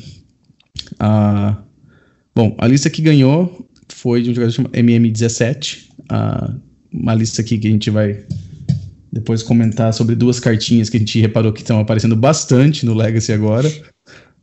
Ah, 0.99 1.63
bom, 2.35 2.55
a 2.59 2.67
lista 2.67 2.91
que 2.91 3.01
ganhou 3.01 3.67
foi 3.89 4.23
de 4.23 4.31
um 4.31 4.35
jogador 4.35 4.53
chamado 4.53 4.73
MM17. 4.73 5.87
Ah, 6.11 6.55
uma 6.93 7.15
lista 7.15 7.41
aqui 7.41 7.57
que 7.57 7.69
a 7.69 7.71
gente 7.71 7.89
vai 7.89 8.25
depois 9.13 9.43
comentar 9.43 9.93
sobre 9.93 10.15
duas 10.15 10.39
cartinhas 10.39 10.89
que 10.89 10.97
a 10.97 11.01
gente 11.01 11.21
reparou 11.21 11.53
que 11.53 11.61
estão 11.61 11.81
aparecendo 11.81 12.15
bastante 12.15 12.87
no 12.87 12.95
Legacy 12.95 13.33
agora. 13.33 13.69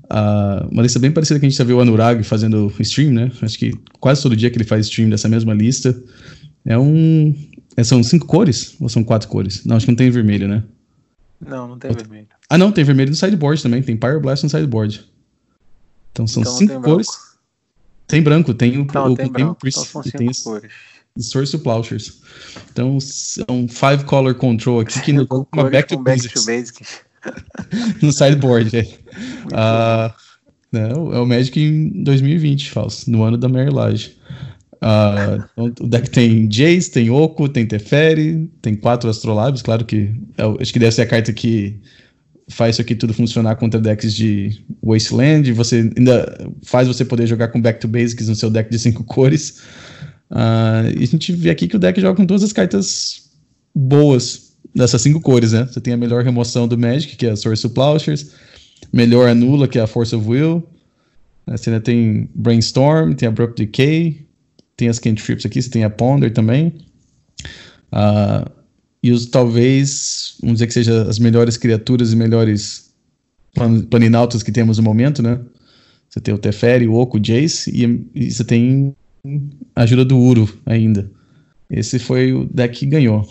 Uh, 0.06 0.67
uma 0.71 0.82
lista 0.82 0.99
bem 0.99 1.12
parecida 1.12 1.39
que 1.39 1.45
a 1.45 1.49
gente 1.49 1.58
já 1.58 1.63
viu 1.63 1.77
o 1.77 1.82
Anurag 1.82 2.23
fazendo 2.23 2.73
stream, 2.80 3.12
né? 3.12 3.32
Acho 3.41 3.58
que 3.58 3.73
quase 3.99 4.21
todo 4.21 4.36
dia 4.36 4.49
que 4.49 4.58
ele 4.58 4.63
faz 4.63 4.86
stream 4.86 5.10
dessa 5.10 5.27
mesma 5.27 5.53
lista. 5.53 5.97
É 6.65 6.77
um. 6.77 7.34
É, 7.75 7.84
são 7.84 8.01
cinco 8.03 8.25
cores? 8.25 8.75
Ou 8.80 8.89
são 8.89 9.03
quatro 9.03 9.27
cores? 9.27 9.65
Não, 9.65 9.75
acho 9.75 9.86
que 9.86 9.91
não 9.91 9.97
tem 9.97 10.10
vermelho, 10.10 10.47
né? 10.47 10.63
Não, 11.45 11.67
não 11.67 11.77
tem 11.77 11.91
Outro... 11.91 12.06
vermelho. 12.06 12.27
Ah, 12.49 12.58
não, 12.58 12.71
tem 12.71 12.84
vermelho 12.84 13.10
no 13.10 13.15
sideboard 13.15 13.62
também. 13.62 13.82
Tem 13.82 13.95
Pyroblast 13.95 14.43
no 14.43 14.49
sideboard. 14.49 15.06
Então 16.12 16.25
são 16.25 16.41
então 16.41 16.53
cinco 16.53 16.82
cores. 16.82 17.08
Branco. 17.08 17.27
Tem 18.08 18.23
branco, 18.23 18.53
tem 18.53 18.77
o, 18.77 18.88
não, 18.91 19.12
o, 19.12 19.15
tem, 19.15 19.30
branco. 19.30 19.58
Tem, 19.62 19.69
então 19.69 19.84
são 19.84 20.01
cinco 20.01 20.17
tem 20.17 20.32
cores. 20.43 20.71
Source 21.19 21.58
Plowshares. 21.58 22.21
Então, 22.71 22.99
são 22.99 23.67
five 23.67 24.03
color 24.06 24.36
control 24.36 24.82
aqui 24.82 25.01
que 25.01 25.13
no 25.13 25.27
uma 25.53 25.69
back 25.69 25.89
to, 25.89 25.99
back 25.99 26.27
to 26.27 26.45
basic. 26.45 26.84
no 28.01 28.12
sideboard, 28.12 28.75
é. 28.77 28.82
Uh, 28.82 30.13
não, 30.71 31.13
é 31.13 31.19
o 31.19 31.25
Magic 31.25 31.60
em 31.60 32.03
2020, 32.03 32.71
falso, 32.71 33.10
no 33.10 33.23
ano 33.23 33.38
da 33.38 33.47
Mary. 33.47 33.69
Uh, 33.69 35.43
então, 35.58 35.86
o 35.86 35.89
deck 35.89 36.10
tem 36.10 36.47
Jace, 36.47 36.91
tem 36.91 37.10
Oco, 37.10 37.49
tem 37.49 37.65
Teferi, 37.65 38.49
tem 38.62 38.75
quatro 38.75 39.10
Astrolabes, 39.10 39.62
claro 39.62 39.84
que 39.86 40.13
é, 40.38 40.43
acho 40.62 40.71
que 40.71 40.80
deve 40.80 40.91
ser 40.91 41.01
a 41.01 41.08
carta 41.08 41.34
que 41.34 41.80
faz 42.49 42.75
isso 42.75 42.82
aqui 42.82 42.95
tudo 42.95 43.13
funcionar 43.13 43.56
contra 43.56 43.80
decks 43.80 44.13
de 44.13 44.63
Wasteland, 44.84 45.51
você 45.51 45.91
ainda 45.97 46.49
faz 46.63 46.88
você 46.88 47.03
poder 47.03 47.27
jogar 47.27 47.49
com 47.49 47.62
Back 47.62 47.80
to 47.80 47.88
Basics 47.88 48.27
no 48.27 48.36
seu 48.36 48.49
deck 48.49 48.69
de 48.69 48.80
cinco 48.80 49.03
cores. 49.06 49.62
Uh, 50.30 50.92
e 51.00 51.04
a 51.04 51.08
gente 51.08 51.32
vê 51.32 51.50
aqui 51.50 51.68
que 51.68 51.76
o 51.76 51.80
deck 51.80 52.00
joga 52.00 52.18
com 52.18 52.26
todas 52.26 52.44
as 52.44 52.52
cartas 52.52 53.30
boas 53.74 54.54
dessas 54.76 55.02
cinco 55.02 55.22
cores, 55.22 55.54
né? 55.54 55.66
Você 55.66 55.80
tem 55.80 55.94
a 55.94 55.98
melhor 55.98 56.24
remoção 56.24 56.68
do 56.68 56.78
Magic, 56.78 57.16
que 57.16 57.26
é 57.26 57.32
a 57.32 57.36
Source 57.36 57.66
of 57.66 57.74
Plowshares, 57.74 58.32
melhor 58.92 59.30
anula, 59.30 59.68
que 59.68 59.80
é 59.80 59.82
a 59.82 59.88
Force 59.88 60.16
of 60.16 60.28
Will. 60.28 60.68
Você 61.48 61.70
ainda 61.70 61.82
tem 61.82 62.30
Brainstorm, 62.36 63.13
tem 63.13 63.28
Abrupt 63.28 63.58
Decay, 63.58 64.28
tem 64.76 64.90
as 64.90 65.00
Cantrips 65.00 65.46
aqui, 65.46 65.62
você 65.62 65.70
tem 65.70 65.84
a 65.84 65.90
Ponder 65.90 66.32
também. 66.32 66.74
Uh, 67.92 68.50
e 69.02 69.12
os 69.12 69.26
talvez, 69.28 70.36
vamos 70.42 70.56
dizer 70.56 70.68
que 70.68 70.74
seja 70.74 71.04
as 71.04 71.20
melhores 71.20 71.56
criaturas 71.56 72.12
e 72.12 72.16
melhores 72.16 72.92
plan 73.54 73.82
planinautas 73.82 74.44
que 74.44 74.52
temos 74.52 74.78
no 74.78 74.84
momento, 74.84 75.24
né? 75.24 75.40
Você 76.10 76.20
tem 76.20 76.34
o 76.34 76.38
Teferi, 76.38 76.88
o 76.88 76.94
Oco, 76.94 77.18
o 77.18 77.20
Jace, 77.20 77.72
e, 77.72 78.08
e 78.13 78.32
você 78.32 78.44
tem 78.44 78.96
ajuda 79.75 80.06
do 80.06 80.17
Uro 80.17 80.47
ainda. 80.65 81.10
Esse 81.69 81.99
foi 81.99 82.34
o 82.34 82.45
deck 82.45 82.80
que 82.80 82.86
ganhou. 82.86 83.27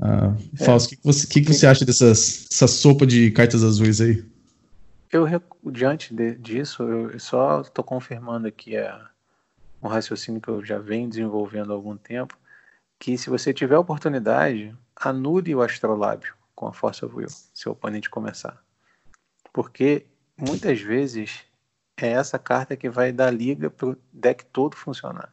Ah, 0.00 0.34
é. 0.58 0.64
Fausto, 0.64 0.94
o 0.94 0.96
que, 0.96 1.04
você, 1.04 1.26
que, 1.26 1.40
que 1.42 1.52
você 1.52 1.66
acha 1.66 1.84
dessas, 1.84 2.46
dessa 2.48 2.66
sopa 2.66 3.06
de 3.06 3.30
cartas 3.30 3.64
azuis 3.64 4.00
aí? 4.00 4.24
Eu, 5.10 5.26
diante 5.72 6.14
de, 6.14 6.34
disso, 6.36 6.82
eu 6.82 7.18
só 7.18 7.62
estou 7.62 7.84
confirmando 7.84 8.46
aqui 8.46 8.76
a, 8.76 9.08
um 9.82 9.88
raciocínio 9.88 10.40
que 10.40 10.48
eu 10.48 10.64
já 10.64 10.78
venho 10.78 11.08
desenvolvendo 11.08 11.72
há 11.72 11.74
algum 11.74 11.96
tempo, 11.96 12.36
que 12.98 13.16
se 13.16 13.30
você 13.30 13.52
tiver 13.52 13.78
oportunidade, 13.78 14.74
anule 14.96 15.54
o 15.54 15.62
astrolábio 15.62 16.34
com 16.54 16.66
a 16.66 16.72
Força 16.72 17.06
Will, 17.06 17.28
se 17.28 17.68
o 17.68 17.72
oponente 17.72 18.10
começar. 18.10 18.62
Porque 19.52 20.06
muitas 20.36 20.80
vezes 20.80 21.44
é 22.00 22.08
essa 22.08 22.38
carta 22.38 22.76
que 22.76 22.88
vai 22.88 23.12
dar 23.12 23.30
liga 23.30 23.70
para 23.70 23.88
o 23.88 23.96
deck 24.12 24.44
todo 24.46 24.76
funcionar. 24.76 25.32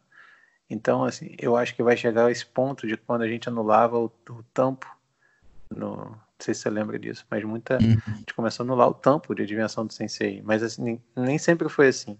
Então, 0.69 1.03
assim, 1.03 1.35
eu 1.37 1.55
acho 1.55 1.75
que 1.75 1.83
vai 1.83 1.95
chegar 1.95 2.31
esse 2.31 2.45
ponto 2.45 2.87
de 2.87 2.97
quando 2.97 3.21
a 3.21 3.27
gente 3.27 3.47
anulava 3.47 3.99
o, 3.99 4.11
o 4.29 4.43
tampo, 4.53 4.87
no, 5.69 5.95
não 5.95 6.19
sei 6.39 6.53
se 6.53 6.61
você 6.61 6.69
lembra 6.69 6.97
disso, 6.97 7.25
mas 7.29 7.43
muita 7.43 7.75
uhum. 7.75 7.97
a 8.07 8.11
gente 8.11 8.33
começou 8.33 8.63
a 8.63 8.65
anular 8.65 8.87
o 8.87 8.93
tampo 8.93 9.35
de 9.35 9.43
adivinhação 9.43 9.85
do 9.85 9.93
Sensei, 9.93 10.41
mas 10.43 10.63
assim, 10.63 10.83
nem, 10.83 11.03
nem 11.15 11.37
sempre 11.37 11.69
foi 11.69 11.87
assim. 11.87 12.17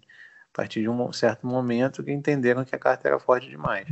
A 0.53 0.55
partir 0.55 0.82
de 0.82 0.89
um 0.89 1.11
certo 1.11 1.45
momento 1.45 2.03
que 2.03 2.11
entenderam 2.11 2.63
que 2.63 2.76
a 2.76 2.80
carta 2.80 3.07
era 3.07 3.20
forte 3.20 3.49
demais. 3.49 3.88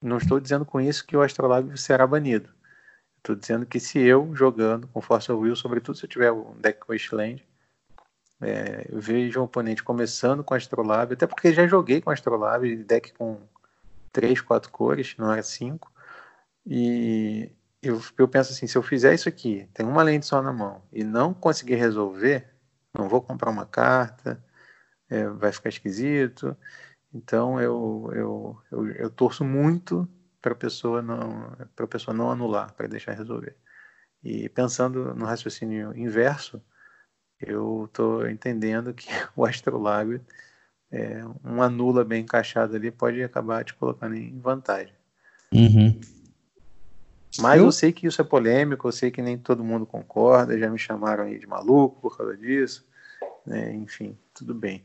Não 0.00 0.18
estou 0.18 0.38
dizendo 0.38 0.64
com 0.64 0.80
isso 0.80 1.04
que 1.04 1.16
o 1.16 1.22
Astrolabe 1.22 1.76
será 1.78 2.06
banido. 2.06 2.50
Estou 3.16 3.34
dizendo 3.34 3.66
que 3.66 3.80
se 3.80 3.98
eu 3.98 4.30
jogando 4.36 4.86
com 4.86 5.00
Força 5.00 5.34
Will, 5.34 5.56
sobretudo 5.56 5.98
se 5.98 6.04
eu 6.04 6.08
tiver 6.08 6.30
um 6.30 6.54
deck 6.60 6.78
Wasteland, 6.88 7.44
é, 8.40 8.86
vejo 8.92 9.40
um 9.40 9.44
oponente 9.44 9.82
começando 9.82 10.44
com 10.44 10.54
Astrolabe, 10.54 11.14
até 11.14 11.26
porque 11.26 11.52
já 11.52 11.66
joguei 11.66 12.00
com 12.00 12.10
Astrolabe, 12.10 12.76
deck 12.84 13.12
com 13.14 13.40
3, 14.12 14.40
4 14.40 14.70
cores, 14.70 15.14
não 15.18 15.32
era 15.32 15.42
5. 15.42 15.92
E 16.66 17.50
eu, 17.82 18.00
eu 18.18 18.28
penso 18.28 18.52
assim, 18.52 18.66
se 18.66 18.76
eu 18.76 18.82
fizer 18.82 19.14
isso 19.14 19.28
aqui, 19.28 19.68
tem 19.74 19.86
uma 19.86 20.02
lente 20.02 20.26
só 20.26 20.42
na 20.42 20.52
mão, 20.52 20.82
e 20.92 21.04
não 21.04 21.32
conseguir 21.34 21.76
resolver, 21.76 22.48
não 22.94 23.08
vou 23.08 23.22
comprar 23.22 23.50
uma 23.50 23.66
carta, 23.66 24.42
é, 25.08 25.28
vai 25.28 25.52
ficar 25.52 25.68
esquisito. 25.68 26.56
Então 27.14 27.60
eu, 27.60 28.10
eu, 28.14 28.62
eu, 28.72 28.88
eu 28.92 29.10
torço 29.10 29.44
muito 29.44 30.08
para 30.40 30.52
a 30.52 30.56
pessoa 30.56 31.02
não 31.02 31.56
para 31.74 31.86
pessoa 31.86 32.14
não 32.16 32.30
anular, 32.30 32.72
para 32.74 32.86
deixar 32.88 33.12
resolver. 33.12 33.56
E 34.22 34.48
pensando 34.48 35.14
no 35.14 35.24
raciocínio 35.24 35.96
inverso, 35.96 36.62
eu 37.40 37.84
estou 37.86 38.28
entendendo 38.28 38.92
que 38.94 39.06
o 39.36 39.44
astrolábio, 39.44 40.20
é, 40.90 41.22
um 41.44 41.62
anula 41.62 42.04
bem 42.04 42.22
encaixado 42.22 42.76
ali, 42.76 42.90
pode 42.90 43.22
acabar 43.22 43.64
te 43.64 43.74
colocando 43.74 44.14
em 44.14 44.38
vantagem. 44.38 44.94
Uhum. 45.52 45.98
Mas 47.38 47.58
eu... 47.58 47.66
eu... 47.66 47.72
sei 47.72 47.92
que 47.92 48.06
isso 48.06 48.20
é 48.20 48.24
polêmico, 48.24 48.88
eu 48.88 48.92
sei 48.92 49.10
que 49.10 49.20
nem 49.20 49.36
todo 49.36 49.64
mundo 49.64 49.84
concorda, 49.84 50.58
já 50.58 50.70
me 50.70 50.78
chamaram 50.78 51.24
aí 51.24 51.38
de 51.38 51.46
maluco 51.46 52.00
por 52.00 52.16
causa 52.16 52.36
disso, 52.36 52.86
né? 53.44 53.74
enfim, 53.74 54.16
tudo 54.32 54.54
bem. 54.54 54.84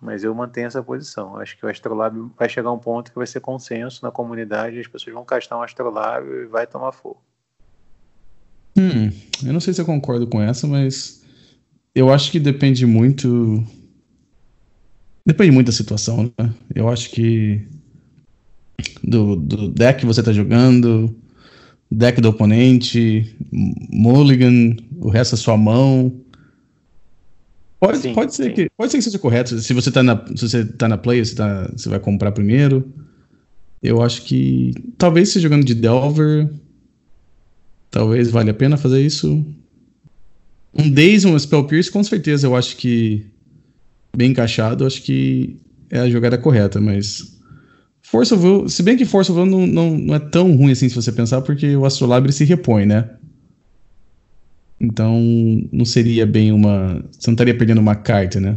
Mas 0.00 0.22
eu 0.22 0.32
mantenho 0.32 0.68
essa 0.68 0.80
posição. 0.80 1.36
Acho 1.38 1.56
que 1.56 1.66
o 1.66 1.68
Astrolab 1.68 2.30
vai 2.36 2.48
chegar 2.48 2.68
a 2.68 2.72
um 2.72 2.78
ponto 2.78 3.10
que 3.10 3.18
vai 3.18 3.26
ser 3.26 3.40
consenso 3.40 4.04
na 4.04 4.12
comunidade, 4.12 4.78
as 4.78 4.86
pessoas 4.86 5.12
vão 5.12 5.24
castar 5.24 5.58
um 5.58 5.62
Astrolab 5.62 6.24
e 6.24 6.46
vai 6.46 6.68
tomar 6.68 6.92
fogo. 6.92 7.20
Hum, 8.76 9.10
eu 9.44 9.52
não 9.52 9.58
sei 9.58 9.74
se 9.74 9.80
eu 9.80 9.84
concordo 9.84 10.28
com 10.28 10.40
essa, 10.40 10.68
mas 10.68 11.17
eu 11.98 12.12
acho 12.12 12.30
que 12.30 12.38
depende 12.38 12.86
muito. 12.86 13.64
Depende 15.26 15.50
muito 15.50 15.66
da 15.66 15.72
situação, 15.72 16.32
né? 16.38 16.54
Eu 16.72 16.88
acho 16.88 17.10
que 17.10 17.66
do, 19.02 19.34
do 19.34 19.68
deck 19.68 20.00
que 20.00 20.06
você 20.06 20.22
tá 20.22 20.32
jogando, 20.32 21.14
deck 21.90 22.20
do 22.20 22.28
oponente, 22.28 23.36
mulligan, 23.90 24.76
o 24.96 25.08
resto 25.08 25.34
é 25.34 25.38
sua 25.38 25.56
mão. 25.56 26.20
Pode, 27.80 27.98
sim, 27.98 28.14
pode, 28.14 28.34
ser 28.34 28.52
que, 28.54 28.70
pode 28.76 28.92
ser 28.92 28.98
que 28.98 29.04
seja 29.04 29.18
correto. 29.18 29.58
Se 29.58 29.74
você 29.74 29.90
tá 29.90 30.02
na, 30.02 30.24
se 30.36 30.48
você 30.48 30.64
tá 30.64 30.88
na 30.88 30.96
play, 30.96 31.24
você, 31.24 31.34
tá, 31.34 31.68
você 31.76 31.88
vai 31.88 31.98
comprar 31.98 32.30
primeiro. 32.30 32.92
Eu 33.82 34.02
acho 34.02 34.22
que 34.22 34.72
talvez 34.96 35.30
se 35.30 35.40
jogando 35.40 35.64
de 35.64 35.74
Delver, 35.74 36.48
talvez 37.90 38.30
valha 38.30 38.52
a 38.52 38.54
pena 38.54 38.76
fazer 38.76 39.04
isso. 39.04 39.44
Um 40.78 40.90
Days, 40.90 41.24
um 41.24 41.38
Spell 41.38 41.64
Pierce, 41.64 41.90
com 41.90 42.04
certeza 42.04 42.46
eu 42.46 42.54
acho 42.54 42.76
que 42.76 43.26
bem 44.16 44.30
encaixado, 44.30 44.86
acho 44.86 45.02
que 45.02 45.56
é 45.90 45.98
a 45.98 46.10
jogada 46.10 46.38
correta, 46.38 46.80
mas 46.80 47.36
Force 48.02 48.32
of 48.32 48.44
Will, 48.44 48.68
se 48.68 48.82
bem 48.82 48.96
que 48.96 49.04
Force 49.04 49.30
of 49.30 49.40
Will 49.40 49.50
não, 49.50 49.66
não, 49.66 49.98
não 49.98 50.14
é 50.14 50.18
tão 50.18 50.56
ruim 50.56 50.72
assim 50.72 50.88
se 50.88 50.94
você 50.94 51.12
pensar, 51.12 51.42
porque 51.42 51.76
o 51.76 51.84
Astrolabe 51.84 52.32
se 52.32 52.44
repõe, 52.44 52.86
né? 52.86 53.10
Então, 54.80 55.20
não 55.72 55.84
seria 55.84 56.24
bem 56.24 56.52
uma. 56.52 57.04
Você 57.10 57.28
não 57.28 57.34
estaria 57.34 57.56
perdendo 57.56 57.80
uma 57.80 57.96
carta, 57.96 58.38
né? 58.38 58.56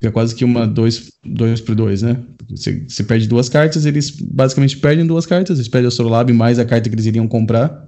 É 0.00 0.10
quase 0.10 0.34
que 0.34 0.44
uma 0.44 0.66
2 0.66 1.10
dois, 1.24 1.60
por 1.60 1.74
2, 1.74 2.02
né? 2.02 2.22
Você, 2.50 2.84
você, 2.86 3.02
perde 3.02 3.26
duas 3.26 3.48
cartas, 3.48 3.84
eles 3.84 4.10
basicamente 4.10 4.76
perdem 4.76 5.06
duas 5.06 5.26
cartas. 5.26 5.58
Eles 5.58 5.68
perdem 5.68 5.86
o 5.86 5.88
Astrolabe 5.88 6.32
mais 6.32 6.58
a 6.58 6.64
carta 6.64 6.88
que 6.88 6.94
eles 6.94 7.06
iriam 7.06 7.26
comprar. 7.26 7.87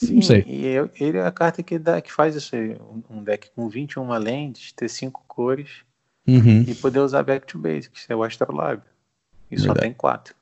Sim, 0.00 0.14
não 0.14 0.22
sei. 0.22 0.44
E 0.46 0.66
ele 0.98 1.18
é 1.18 1.26
a 1.26 1.30
carta 1.30 1.62
que, 1.62 1.78
dá, 1.78 2.00
que 2.00 2.10
faz 2.10 2.34
isso 2.34 2.56
aí. 2.56 2.76
Um 3.10 3.22
deck 3.22 3.50
com 3.54 3.68
21 3.68 4.08
lands, 4.18 4.72
ter 4.72 4.88
5 4.88 5.24
cores 5.28 5.82
uhum. 6.26 6.62
e 6.66 6.74
poder 6.74 7.00
usar 7.00 7.22
back 7.22 7.46
to 7.46 7.58
basics, 7.58 8.06
é 8.08 8.16
o 8.16 8.22
Astrolabe. 8.22 8.82
E 9.50 9.56
Verdade. 9.56 9.78
só 9.78 9.82
tem 9.82 9.92
4. 9.92 10.34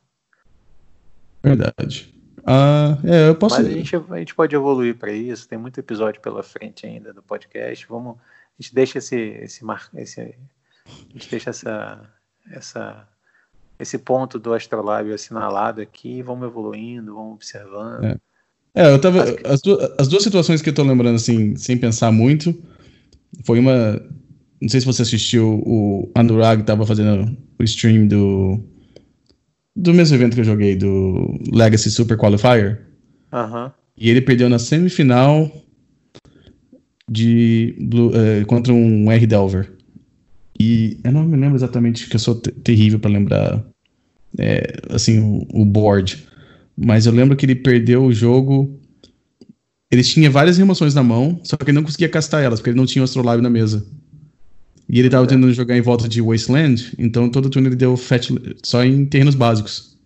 Verdade. 1.42 2.14
Ah, 2.46 2.96
é, 3.04 3.28
eu 3.28 3.34
posso. 3.34 3.56
Mas 3.56 3.66
a 3.66 3.70
gente, 3.70 3.96
a 3.96 4.18
gente 4.18 4.34
pode 4.34 4.54
evoluir 4.54 4.96
para 4.96 5.10
isso, 5.12 5.48
tem 5.48 5.58
muito 5.58 5.80
episódio 5.80 6.20
pela 6.20 6.42
frente 6.42 6.86
ainda 6.86 7.12
do 7.12 7.22
podcast. 7.22 7.84
Vamos, 7.88 8.16
a 8.16 8.62
gente 8.62 8.74
deixa 8.74 8.98
esse, 8.98 9.16
esse, 9.16 9.64
esse 9.96 10.20
a 10.20 11.12
gente 11.12 11.30
deixa 11.30 11.50
essa, 11.50 12.08
essa, 12.50 13.08
esse 13.78 13.98
ponto 13.98 14.38
do 14.38 14.54
astrolábio 14.54 15.14
assinalado 15.14 15.80
aqui, 15.80 16.22
vamos 16.22 16.46
evoluindo, 16.46 17.14
vamos 17.14 17.34
observando. 17.34 18.04
É, 18.04 18.16
é 18.82 18.92
eu 18.92 19.00
tava. 19.00 19.24
As, 19.44 19.60
duas, 19.60 19.90
as 19.98 20.08
duas 20.08 20.22
situações 20.22 20.62
que 20.62 20.70
eu 20.70 20.74
tô 20.74 20.82
lembrando, 20.82 21.16
assim, 21.16 21.56
sem 21.56 21.76
pensar 21.76 22.12
muito, 22.12 22.54
foi 23.44 23.58
uma. 23.58 24.00
Não 24.60 24.68
sei 24.68 24.80
se 24.80 24.86
você 24.86 25.02
assistiu, 25.02 25.62
o 25.64 26.10
Anurag 26.14 26.64
tava 26.64 26.84
fazendo 26.84 27.36
o 27.58 27.64
stream 27.64 28.06
do 28.06 28.60
do 29.78 29.94
mesmo 29.94 30.16
evento 30.16 30.34
que 30.34 30.40
eu 30.40 30.44
joguei, 30.44 30.74
do 30.74 31.38
Legacy 31.52 31.90
Super 31.90 32.16
Qualifier. 32.16 32.82
Uhum. 33.32 33.70
E 33.96 34.10
ele 34.10 34.20
perdeu 34.20 34.48
na 34.48 34.58
semifinal 34.58 35.50
de 37.08 37.76
Blue, 37.78 38.08
uh, 38.08 38.44
contra 38.46 38.72
um 38.72 39.10
R 39.10 39.26
Delver. 39.26 39.72
E 40.58 40.98
eu 41.04 41.12
não 41.12 41.24
me 41.24 41.36
lembro 41.36 41.56
exatamente, 41.56 42.08
que 42.08 42.16
eu 42.16 42.20
sou 42.20 42.34
terrível 42.34 42.98
para 42.98 43.10
lembrar 43.10 43.64
é, 44.36 44.74
assim 44.90 45.20
o, 45.20 45.46
o, 45.52 45.64
board. 45.64 46.26
Mas 46.80 47.06
eu 47.06 47.12
lembro 47.12 47.36
que 47.36 47.44
ele 47.44 47.56
perdeu 47.56 48.04
o 48.04 48.12
jogo. 48.12 48.78
Ele 49.90 50.02
tinha 50.04 50.30
várias 50.30 50.58
remoções 50.58 50.94
na 50.94 51.02
mão, 51.02 51.40
só 51.42 51.56
que 51.56 51.64
ele 51.64 51.72
não 51.72 51.82
conseguia 51.82 52.08
castar 52.08 52.42
elas, 52.42 52.60
porque 52.60 52.70
ele 52.70 52.76
não 52.76 52.86
tinha 52.86 53.02
o 53.02 53.04
Astrolabe 53.04 53.42
na 53.42 53.50
mesa. 53.50 53.84
E 54.88 54.98
ele 54.98 55.10
tava 55.10 55.24
é. 55.24 55.26
tentando 55.26 55.52
jogar 55.52 55.76
em 55.76 55.80
volta 55.80 56.08
de 56.08 56.22
Wasteland, 56.22 56.94
então 56.98 57.28
todo 57.28 57.50
turno 57.50 57.68
ele 57.68 57.76
deu 57.76 57.96
fetch 57.96 58.30
só 58.62 58.84
em 58.84 59.04
terrenos 59.06 59.34
básicos. 59.34 59.96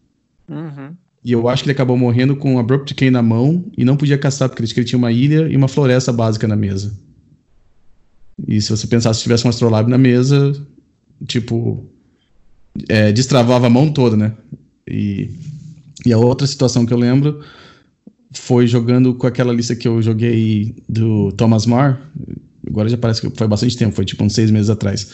Uhum. 0.48 0.96
E 1.24 1.32
eu 1.32 1.48
acho 1.48 1.62
que 1.62 1.68
ele 1.68 1.74
acabou 1.74 1.96
morrendo 1.96 2.34
com 2.34 2.58
Abrupt 2.58 2.92
Decay 2.92 3.10
na 3.10 3.22
mão 3.22 3.64
e 3.76 3.84
não 3.84 3.96
podia 3.96 4.18
caçar, 4.18 4.48
porque 4.48 4.62
ele 4.62 4.88
tinha 4.88 4.98
uma 4.98 5.12
ilha 5.12 5.48
e 5.48 5.56
uma 5.56 5.68
floresta 5.68 6.12
básica 6.12 6.48
na 6.48 6.56
mesa. 6.56 6.96
E 8.48 8.60
se 8.60 8.70
você 8.70 8.86
pensasse 8.86 9.18
se 9.18 9.22
tivesse 9.24 9.46
um 9.46 9.50
Astrolabe 9.50 9.90
na 9.90 9.98
mesa, 9.98 10.52
tipo, 11.26 11.86
é, 12.88 13.12
destravava 13.12 13.66
a 13.66 13.70
mão 13.70 13.92
toda, 13.92 14.16
né? 14.16 14.32
E, 14.88 15.30
e 16.05 16.12
a 16.12 16.18
outra 16.18 16.46
situação 16.46 16.84
que 16.86 16.92
eu 16.92 16.98
lembro 16.98 17.40
foi 18.32 18.66
jogando 18.66 19.14
com 19.14 19.26
aquela 19.26 19.53
lista 19.53 19.76
que 19.76 19.86
eu 19.86 20.00
joguei 20.00 20.74
do 20.88 21.32
Thomas 21.32 21.66
Marr, 21.66 22.00
Agora 22.66 22.88
já 22.88 22.96
parece 22.96 23.20
que 23.20 23.36
foi 23.36 23.48
bastante 23.48 23.76
tempo, 23.76 23.94
foi 23.94 24.05
tipo 24.05 24.22
uns 24.22 24.34
seis 24.34 24.50
meses 24.50 24.70
atrás. 24.70 25.12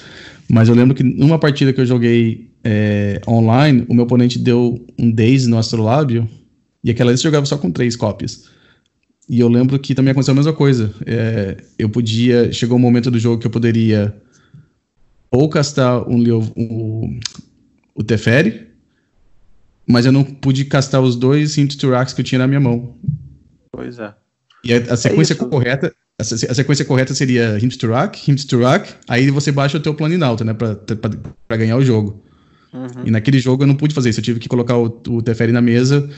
Mas 0.49 0.69
eu 0.69 0.75
lembro 0.75 0.95
que 0.95 1.03
numa 1.03 1.39
partida 1.39 1.73
que 1.73 1.81
eu 1.81 1.87
joguei 1.87 2.51
é, 2.63 3.21
online, 3.27 3.85
o 3.89 3.95
meu 3.95 4.05
oponente 4.05 4.39
deu 4.39 4.85
um 4.99 5.11
Daze 5.11 5.49
no 5.49 5.59
Astrolábio 5.59 6.29
e 6.85 6.91
aquela 6.91 7.11
vez 7.11 7.23
jogava 7.23 7.47
só 7.47 7.57
com 7.57 7.71
três 7.71 7.97
cópias. 7.97 8.45
E 9.29 9.41
eu 9.41 9.49
lembro 9.49 9.79
que 9.79 9.95
também 9.95 10.13
aconteceu 10.13 10.33
a 10.33 10.37
mesma 10.37 10.53
coisa. 10.53 10.95
É, 11.07 11.57
eu 11.79 11.89
podia. 11.89 12.53
Chegou 12.53 12.77
um 12.77 12.81
momento 12.81 13.11
do 13.11 13.19
jogo 13.19 13.39
que 13.39 13.47
eu 13.47 13.51
poderia 13.51 14.15
ou 15.31 15.49
castar 15.49 16.09
um, 16.09 16.23
um, 16.57 17.21
o 17.95 18.03
Teferi, 18.03 18.68
mas 19.89 20.07
eu 20.07 20.13
não 20.13 20.23
pude 20.23 20.65
castar 20.65 21.01
os 21.01 21.17
dois 21.17 21.57
Hint 21.57 21.77
to 21.77 21.91
Racks 21.91 22.13
que 22.13 22.21
eu 22.21 22.25
tinha 22.25 22.39
na 22.39 22.47
minha 22.47 22.61
mão. 22.61 22.97
Pois 23.73 23.99
é. 23.99 24.15
E 24.65 24.73
a, 24.73 24.79
a 24.93 24.97
sequência 24.97 25.33
é 25.33 25.37
correta 25.37 25.93
a, 26.21 26.25
sequência 26.25 26.85
correta 26.85 27.15
seria 27.15 27.57
Hint 27.63 27.77
to 27.77 27.87
Rock, 27.87 28.29
Hint 28.29 28.45
to 28.47 28.59
Rock, 28.59 28.93
aí 29.07 29.31
você 29.31 29.53
baixa 29.53 29.77
o 29.77 29.81
teu 29.81 29.95
plano 29.95 30.25
alto, 30.25 30.45
né, 30.45 30.53
pra, 30.53 30.75
pra, 30.75 31.11
pra, 31.47 31.57
ganhar 31.57 31.77
o 31.77 31.85
jogo. 31.85 32.25
Uhum. 32.73 33.07
E 33.07 33.11
naquele 33.11 33.39
jogo 33.39 33.63
eu 33.63 33.69
não 33.69 33.77
pude 33.77 33.95
fazer 33.95 34.11
isso, 34.11 34.19
eu 34.19 34.25
tive 34.25 34.41
que 34.41 34.49
colocar 34.49 34.77
o, 34.77 34.87
o 35.09 35.23
Teferi 35.23 35.53
na 35.53 35.61
mesa, 35.61 36.11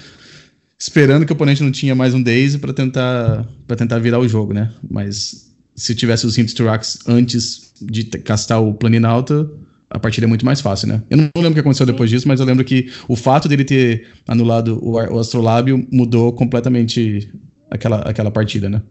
esperando 0.78 1.26
que 1.26 1.32
o 1.32 1.34
oponente 1.34 1.62
não 1.62 1.70
tinha 1.70 1.94
mais 1.94 2.14
um 2.14 2.22
Daisy 2.22 2.58
para 2.58 2.72
tentar, 2.72 3.46
pra 3.66 3.76
tentar 3.76 3.98
virar 3.98 4.18
o 4.18 4.26
jogo, 4.26 4.54
né. 4.54 4.72
Mas 4.90 5.52
se 5.76 5.94
tivesse 5.94 6.24
os 6.24 6.38
Hint 6.38 6.54
to 6.54 6.64
Rocks 6.64 7.00
antes 7.06 7.70
de 7.82 8.04
castar 8.04 8.62
o 8.62 8.72
plano 8.72 9.06
alto, 9.06 9.54
a 9.90 9.98
partida 9.98 10.26
é 10.26 10.28
muito 10.28 10.46
mais 10.46 10.60
fácil, 10.60 10.88
né? 10.88 11.02
Eu 11.10 11.16
não 11.16 11.30
lembro 11.36 11.50
o 11.50 11.54
que 11.54 11.60
aconteceu 11.60 11.84
depois 11.84 12.08
disso, 12.08 12.28
mas 12.28 12.38
eu 12.38 12.46
lembro 12.46 12.64
que 12.64 12.92
o 13.08 13.16
fato 13.16 13.48
dele 13.48 13.64
ter 13.64 14.08
anulado 14.28 14.78
o, 14.82 14.92
o 14.92 15.18
Astrolábio 15.18 15.86
mudou 15.90 16.32
completamente 16.32 17.32
aquela, 17.70 17.98
aquela 18.02 18.30
partida, 18.30 18.68
né? 18.68 18.82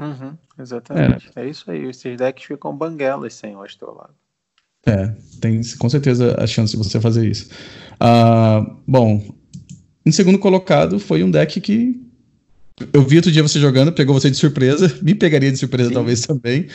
Uhum, 0.00 0.34
exatamente. 0.58 1.28
É. 1.34 1.44
é. 1.44 1.50
isso 1.50 1.70
aí. 1.70 1.84
Esses 1.86 2.16
decks 2.16 2.44
ficam 2.44 2.76
banguelas 2.76 3.34
sem 3.34 3.56
o 3.56 3.62
Astrolabe. 3.62 4.14
É, 4.86 5.12
tem 5.40 5.60
com 5.78 5.88
certeza 5.88 6.36
a 6.38 6.46
chance 6.46 6.76
de 6.76 6.78
você 6.78 7.00
fazer 7.00 7.28
isso. 7.28 7.50
Uh, 7.94 8.76
bom, 8.86 9.34
em 10.04 10.12
segundo 10.12 10.38
colocado 10.38 11.00
foi 11.00 11.24
um 11.24 11.30
deck 11.30 11.60
que 11.60 12.00
eu 12.92 13.02
vi 13.02 13.16
outro 13.16 13.32
dia 13.32 13.42
você 13.42 13.58
jogando, 13.58 13.92
pegou 13.92 14.14
você 14.14 14.30
de 14.30 14.36
surpresa, 14.36 14.94
me 15.02 15.14
pegaria 15.14 15.50
de 15.50 15.58
surpresa 15.58 15.88
Sim. 15.88 15.94
talvez 15.94 16.20
também. 16.20 16.68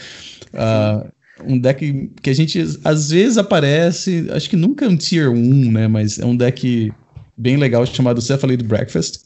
Uh, 0.54 1.10
um 1.46 1.58
deck 1.58 2.12
que 2.22 2.30
a 2.30 2.34
gente 2.34 2.64
às 2.84 3.10
vezes 3.10 3.38
aparece, 3.38 4.28
acho 4.32 4.50
que 4.50 4.56
nunca 4.56 4.86
é 4.86 4.90
um 4.90 4.98
tier 4.98 5.30
1, 5.30 5.72
né? 5.72 5.88
Mas 5.88 6.20
é 6.20 6.26
um 6.26 6.36
deck 6.36 6.92
bem 7.38 7.58
legal 7.58 7.86
chamado 7.86 8.22
Cephalid 8.22 8.64
Breakfast. 8.64 9.24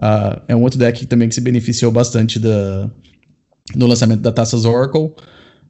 Uh, 0.00 0.42
é 0.48 0.56
um 0.56 0.62
outro 0.62 0.78
deck 0.78 1.06
também 1.06 1.28
que 1.28 1.34
se 1.34 1.40
beneficiou 1.40 1.92
bastante 1.92 2.38
da, 2.38 2.90
no 3.74 3.86
lançamento 3.86 4.20
da 4.20 4.32
Taças 4.32 4.64
Oracle. 4.64 5.12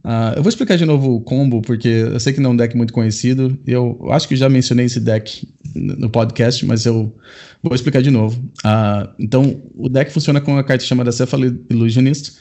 Uh, 0.05 0.37
eu 0.37 0.43
vou 0.43 0.51
explicar 0.51 0.77
de 0.77 0.85
novo 0.85 1.15
o 1.15 1.21
combo, 1.21 1.63
porque 1.63 1.89
eu 1.89 2.21
sei 2.21 2.33
que 2.33 2.41
não 2.41 2.51
é 2.51 2.53
um 2.53 2.57
deck 2.57 2.77
muito 2.77 2.93
conhecido. 2.93 3.59
Eu 3.67 3.99
acho 4.11 4.29
que 4.29 4.37
já 4.37 4.49
mencionei 4.49 4.87
esse 4.87 5.01
deck 5.01 5.49
no 5.75 6.11
podcast, 6.11 6.65
mas 6.67 6.85
eu 6.85 7.15
vou 7.63 7.75
explicar 7.75 8.03
de 8.03 8.11
novo. 8.11 8.39
Uh, 8.65 9.09
então, 9.19 9.63
o 9.75 9.89
deck 9.89 10.13
funciona 10.13 10.41
com 10.41 10.53
uma 10.53 10.65
carta 10.65 10.85
chamada 10.85 11.11
Cephalid 11.11 11.59
Illusionist. 11.71 12.35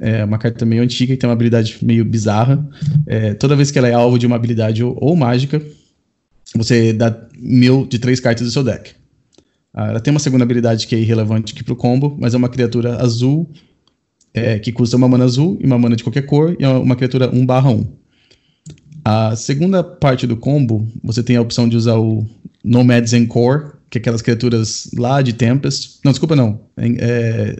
É 0.00 0.24
uma 0.24 0.38
carta 0.38 0.64
meio 0.64 0.82
antiga 0.82 1.12
e 1.12 1.16
tem 1.16 1.28
uma 1.28 1.34
habilidade 1.34 1.78
meio 1.82 2.04
bizarra. 2.04 2.64
É, 3.06 3.34
toda 3.34 3.56
vez 3.56 3.70
que 3.70 3.78
ela 3.78 3.88
é 3.88 3.92
alvo 3.92 4.18
de 4.18 4.26
uma 4.26 4.36
habilidade 4.36 4.82
ou, 4.84 4.96
ou 5.00 5.16
mágica, 5.16 5.60
você 6.54 6.92
dá 6.92 7.14
mil 7.36 7.86
de 7.86 7.98
três 7.98 8.20
cartas 8.20 8.46
do 8.46 8.52
seu 8.52 8.62
deck. 8.62 8.92
Uh, 9.74 9.80
ela 9.80 10.00
tem 10.00 10.10
uma 10.12 10.20
segunda 10.20 10.44
habilidade 10.44 10.86
que 10.86 10.94
é 10.94 10.98
irrelevante 10.98 11.52
aqui 11.52 11.62
pro 11.62 11.76
combo, 11.76 12.16
mas 12.18 12.34
é 12.34 12.36
uma 12.36 12.48
criatura 12.48 13.02
azul 13.02 13.50
é, 14.32 14.58
que 14.58 14.72
custa 14.72 14.96
uma 14.96 15.08
mana 15.08 15.24
azul 15.24 15.58
e 15.60 15.66
uma 15.66 15.78
mana 15.78 15.96
de 15.96 16.02
qualquer 16.02 16.22
cor, 16.22 16.56
e 16.58 16.64
é 16.64 16.68
uma 16.68 16.96
criatura 16.96 17.34
1 17.34 17.46
barra 17.46 17.70
1. 17.70 17.86
A 19.04 19.36
segunda 19.36 19.82
parte 19.82 20.26
do 20.26 20.36
combo, 20.36 20.86
você 21.02 21.22
tem 21.22 21.36
a 21.36 21.40
opção 21.40 21.68
de 21.68 21.76
usar 21.76 21.96
o 21.96 22.26
Nomads 22.62 23.12
Encore, 23.12 23.72
que 23.90 23.98
é 23.98 24.00
aquelas 24.00 24.20
criaturas 24.20 24.90
lá 24.96 25.22
de 25.22 25.32
Tempest. 25.32 26.00
Não, 26.04 26.12
desculpa, 26.12 26.36
não. 26.36 26.60
É, 26.76 27.56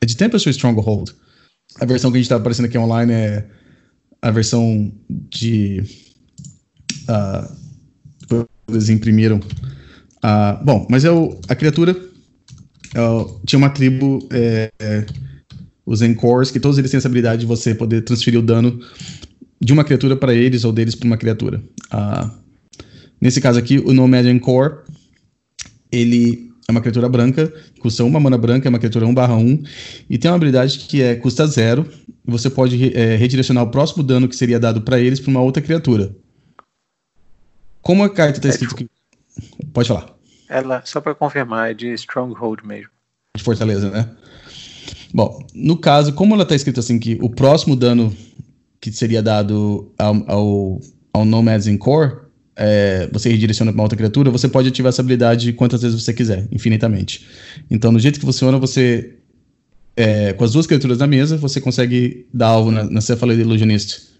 é 0.00 0.06
de 0.06 0.16
Tempest 0.16 0.48
ou 0.48 0.50
Stronghold? 0.50 1.12
A 1.80 1.84
versão 1.84 2.10
que 2.10 2.18
a 2.18 2.20
gente 2.20 2.28
tá 2.28 2.36
aparecendo 2.36 2.66
aqui 2.66 2.78
online 2.78 3.12
é 3.12 3.46
a 4.20 4.30
versão 4.30 4.92
de. 5.30 5.82
Uh, 7.08 7.62
eles 8.68 8.88
imprimiram. 8.88 9.38
Uh, 9.38 10.64
bom, 10.64 10.86
mas 10.88 11.04
é 11.04 11.10
o, 11.10 11.38
a 11.48 11.54
criatura 11.54 11.92
uh, 11.92 13.40
tinha 13.44 13.58
uma 13.58 13.70
tribo, 13.70 14.26
é, 14.30 14.70
é, 14.78 15.06
os 15.84 16.00
Encores, 16.02 16.50
que 16.50 16.60
todos 16.60 16.78
eles 16.78 16.90
têm 16.90 16.98
essa 16.98 17.08
habilidade 17.08 17.40
de 17.40 17.46
você 17.46 17.74
poder 17.74 18.02
transferir 18.02 18.38
o 18.38 18.42
dano 18.42 18.78
de 19.60 19.72
uma 19.72 19.84
criatura 19.84 20.16
para 20.16 20.34
eles 20.34 20.64
ou 20.64 20.72
deles 20.72 20.94
para 20.94 21.06
uma 21.06 21.16
criatura. 21.16 21.62
Uh, 21.92 22.30
nesse 23.20 23.40
caso 23.40 23.58
aqui, 23.58 23.78
o 23.78 23.92
Nomad 23.92 24.26
Encore, 24.26 24.78
ele 25.90 26.51
é 26.72 26.74
uma 26.74 26.80
criatura 26.80 27.08
branca, 27.08 27.52
custa 27.80 28.02
uma 28.04 28.18
mana 28.18 28.38
branca, 28.38 28.66
é 28.66 28.70
uma 28.70 28.78
criatura 28.78 29.06
1/1, 29.06 29.64
e 30.08 30.18
tem 30.18 30.30
uma 30.30 30.36
habilidade 30.36 30.78
que 30.78 31.02
é 31.02 31.14
custa 31.14 31.46
zero, 31.46 31.86
você 32.24 32.48
pode 32.48 32.96
é, 32.96 33.16
redirecionar 33.16 33.64
o 33.64 33.70
próximo 33.70 34.02
dano 34.02 34.28
que 34.28 34.36
seria 34.36 34.58
dado 34.58 34.80
para 34.80 34.98
eles 34.98 35.20
para 35.20 35.30
uma 35.30 35.40
outra 35.40 35.62
criatura. 35.62 36.14
Como 37.80 38.02
a 38.04 38.10
carta 38.10 38.38
está 38.38 38.48
é 38.48 38.50
escrito 38.50 38.74
aqui. 38.74 38.88
Pode 39.72 39.88
falar. 39.88 40.06
Ela, 40.48 40.82
só 40.84 41.00
para 41.00 41.14
confirmar, 41.14 41.70
é 41.70 41.74
de 41.74 41.92
Stronghold 41.94 42.64
mesmo. 42.64 42.90
De 43.36 43.42
Fortaleza, 43.42 43.90
né? 43.90 44.08
Bom, 45.12 45.46
no 45.54 45.76
caso, 45.76 46.12
como 46.12 46.34
ela 46.34 46.42
está 46.42 46.54
escrito 46.54 46.80
assim, 46.80 46.98
que 46.98 47.18
o 47.20 47.28
próximo 47.28 47.74
dano 47.74 48.14
que 48.80 48.92
seria 48.92 49.22
dado 49.22 49.92
ao, 49.98 50.30
ao, 50.30 50.80
ao 51.12 51.24
Nomads 51.24 51.66
in 51.66 51.76
Core, 51.76 52.16
é, 52.56 53.08
você 53.12 53.30
redireciona 53.30 53.72
para 53.72 53.78
uma 53.78 53.84
outra 53.84 53.96
criatura, 53.96 54.30
você 54.30 54.48
pode 54.48 54.68
ativar 54.68 54.90
essa 54.90 55.02
habilidade 55.02 55.52
quantas 55.52 55.82
vezes 55.82 56.00
você 56.00 56.12
quiser, 56.12 56.46
infinitamente. 56.50 57.26
Então, 57.70 57.90
no 57.90 57.98
jeito 57.98 58.18
que 58.18 58.26
funciona, 58.26 58.58
você, 58.58 59.14
é, 59.96 60.32
com 60.32 60.44
as 60.44 60.52
duas 60.52 60.66
criaturas 60.66 60.98
na 60.98 61.06
mesa, 61.06 61.36
você 61.36 61.60
consegue 61.60 62.26
dar 62.32 62.48
alvo 62.48 62.70
na, 62.70 62.84
na 62.84 63.00
Cefalea 63.00 63.36
Illusionist 63.36 64.12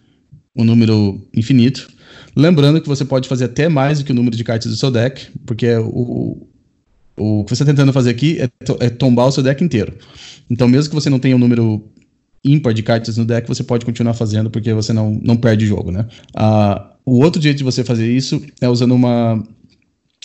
um 0.55 0.65
número 0.65 1.21
infinito. 1.35 1.89
Lembrando 2.35 2.81
que 2.81 2.89
você 2.89 3.05
pode 3.05 3.29
fazer 3.29 3.45
até 3.45 3.69
mais 3.69 3.99
do 3.99 4.05
que 4.05 4.13
o 4.13 4.15
número 4.15 4.37
de 4.37 4.45
cartas 4.45 4.71
do 4.71 4.77
seu 4.77 4.91
deck, 4.91 5.29
porque 5.47 5.75
o, 5.77 6.47
o 7.17 7.45
que 7.45 7.55
você 7.55 7.63
está 7.63 7.67
tentando 7.67 7.93
fazer 7.93 8.11
aqui 8.11 8.41
é, 8.41 8.49
to, 8.65 8.77
é, 8.81 8.89
tombar 8.89 9.27
o 9.27 9.33
seu 9.33 9.43
deck 9.43 9.63
inteiro. 9.63 9.95
Então, 10.51 10.69
mesmo 10.69 10.91
que 10.91 10.95
você 10.95 11.11
não 11.11 11.19
tenha 11.19 11.37
um 11.37 11.39
número 11.39 11.85
ímpar 12.45 12.75
de 12.75 12.83
cartas 12.83 13.17
no 13.17 13.25
deck, 13.25 13.47
você 13.47 13.63
pode 13.63 13.85
continuar 13.85 14.15
fazendo, 14.15 14.51
porque 14.51 14.73
você 14.73 14.93
não, 14.93 15.19
não 15.23 15.37
perde 15.37 15.65
o 15.65 15.69
jogo, 15.69 15.91
né? 15.91 16.07
Uh, 16.37 16.93
o 17.05 17.23
outro 17.23 17.41
jeito 17.41 17.59
de 17.59 17.65
você 17.65 17.85
fazer 17.85 18.11
isso 18.11 18.43
é 18.61 18.69
usando 18.69 18.95
uma, 18.95 19.43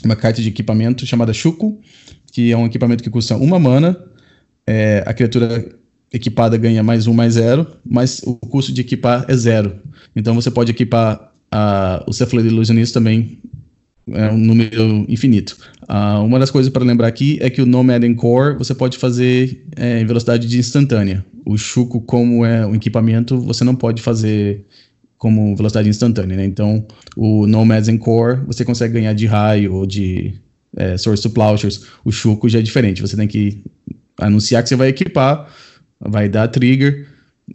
uma 0.04 0.16
carta 0.16 0.42
de 0.42 0.50
equipamento 0.50 1.06
chamada 1.06 1.34
Shuko, 1.34 1.80
que 2.32 2.52
é 2.52 2.58
um 2.58 2.66
equipamento 2.66 3.04
que 3.04 3.10
custa 3.10 3.36
uma 3.36 3.60
mana. 3.60 3.98
É, 4.66 5.04
a 5.06 5.14
criatura 5.14 5.76
equipada 6.12 6.58
ganha 6.58 6.84
mais 6.84 7.08
um, 7.08 7.14
mais 7.14 7.34
zero, 7.34 7.68
mas 7.86 8.22
o 8.26 8.36
custo 8.36 8.72
de 8.72 8.82
equipar 8.82 9.26
é 9.28 9.36
zero. 9.36 9.76
Então 10.16 10.36
você 10.36 10.50
pode 10.50 10.72
equipar 10.72 11.32
a, 11.52 12.04
o 12.08 12.14
Cephalid 12.14 12.48
Illusionist 12.48 12.94
também 12.94 13.40
é 14.14 14.32
um 14.32 14.38
número 14.38 15.06
infinito. 15.10 15.58
Uh, 15.84 16.24
uma 16.24 16.40
das 16.40 16.50
coisas 16.50 16.72
para 16.72 16.84
lembrar 16.84 17.08
aqui 17.08 17.38
é 17.42 17.50
que 17.50 17.62
o 17.62 17.66
Nomad 17.66 18.04
Core 18.16 18.58
você 18.58 18.74
pode 18.74 18.98
fazer 18.98 19.66
é, 19.76 20.00
em 20.00 20.06
velocidade 20.06 20.48
de 20.48 20.58
instantânea. 20.58 21.26
O 21.48 21.58
Shuko, 21.58 22.02
como 22.02 22.44
é 22.44 22.68
um 22.68 22.76
equipamento, 22.76 23.40
você 23.40 23.64
não 23.64 23.74
pode 23.74 24.02
fazer 24.02 24.66
como 25.18 25.56
velocidade 25.56 25.88
instantânea, 25.88 26.36
né? 26.36 26.44
Então, 26.44 26.86
o 27.16 27.48
Nomads 27.48 27.88
and 27.88 28.00
Core, 28.00 28.42
você 28.46 28.66
consegue 28.66 28.96
ganhar 28.96 29.14
de 29.14 29.26
raio 29.26 29.74
ou 29.74 29.86
de 29.86 30.34
é, 30.76 30.98
Source 30.98 31.24
to 31.24 31.30
Plowshares. 31.30 31.84
O 32.04 32.12
Chuco 32.12 32.50
já 32.50 32.60
é 32.60 32.62
diferente, 32.62 33.02
você 33.02 33.16
tem 33.16 33.30
que 33.30 33.64
anunciar 34.20 34.62
que 34.62 34.68
você 34.68 34.76
vai 34.76 34.90
equipar, 34.90 35.50
vai 36.02 36.28
dar 36.28 36.50
trigger, 36.50 37.08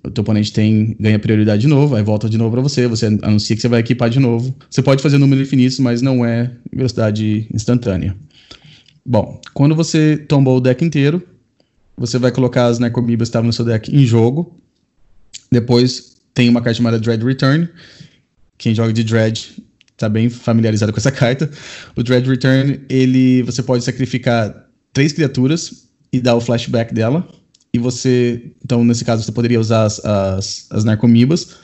o 0.03 0.11
teu 0.11 0.23
oponente 0.23 0.55
tem, 0.55 0.97
ganha 0.99 1.19
prioridade 1.19 1.61
de 1.61 1.69
novo, 1.69 1.95
aí 1.95 2.03
volta 2.03 2.31
de 2.31 2.39
novo 2.39 2.53
para 2.53 2.63
você, 2.63 2.89
você 2.89 3.07
anuncia 3.21 3.55
que 3.55 3.61
você 3.61 3.69
vai 3.69 3.81
equipar 3.81 4.09
de 4.09 4.19
novo. 4.19 4.57
Você 4.71 4.81
pode 4.81 5.03
fazer 5.03 5.19
número 5.19 5.43
infinito, 5.43 5.83
mas 5.83 6.01
não 6.01 6.25
é 6.25 6.51
velocidade 6.73 7.47
instantânea. 7.53 8.17
Bom, 9.05 9.39
quando 9.53 9.75
você 9.75 10.17
tombou 10.17 10.57
o 10.57 10.61
deck 10.61 10.83
inteiro, 10.83 11.23
você 11.97 12.19
vai 12.19 12.33
colocar 12.33 12.67
as 12.67 12.79
Necromibas 12.79 13.29
que 13.29 13.31
estavam 13.31 13.47
no 13.47 13.53
seu 13.53 13.65
deck 13.65 13.95
em 13.95 14.05
jogo. 14.05 14.57
Depois 15.51 16.17
tem 16.35 16.49
uma 16.49 16.61
carta 16.61 16.79
chamada 16.79 16.99
Dread 16.99 17.25
Return. 17.25 17.69
Quem 18.59 18.75
joga 18.75 18.93
de 18.93 19.05
Dread 19.05 19.63
está 19.93 20.09
bem 20.09 20.29
familiarizado 20.29 20.93
com 20.93 20.99
essa 20.99 21.13
carta. 21.13 21.51
O 21.95 22.03
Dread 22.03 22.29
Return, 22.29 22.81
ele, 22.89 23.43
você 23.43 23.63
pode 23.63 23.85
sacrificar 23.85 24.69
três 24.93 25.13
criaturas 25.13 25.89
e 26.13 26.21
dar 26.21 26.35
o 26.35 26.41
flashback 26.41 26.93
dela. 26.93 27.27
E 27.75 27.79
você, 27.79 28.53
então 28.65 28.85
nesse 28.85 29.05
caso 29.05 29.23
você 29.23 29.33
poderia 29.33 29.59
usar 29.61 29.85
as, 29.85 30.05
as, 30.05 30.67
as 30.71 30.85
Narcomibas. 30.85 31.57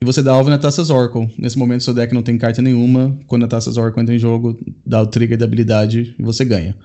E 0.00 0.04
você 0.04 0.22
dá 0.22 0.32
alvo 0.32 0.48
na 0.48 0.58
Taças 0.58 0.88
Oracle. 0.88 1.32
Nesse 1.38 1.58
momento 1.58 1.84
seu 1.84 1.92
deck 1.92 2.14
não 2.14 2.22
tem 2.22 2.38
carta 2.38 2.62
nenhuma. 2.62 3.18
Quando 3.26 3.44
a 3.44 3.48
Taças 3.48 3.76
Oracle 3.76 4.02
entra 4.02 4.14
em 4.14 4.18
jogo, 4.18 4.58
dá 4.84 5.02
o 5.02 5.06
trigger 5.06 5.36
da 5.36 5.44
habilidade 5.44 6.16
e 6.18 6.22
você 6.22 6.44
ganha. 6.44 6.76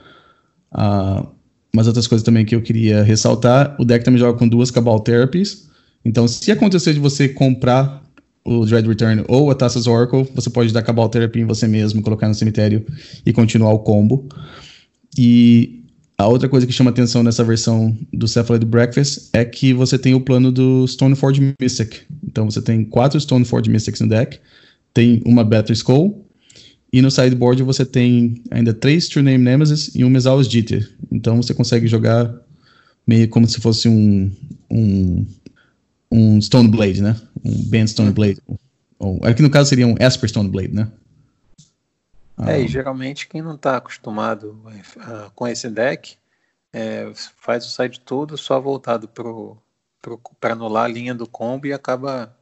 Uh, 0.73 1.34
umas 1.75 1.87
outras 1.87 2.07
coisas 2.07 2.23
também 2.25 2.45
que 2.45 2.55
eu 2.55 2.61
queria 2.61 3.03
ressaltar. 3.03 3.75
O 3.77 3.83
deck 3.85 4.03
também 4.03 4.19
joga 4.19 4.39
com 4.39 4.47
duas 4.47 4.71
Cabal 4.71 4.99
Therapies. 5.01 5.67
Então, 6.03 6.27
se 6.27 6.51
acontecer 6.51 6.93
de 6.93 6.99
você 6.99 7.27
comprar 7.27 8.03
o 8.45 8.63
Dread 8.63 8.87
Return 8.87 9.23
ou 9.27 9.49
a 9.49 9.55
Taças 9.55 9.87
Oracle, 9.87 10.27
você 10.33 10.49
pode 10.49 10.71
dar 10.71 10.83
Cabal 10.83 11.09
Therapy 11.09 11.39
em 11.39 11.45
você 11.45 11.67
mesmo, 11.67 12.01
colocar 12.01 12.27
no 12.27 12.35
cemitério 12.35 12.85
e 13.25 13.33
continuar 13.33 13.73
o 13.73 13.79
combo. 13.79 14.29
E 15.17 15.83
a 16.17 16.27
outra 16.27 16.47
coisa 16.47 16.65
que 16.67 16.71
chama 16.71 16.91
atenção 16.91 17.23
nessa 17.23 17.43
versão 17.43 17.97
do 18.13 18.27
Cephalid 18.27 18.65
Breakfast 18.65 19.29
é 19.33 19.43
que 19.43 19.73
você 19.73 19.97
tem 19.97 20.13
o 20.13 20.21
plano 20.21 20.51
do 20.51 20.87
Stoneforge 20.87 21.55
Mystic. 21.59 22.03
Então 22.23 22.49
você 22.49 22.61
tem 22.61 22.85
quatro 22.85 23.19
Stoneforge 23.19 23.69
Mystics 23.69 23.99
no 23.99 24.07
deck, 24.07 24.39
tem 24.93 25.21
uma 25.25 25.43
Better 25.43 25.73
Skull, 25.73 26.24
e 26.95 27.01
no 27.01 27.11
sideboard 27.11 27.61
você 27.61 27.85
tem 27.85 28.41
ainda 28.49 28.73
três 28.73 29.09
True 29.09 29.21
Name 29.21 29.43
Nemesis 29.43 29.93
e 29.93 30.05
um 30.05 30.09
Mesaurus 30.09 30.47
Jitter. 30.47 30.95
Então 31.11 31.43
você 31.43 31.53
consegue 31.53 31.87
jogar 31.87 32.33
meio 33.05 33.27
como 33.27 33.45
se 33.45 33.59
fosse 33.59 33.89
um, 33.89 34.31
um 34.71 35.25
um 36.09 36.41
Stone 36.41 36.69
Blade, 36.69 37.01
né? 37.01 37.19
Um 37.43 37.69
Band 37.69 37.87
Stone 37.87 38.13
Blade. 38.13 38.41
Ou, 38.97 39.19
aqui 39.25 39.41
no 39.41 39.49
caso 39.49 39.67
seria 39.67 39.85
um 39.85 39.97
Esper 39.99 40.29
Stone 40.29 40.47
Blade, 40.47 40.73
né? 40.73 40.89
É, 42.47 42.61
e 42.61 42.63
ah. 42.63 42.67
geralmente 42.67 43.27
quem 43.27 43.41
não 43.41 43.55
está 43.55 43.75
acostumado 43.75 44.57
uh, 44.65 45.29
com 45.35 45.45
esse 45.45 45.69
deck 45.69 46.15
é, 46.71 47.11
faz 47.41 47.65
o 47.65 47.69
site 47.69 47.99
todo 47.99 48.37
só 48.37 48.57
voltado 48.57 49.09
para 49.09 50.53
anular 50.53 50.85
a 50.85 50.87
linha 50.87 51.13
do 51.13 51.27
combo 51.27 51.67
e 51.67 51.73
acaba 51.73 52.33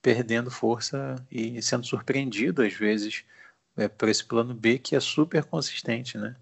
perdendo 0.00 0.50
força 0.50 1.22
e 1.30 1.60
sendo 1.60 1.84
surpreendido 1.84 2.62
às 2.62 2.72
vezes 2.72 3.24
é, 3.76 3.88
por 3.88 4.08
esse 4.08 4.24
plano 4.24 4.54
B 4.54 4.78
que 4.78 4.96
é 4.96 5.00
super 5.00 5.44
consistente, 5.44 6.16
né? 6.16 6.34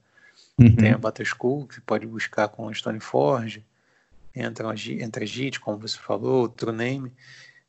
Uhum. 0.58 0.76
Tem 0.76 0.92
a 0.92 0.98
Battle 0.98 1.26
School 1.26 1.66
que 1.66 1.80
pode 1.80 2.06
buscar 2.06 2.48
com 2.48 2.66
o 2.66 2.74
Stoneforge, 2.74 3.64
entra, 4.34 4.68
entra 5.00 5.26
JIT, 5.26 5.60
como 5.60 5.78
você 5.78 5.98
falou, 5.98 6.44
o 6.44 6.48
True 6.48 6.74
Name. 6.74 7.12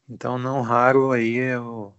Então, 0.07 0.37
não 0.37 0.61
raro 0.61 1.11
aí 1.11 1.39
é 1.39 1.59
o, 1.59 1.91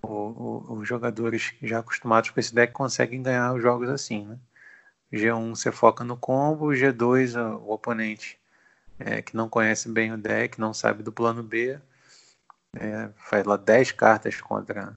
o, 0.00 0.08
o, 0.08 0.78
os 0.78 0.88
jogadores 0.88 1.54
já 1.62 1.80
acostumados 1.80 2.30
com 2.30 2.38
esse 2.38 2.54
deck 2.54 2.72
conseguem 2.72 3.22
ganhar 3.22 3.52
os 3.52 3.62
jogos 3.62 3.88
assim, 3.88 4.24
né? 4.24 4.38
G1 5.12 5.50
você 5.50 5.72
foca 5.72 6.04
no 6.04 6.16
combo, 6.16 6.68
G2 6.68 7.36
o 7.36 7.70
oponente 7.72 8.38
é, 8.98 9.22
que 9.22 9.36
não 9.36 9.48
conhece 9.48 9.88
bem 9.88 10.12
o 10.12 10.18
deck, 10.18 10.58
não 10.58 10.72
sabe 10.72 11.02
do 11.02 11.12
plano 11.12 11.42
B, 11.42 11.78
é, 12.74 13.10
faz 13.16 13.44
lá 13.44 13.56
10 13.56 13.92
cartas 13.92 14.40
contra 14.40 14.96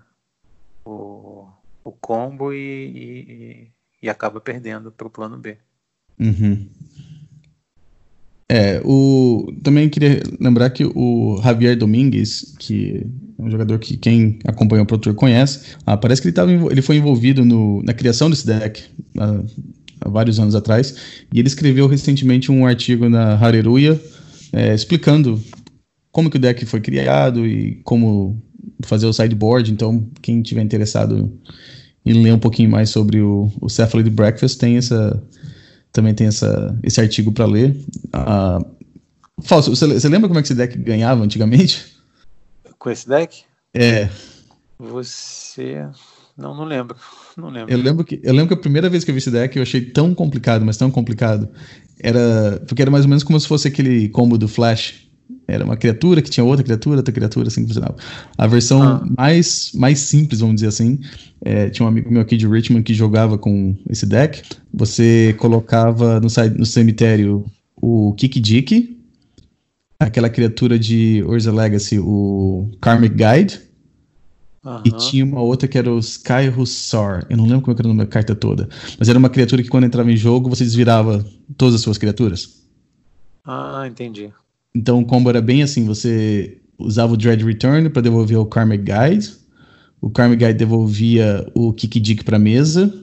o, 0.85 1.47
o 1.89 1.97
combo 1.99 2.53
e, 2.53 2.57
e, 2.57 3.67
e 4.03 4.09
acaba 4.09 4.39
perdendo 4.39 4.91
para 4.91 5.07
o 5.07 5.11
plano 5.11 5.37
B. 5.37 5.57
Uhum. 6.19 6.67
É, 8.51 8.81
o, 8.83 9.53
também 9.63 9.87
queria 9.87 10.23
lembrar 10.39 10.71
que 10.71 10.83
o 10.83 11.39
Javier 11.43 11.77
Domingues, 11.77 12.55
que 12.57 13.05
é 13.37 13.41
um 13.43 13.49
jogador 13.51 13.77
que 13.77 13.95
quem 13.95 14.39
acompanha 14.43 14.81
o 14.81 14.85
Pro 14.87 14.97
Tour 14.97 15.13
conhece, 15.13 15.75
ah, 15.85 15.95
parece 15.95 16.19
que 16.21 16.29
ele, 16.29 16.35
tava, 16.35 16.51
ele 16.51 16.81
foi 16.81 16.95
envolvido 16.95 17.45
no, 17.45 17.83
na 17.83 17.93
criação 17.93 18.27
desse 18.27 18.47
deck 18.47 18.83
ah, 19.19 19.43
há 20.01 20.09
vários 20.09 20.39
anos 20.39 20.55
atrás, 20.55 21.23
e 21.31 21.39
ele 21.39 21.47
escreveu 21.47 21.85
recentemente 21.85 22.51
um 22.51 22.65
artigo 22.65 23.07
na 23.07 23.35
Hareruya 23.35 24.01
é, 24.51 24.73
explicando 24.73 25.39
como 26.11 26.29
que 26.29 26.37
o 26.37 26.39
deck 26.39 26.65
foi 26.65 26.81
criado 26.81 27.45
e 27.45 27.75
como 27.83 28.41
fazer 28.83 29.05
o 29.05 29.13
sideboard, 29.13 29.71
então 29.71 30.09
quem 30.23 30.41
tiver 30.41 30.63
interessado 30.63 31.31
em 32.05 32.23
ler 32.23 32.33
um 32.33 32.39
pouquinho 32.39 32.69
mais 32.69 32.89
sobre 32.89 33.21
o, 33.21 33.51
o 33.61 33.69
Cephalid 33.69 34.09
Breakfast 34.09 34.59
tem 34.59 34.77
essa 34.77 35.21
também 35.91 36.13
tem 36.13 36.27
essa, 36.27 36.77
esse 36.83 37.01
artigo 37.01 37.31
para 37.31 37.45
ler. 37.45 37.75
Uh, 38.15 38.79
Falso, 39.41 39.75
você, 39.75 39.87
você 39.87 40.09
lembra 40.09 40.27
como 40.27 40.39
é 40.39 40.41
que 40.41 40.47
esse 40.47 40.55
deck 40.55 40.77
ganhava 40.77 41.23
antigamente? 41.23 41.95
Com 42.77 42.89
esse 42.89 43.07
deck? 43.07 43.43
É. 43.73 44.09
Você. 44.77 45.85
Não, 46.37 46.55
não 46.55 46.63
lembro. 46.63 46.95
Não 47.35 47.49
lembro. 47.49 47.73
Eu 47.73 47.77
lembro 47.77 48.05
que, 48.05 48.19
eu 48.23 48.33
lembro 48.33 48.49
que 48.49 48.53
a 48.53 48.57
primeira 48.57 48.89
vez 48.89 49.03
que 49.03 49.11
eu 49.11 49.13
vi 49.13 49.19
esse 49.19 49.31
deck 49.31 49.55
eu 49.55 49.63
achei 49.63 49.81
tão 49.81 50.13
complicado, 50.13 50.65
mas 50.65 50.77
tão 50.77 50.89
complicado. 50.91 51.49
Era. 51.99 52.61
Porque 52.67 52.81
era 52.81 52.91
mais 52.91 53.03
ou 53.05 53.09
menos 53.09 53.23
como 53.23 53.39
se 53.39 53.47
fosse 53.47 53.67
aquele 53.67 54.09
combo 54.09 54.37
do 54.37 54.47
Flash. 54.47 55.08
Era 55.49 55.65
uma 55.65 55.77
criatura 55.77 56.21
que 56.21 56.29
tinha 56.29 56.43
outra 56.43 56.63
criatura, 56.63 56.97
outra 56.97 57.13
criatura, 57.13 57.47
assim 57.47 57.61
que 57.61 57.67
funcionava. 57.67 57.95
A 58.37 58.47
versão 58.47 58.81
ah. 58.81 59.03
mais, 59.17 59.71
mais 59.73 59.99
simples, 59.99 60.39
vamos 60.39 60.55
dizer 60.55 60.67
assim, 60.67 60.99
é, 61.41 61.69
tinha 61.69 61.85
um 61.85 61.89
amigo 61.89 62.11
meu 62.11 62.21
aqui 62.21 62.37
de 62.37 62.47
Richmond 62.47 62.83
que 62.83 62.93
jogava 62.93 63.37
com 63.37 63.75
esse 63.89 64.05
deck. 64.05 64.41
Você 64.73 65.35
colocava 65.37 66.19
no, 66.19 66.27
no 66.57 66.65
cemitério 66.65 67.45
o 67.75 68.13
Kiki 68.13 68.39
Dick, 68.39 68.97
aquela 69.99 70.29
criatura 70.29 70.77
de 70.77 71.23
Urza 71.27 71.51
Legacy, 71.51 71.99
o 71.99 72.69
Karmic 72.81 73.15
Guide. 73.15 73.61
Uhum. 74.63 74.81
E 74.85 74.91
tinha 74.91 75.23
uma 75.23 75.41
outra 75.41 75.67
que 75.67 75.77
era 75.77 75.91
o 75.91 75.99
Sky 75.99 76.49
Hussar. 76.55 77.25
Eu 77.29 77.37
não 77.37 77.45
lembro 77.45 77.61
como 77.61 77.75
era 77.77 77.87
o 77.87 77.87
nome 77.87 78.03
da 78.03 78.05
carta 78.05 78.35
toda. 78.35 78.67
Mas 78.97 79.07
era 79.07 79.17
uma 79.17 79.29
criatura 79.29 79.63
que 79.63 79.69
quando 79.69 79.85
entrava 79.85 80.11
em 80.11 80.17
jogo, 80.17 80.49
você 80.49 80.63
desvirava 80.63 81.25
todas 81.57 81.75
as 81.75 81.81
suas 81.81 81.97
criaturas. 81.97 82.59
Ah, 83.45 83.85
entendi. 83.87 84.31
Então 84.73 84.99
o 84.99 85.05
combo 85.05 85.29
era 85.29 85.41
bem 85.41 85.63
assim: 85.63 85.85
você 85.85 86.57
usava 86.77 87.13
o 87.13 87.17
Dread 87.17 87.43
Return 87.43 87.89
para 87.89 88.01
devolver 88.01 88.37
o 88.37 88.45
Karmic 88.45 88.83
Guide. 88.83 89.31
O 90.01 90.09
Karmic 90.09 90.45
Guide 90.45 90.57
devolvia 90.57 91.45
o 91.53 91.73
Kiki 91.73 91.99
Dick 91.99 92.23
pra 92.23 92.39
mesa. 92.39 92.93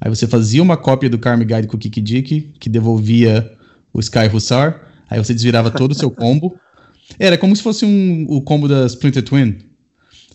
Aí 0.00 0.08
você 0.08 0.26
fazia 0.26 0.62
uma 0.62 0.76
cópia 0.76 1.10
do 1.10 1.18
Karmic 1.18 1.52
Guide 1.52 1.68
com 1.68 1.76
o 1.76 1.80
Kiki 1.80 2.00
Dick, 2.00 2.54
que 2.58 2.68
devolvia 2.68 3.52
o 3.92 4.00
Sky 4.00 4.26
Hussar. 4.32 4.80
Aí 5.10 5.18
você 5.18 5.34
desvirava 5.34 5.70
todo 5.70 5.92
o 5.92 5.94
seu 5.94 6.10
combo. 6.10 6.58
Era 7.18 7.36
como 7.36 7.54
se 7.54 7.62
fosse 7.62 7.84
um, 7.84 8.26
o 8.28 8.40
combo 8.40 8.68
da 8.68 8.86
Splinter 8.86 9.22
Twin. 9.22 9.58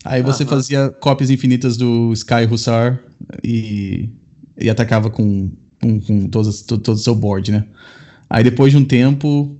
Aí 0.04 0.22
você 0.22 0.44
fazia 0.44 0.90
cópias 0.90 1.30
infinitas 1.30 1.76
do 1.76 2.12
Sky 2.12 2.44
Hussar 2.50 3.02
e, 3.42 4.10
e 4.60 4.68
atacava 4.68 5.08
com, 5.08 5.50
com, 5.80 5.98
com 5.98 6.28
todos, 6.28 6.62
todo 6.62 6.92
o 6.92 6.96
seu 6.96 7.14
board, 7.14 7.50
né? 7.50 7.64
Aí 8.28 8.44
depois 8.44 8.70
de 8.70 8.76
um 8.76 8.84
tempo, 8.84 9.56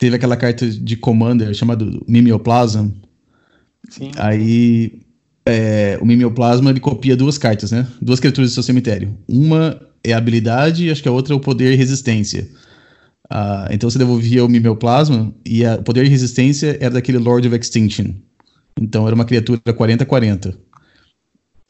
teve 0.00 0.16
aquela 0.16 0.36
carta 0.36 0.66
de 0.66 0.96
Commander 0.96 1.54
chamada 1.54 1.84
Mimeoplasm. 2.08 2.88
Sim. 3.90 4.10
Aí 4.16 5.02
é, 5.44 5.98
o 6.00 6.06
Mimeoplasma 6.06 6.70
ele 6.70 6.80
copia 6.80 7.14
duas 7.14 7.36
cartas, 7.36 7.70
né? 7.70 7.86
Duas 8.00 8.18
criaturas 8.18 8.50
do 8.50 8.54
seu 8.54 8.62
cemitério. 8.62 9.14
Uma 9.28 9.78
é 10.02 10.14
habilidade 10.14 10.86
e 10.86 10.90
acho 10.90 11.02
que 11.02 11.08
a 11.08 11.12
outra 11.12 11.34
é 11.34 11.36
o 11.36 11.40
poder 11.40 11.74
e 11.74 11.76
resistência. 11.76 12.48
Uh, 13.30 13.68
então 13.70 13.90
você 13.90 13.98
devolvia 13.98 14.42
o 14.42 14.48
Mimeoplasma 14.48 15.34
e 15.44 15.64
o 15.66 15.82
poder 15.82 16.06
e 16.06 16.08
resistência 16.08 16.78
era 16.80 16.94
daquele 16.94 17.18
Lord 17.18 17.46
of 17.46 17.56
Extinction. 17.56 18.14
Então 18.80 19.06
era 19.06 19.14
uma 19.14 19.26
criatura 19.26 19.60
40-40. 19.66 20.56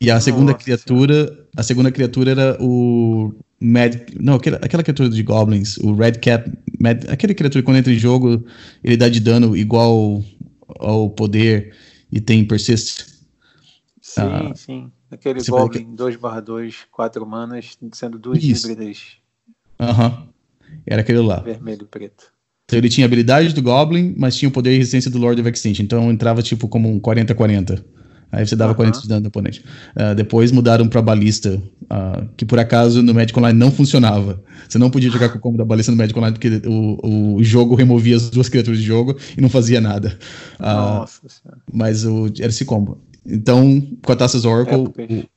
E 0.01 0.09
a 0.09 0.21
segunda 0.21 0.53
Nossa, 0.53 0.65
criatura, 0.65 1.47
a 1.57 1.63
segunda 1.65 1.91
criatura 1.91 2.31
era 2.31 2.57
o 2.61 3.35
Mad, 3.61 3.95
não, 4.19 4.35
aquela, 4.35 4.57
aquela 4.57 4.83
criatura 4.83 5.11
de 5.11 5.23
Goblins, 5.23 5.77
o 5.79 5.95
Red 5.95 6.13
Cap, 6.13 6.51
Mad, 6.81 7.05
aquela 7.09 7.35
criatura 7.35 7.63
que 7.63 7.67
quando 7.67 7.77
entra 7.77 7.93
em 7.93 7.99
jogo, 7.99 8.45
ele 8.83 8.97
dá 8.97 9.09
de 9.09 9.21
dano 9.21 9.55
igual 9.55 10.25
ao 10.79 11.11
poder 11.11 11.75
e 12.11 12.21
tem 12.21 12.45
persist. 12.45 13.07
Sim, 14.01 14.21
ah, 14.23 14.53
sim. 14.55 14.91
Aquele 15.11 15.43
Goblin 15.45 15.95
2/2, 15.95 16.87
4 16.91 17.27
manas, 17.27 17.77
sendo 17.93 18.19
duas 18.19 18.43
Isso. 18.43 18.71
híbridas. 18.71 19.19
Aham. 19.79 20.29
Era 20.87 21.03
aquele 21.03 21.19
lá. 21.19 21.41
Vermelho 21.41 21.83
e 21.83 21.87
preto. 21.87 22.33
Então 22.65 22.79
ele 22.79 22.89
tinha 22.89 23.05
habilidade 23.05 23.53
do 23.53 23.61
Goblin, 23.61 24.15
mas 24.17 24.37
tinha 24.37 24.49
o 24.49 24.53
poder 24.53 24.73
e 24.73 24.79
resistência 24.79 25.11
do 25.11 25.19
Lord 25.19 25.41
of 25.41 25.51
Extinction. 25.51 25.83
Então 25.83 26.11
entrava 26.11 26.43
tipo 26.43 26.69
como 26.69 26.89
um 26.89 27.01
40-40. 27.01 27.85
Aí 28.33 28.47
você 28.47 28.55
dava 28.55 28.71
uhum. 28.73 28.77
40 28.77 29.01
de 29.01 29.09
dano 29.09 29.21
no 29.23 29.29
oponente. 29.29 29.65
Uh, 29.97 30.15
depois 30.15 30.53
mudaram 30.53 30.89
pra 30.89 31.03
balista, 31.03 31.61
uh, 31.85 32.29
que 32.37 32.45
por 32.45 32.59
acaso 32.59 33.03
no 33.03 33.13
Magic 33.13 33.37
Online 33.37 33.59
não 33.59 33.73
funcionava. 33.73 34.43
Você 34.69 34.79
não 34.79 34.91
podia 34.91 35.11
jogar 35.11 35.31
com 35.31 35.39
o 35.39 35.41
combo 35.41 35.59
da 35.59 35.65
balista 35.65 35.91
no 35.91 35.99
Magic 35.99 36.17
Online 36.17 36.39
porque 36.39 36.63
o, 36.67 37.37
o 37.37 37.43
jogo 37.43 37.75
removia 37.75 38.17
as 38.17 38.31
duas 38.31 38.49
criaturas 38.49 38.79
de 38.79 38.87
jogo 38.87 39.17
e 39.37 39.41
não 39.41 39.49
fazia 39.49 39.81
nada. 39.81 40.17
Uh, 40.61 40.63
Nossa 40.63 41.29
senhora. 41.29 41.61
Mas 41.73 42.05
o, 42.05 42.27
era 42.39 42.49
esse 42.49 42.65
combo. 42.65 43.01
Então, 43.27 43.83
com 44.03 44.13
a 44.13 44.17
Taças 44.17 44.45
Oracle, 44.45 45.29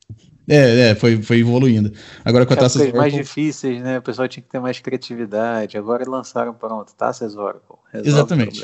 é, 0.47 0.55
é, 0.55 0.89
é, 0.89 0.95
foi, 0.95 1.21
foi 1.21 1.39
evoluindo. 1.39 1.91
Agora 2.23 2.45
com 2.45 2.53
a 2.53 2.57
Taças 2.57 2.81
Oracle... 2.81 2.99
mais 2.99 3.13
difíceis, 3.13 3.81
né? 3.81 3.97
O 3.97 4.01
pessoal 4.01 4.27
tinha 4.27 4.43
que 4.43 4.49
ter 4.49 4.59
mais 4.59 4.79
criatividade. 4.79 5.77
Agora 5.77 6.07
lançaram, 6.07 6.53
pronto, 6.53 6.93
Taças 6.95 7.35
Oracle. 7.35 7.77
Exatamente. 7.93 8.63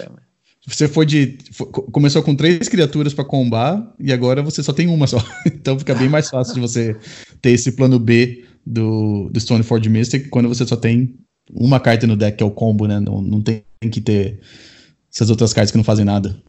Você 0.69 0.87
foi 0.87 1.05
de. 1.05 1.37
Foi, 1.51 1.67
começou 1.67 2.21
com 2.21 2.35
três 2.35 2.67
criaturas 2.67 3.13
para 3.13 3.25
combar 3.25 3.93
e 3.99 4.13
agora 4.13 4.41
você 4.41 4.61
só 4.61 4.71
tem 4.71 4.87
uma 4.87 5.07
só. 5.07 5.17
então 5.45 5.77
fica 5.77 5.95
bem 5.95 6.07
mais 6.07 6.29
fácil 6.29 6.53
de 6.53 6.59
você 6.59 6.95
ter 7.41 7.51
esse 7.51 7.71
plano 7.71 7.97
B 7.97 8.45
do, 8.65 9.29
do 9.29 9.39
Stoneforge 9.39 9.89
Mystic 9.89 10.29
quando 10.29 10.47
você 10.47 10.65
só 10.65 10.75
tem 10.75 11.15
uma 11.51 11.79
carta 11.79 12.05
no 12.05 12.15
deck, 12.15 12.37
que 12.37 12.43
é 12.43 12.45
o 12.45 12.51
combo, 12.51 12.87
né? 12.87 12.99
Não, 12.99 13.21
não 13.21 13.41
tem 13.41 13.63
que 13.91 13.99
ter 13.99 14.39
essas 15.11 15.29
outras 15.29 15.53
cartas 15.53 15.71
que 15.71 15.77
não 15.77 15.83
fazem 15.83 16.05
nada. 16.05 16.39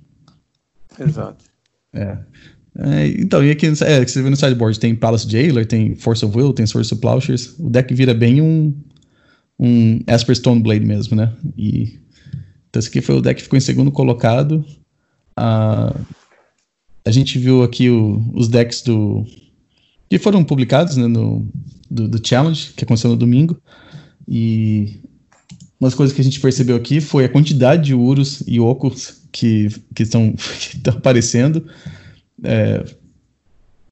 Exato. 0.98 1.44
É. 1.92 2.18
É, 2.78 3.08
então, 3.08 3.44
e 3.44 3.50
aqui 3.50 3.66
é, 3.66 3.70
você 4.06 4.22
vê 4.22 4.30
no 4.30 4.36
sideboard 4.36 4.78
tem 4.78 4.94
Palace 4.94 5.28
Jailer, 5.28 5.66
tem 5.66 5.94
Force 5.96 6.24
of 6.24 6.36
Will, 6.36 6.52
tem 6.52 6.66
Source 6.66 6.92
of 6.92 7.00
Plowshares. 7.00 7.54
O 7.58 7.68
deck 7.68 7.92
vira 7.94 8.14
bem 8.14 8.40
um, 8.40 8.74
um 9.58 10.00
Esper 10.06 10.36
Stoneblade 10.36 10.84
mesmo, 10.84 11.16
né? 11.16 11.32
E, 11.56 11.98
então 12.70 12.80
esse 12.80 12.88
aqui 12.88 13.02
foi 13.02 13.16
o 13.16 13.20
deck 13.20 13.36
que 13.36 13.42
ficou 13.42 13.56
em 13.56 13.60
segundo 13.60 13.92
colocado. 13.92 14.64
a 15.36 15.94
a 17.04 17.10
gente 17.10 17.38
viu 17.38 17.62
aqui 17.62 17.88
o, 17.88 18.22
os 18.34 18.48
decks 18.48 18.82
do 18.82 19.24
que 20.08 20.18
foram 20.18 20.42
publicados 20.42 20.96
né, 20.96 21.06
no, 21.06 21.46
do, 21.90 22.08
do, 22.08 22.26
Challenge, 22.26 22.72
que 22.76 22.84
aconteceu 22.84 23.10
no 23.10 23.16
domingo. 23.16 23.56
E 24.28 25.00
uma 25.80 25.88
das 25.88 25.94
coisas 25.94 26.14
que 26.14 26.20
a 26.20 26.24
gente 26.24 26.40
percebeu 26.40 26.76
aqui 26.76 27.00
foi 27.00 27.24
a 27.24 27.28
quantidade 27.28 27.84
de 27.84 27.94
Urus 27.94 28.42
e 28.46 28.58
Ocos 28.58 29.22
que, 29.30 29.68
que, 29.94 30.02
estão, 30.02 30.34
que 30.58 30.88
aparecendo. 30.88 31.64
É, 32.42 32.84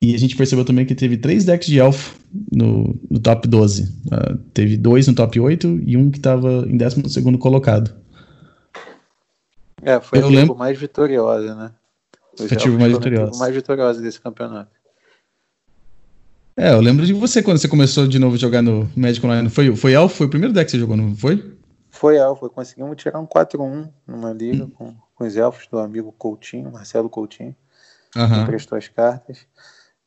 e 0.02 0.14
a 0.14 0.18
gente 0.18 0.36
percebeu 0.36 0.64
também 0.64 0.84
que 0.84 0.94
teve 0.94 1.16
três 1.16 1.44
decks 1.44 1.68
de 1.68 1.78
elfo 1.78 2.16
no, 2.52 2.98
no 3.08 3.18
top 3.20 3.46
12. 3.46 3.82
Uh, 3.82 3.88
ah, 4.12 4.38
teve 4.52 4.76
dois 4.76 5.06
no 5.06 5.14
top 5.14 5.38
8 5.38 5.80
e 5.84 5.96
um 5.96 6.10
que 6.10 6.18
estava 6.18 6.66
em 6.68 6.76
12 6.76 7.02
colocado. 7.38 7.94
É, 9.82 10.00
foi 10.00 10.18
Eu 10.18 10.26
a 10.26 10.30
lembro... 10.30 10.56
mais 10.56 10.78
vitoriosa, 10.78 11.54
né? 11.54 11.72
Foi 12.36 12.46
a 12.46 12.56
tribo 12.56 12.78
mais 12.78 12.92
vitoriosa. 12.92 13.38
mais 13.38 13.54
vitoriosa 13.54 14.00
desse 14.00 14.20
campeonato. 14.20 14.70
É, 16.56 16.72
eu 16.72 16.80
lembro 16.80 17.06
de 17.06 17.12
você 17.12 17.42
quando 17.42 17.58
você 17.58 17.68
começou 17.68 18.06
de 18.06 18.18
novo 18.18 18.34
a 18.34 18.38
jogar 18.38 18.62
no 18.62 18.90
Magic 18.96 19.24
Online. 19.24 19.48
Foi, 19.48 19.74
foi 19.76 19.92
Elfo? 19.92 20.16
Foi 20.16 20.26
o 20.26 20.30
primeiro 20.30 20.52
deck 20.52 20.66
que 20.66 20.72
você 20.72 20.78
jogou, 20.78 20.96
não 20.96 21.14
foi? 21.14 21.56
Foi 21.90 22.16
Elfo. 22.16 22.48
Conseguimos 22.50 22.96
tirar 22.96 23.20
um 23.20 23.26
4-1 23.26 23.88
numa 24.06 24.32
liga 24.32 24.64
hum. 24.64 24.70
com, 24.70 24.94
com 25.14 25.24
os 25.24 25.36
elfos 25.36 25.66
do 25.68 25.78
amigo 25.78 26.12
Coutinho, 26.12 26.70
Marcelo 26.72 27.08
Coutinho 27.08 27.54
uhum. 28.16 28.42
emprestou 28.42 28.78
as 28.78 28.88
cartas 28.88 29.46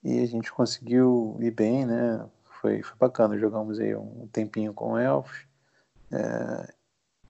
e 0.03 0.19
a 0.19 0.25
gente 0.25 0.51
conseguiu 0.51 1.37
ir 1.39 1.51
bem, 1.51 1.85
né? 1.85 2.25
Foi, 2.59 2.81
foi 2.81 2.95
bacana, 2.99 3.37
jogamos 3.37 3.79
aí 3.79 3.95
um 3.95 4.27
tempinho 4.31 4.73
com 4.73 4.97
elfos. 4.97 5.45
É, 6.11 6.73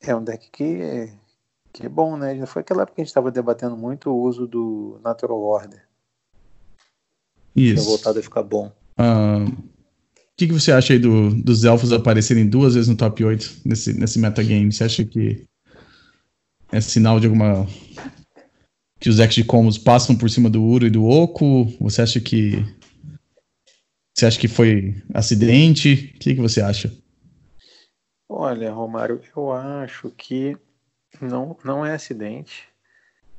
é 0.09 0.15
um 0.15 0.23
deck 0.23 0.49
que, 0.51 1.11
que 1.73 1.87
bom, 1.87 2.17
né? 2.17 2.37
Já 2.37 2.45
foi 2.45 2.61
aquela 2.61 2.83
época 2.83 2.95
que 2.95 3.01
a 3.01 3.03
gente 3.03 3.09
estava 3.09 3.31
debatendo 3.31 3.77
muito 3.77 4.09
o 4.09 4.21
uso 4.21 4.47
do 4.47 4.99
Natural 5.03 5.39
Order. 5.39 5.81
Isso. 7.55 7.85
voltado 7.85 8.19
a 8.19 8.23
ficar 8.23 8.43
bom. 8.43 8.71
O 8.97 9.45
que, 10.37 10.47
que 10.47 10.53
você 10.53 10.71
acha 10.71 10.93
aí 10.93 10.99
do, 10.99 11.29
dos 11.43 11.63
elfos 11.63 11.91
aparecerem 11.91 12.47
duas 12.47 12.73
vezes 12.73 12.89
no 12.89 12.95
top 12.95 13.23
8 13.23 13.61
nesse, 13.65 13.93
nesse 13.93 14.19
metagame? 14.19 14.71
Você 14.71 14.83
acha 14.83 15.05
que 15.05 15.45
é 16.71 16.81
sinal 16.81 17.19
de 17.19 17.27
alguma 17.27 17.67
que 18.99 19.09
os 19.09 19.17
decks 19.17 19.35
de 19.35 19.43
combos 19.43 19.77
passam 19.77 20.15
por 20.15 20.29
cima 20.29 20.49
do 20.49 20.63
Uro 20.63 20.85
e 20.85 20.89
do 20.89 21.05
Oco? 21.05 21.65
Você 21.79 22.01
acha 22.01 22.19
que 22.19 22.65
você 24.13 24.25
acha 24.25 24.39
que 24.39 24.47
foi 24.47 25.01
acidente? 25.13 26.13
O 26.15 26.19
que, 26.19 26.35
que 26.35 26.41
você 26.41 26.61
acha? 26.61 26.95
Olha, 28.29 28.71
Romário, 28.71 29.21
eu 29.35 29.51
acho 29.51 30.09
que 30.11 30.57
não, 31.21 31.57
não 31.63 31.85
é 31.85 31.93
acidente. 31.93 32.67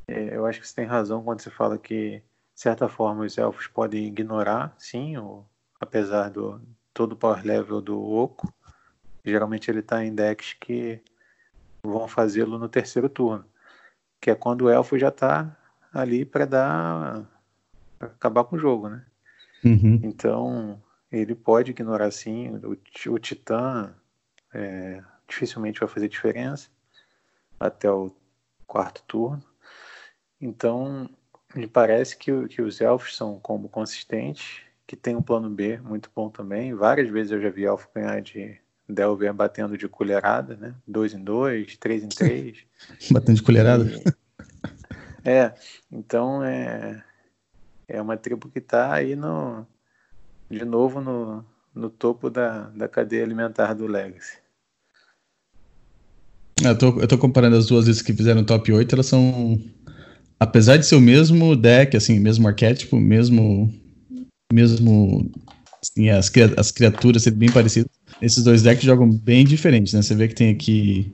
É, 0.09 0.37
eu 0.37 0.47
acho 0.47 0.61
que 0.61 0.67
você 0.67 0.75
tem 0.75 0.87
razão 0.87 1.23
quando 1.23 1.41
você 1.41 1.51
fala 1.51 1.77
que, 1.79 2.23
de 2.55 2.61
certa 2.61 2.89
forma, 2.89 3.25
os 3.25 3.37
elfos 3.37 3.67
podem 3.67 4.07
ignorar, 4.07 4.75
sim, 4.79 5.17
o, 5.17 5.45
apesar 5.81 6.31
do 6.31 6.61
todo 6.95 7.13
o 7.13 7.17
power 7.17 7.45
level 7.45 7.81
do 7.81 8.01
Oco. 8.01 8.53
Geralmente 9.25 9.71
ele 9.71 9.81
está 9.81 10.05
em 10.05 10.15
decks 10.15 10.55
que 10.55 11.01
vão 11.83 12.07
fazê-lo 12.07 12.59
no 12.59 12.69
terceiro 12.69 13.09
turno 13.09 13.45
que 14.23 14.31
é 14.31 14.37
quando 14.37 14.63
o 14.63 14.71
elfo 14.71 14.97
já 14.97 15.09
está 15.09 15.55
ali 15.93 16.25
para 16.25 16.47
dar 16.47 17.29
pra 17.99 18.07
acabar 18.07 18.45
com 18.45 18.55
o 18.55 18.59
jogo, 18.59 18.89
né? 18.89 19.05
Uhum. 19.65 20.01
Então 20.05 20.81
ele 21.11 21.35
pode 21.35 21.73
ignorar 21.73 22.11
sim 22.13 22.49
o, 22.51 22.79
o 23.13 23.19
titã 23.19 23.93
é, 24.55 25.03
dificilmente 25.29 25.81
vai 25.81 25.89
fazer 25.89 26.09
diferença 26.09 26.71
até 27.67 27.91
o 27.91 28.15
quarto 28.67 29.03
turno. 29.07 29.43
Então 30.41 31.09
me 31.55 31.67
parece 31.67 32.17
que, 32.17 32.49
que 32.49 32.63
os 32.63 32.81
elfos 32.81 33.17
são 33.17 33.39
combo 33.39 33.69
consistente 33.69 34.67
que 34.93 34.97
tem 34.97 35.17
um 35.17 35.23
plano 35.23 35.49
B 35.49 35.79
muito 35.79 36.11
bom 36.15 36.29
também. 36.29 36.75
Várias 36.75 37.09
vezes 37.09 37.33
eu 37.33 37.41
já 37.41 37.49
vi 37.49 37.65
Elfo 37.65 37.89
ganhar 37.95 38.21
de 38.21 38.61
Delver 38.87 39.33
batendo 39.33 39.79
de 39.79 39.89
colherada, 39.89 40.55
né? 40.55 40.75
Dois 40.87 41.15
em 41.15 41.25
dois, 41.25 41.79
três 41.79 42.03
em 42.03 42.11
três. 42.11 42.59
batendo 43.11 43.37
de 43.37 43.43
colherada? 43.43 43.85
E, 43.85 44.05
é, 45.25 45.55
então 45.91 46.45
é, 46.45 47.03
é 47.89 48.03
uma 48.03 48.19
tribo 48.19 48.51
que 48.51 48.59
está 48.59 48.93
aí 48.93 49.17
no, 49.17 49.67
de 50.51 50.63
novo 50.63 51.01
no, 51.01 51.43
no 51.75 51.89
topo 51.89 52.29
da, 52.29 52.69
da 52.69 52.87
cadeia 52.87 53.25
alimentar 53.25 53.73
do 53.73 53.87
Legacy. 53.87 54.42
Eu 56.65 56.77
tô, 56.77 57.01
eu 57.01 57.09
tô 57.09 57.19
comparando 57.19 57.57
as 57.57 57.67
duas 57.67 57.87
vezes 57.87 58.03
que 58.03 58.13
fizeram 58.13 58.45
top 58.45 58.73
8, 58.73 58.95
elas 58.95 59.07
são. 59.07 59.61
Apesar 60.39 60.77
de 60.77 60.87
ser 60.87 60.97
o 60.97 61.01
mesmo 61.01 61.55
deck, 61.55 61.97
assim, 61.97 62.19
mesmo 62.19 62.47
arquétipo, 62.49 62.99
mesmo. 62.99 63.73
Mesmo. 64.53 65.31
Assim, 65.83 66.11
as, 66.11 66.31
as 66.57 66.71
criaturas 66.71 67.23
serem 67.23 67.39
bem 67.39 67.51
parecidas, 67.51 67.91
esses 68.21 68.45
dois 68.45 68.63
decks 68.63 68.85
jogam 68.85 69.11
bem 69.11 69.45
diferentes, 69.45 69.93
né? 69.93 70.03
Você 70.03 70.15
vê 70.15 70.29
que 70.29 70.35
tem 70.35 70.51
aqui. 70.51 71.13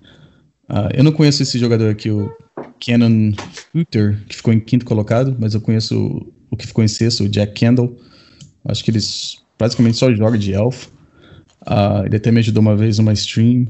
Uh, 0.68 0.92
eu 0.94 1.02
não 1.02 1.12
conheço 1.12 1.42
esse 1.42 1.58
jogador 1.58 1.90
aqui, 1.90 2.10
o 2.10 2.30
Cannon 2.84 3.32
Futter, 3.72 4.22
que 4.28 4.36
ficou 4.36 4.52
em 4.52 4.60
quinto 4.60 4.84
colocado, 4.84 5.34
mas 5.38 5.54
eu 5.54 5.60
conheço 5.62 5.98
o, 5.98 6.32
o 6.50 6.56
que 6.56 6.66
ficou 6.66 6.84
em 6.84 6.88
sexto, 6.88 7.24
o 7.24 7.28
Jack 7.28 7.54
Kendall. 7.54 7.96
Acho 8.66 8.84
que 8.84 8.90
eles 8.90 9.38
praticamente 9.56 9.96
só 9.96 10.12
joga 10.14 10.36
de 10.36 10.52
elfo. 10.52 10.90
Uh, 11.62 12.04
ele 12.06 12.16
até 12.16 12.30
me 12.30 12.40
ajudou 12.40 12.60
uma 12.60 12.76
vez 12.76 12.98
numa 12.98 13.12
stream. 13.14 13.66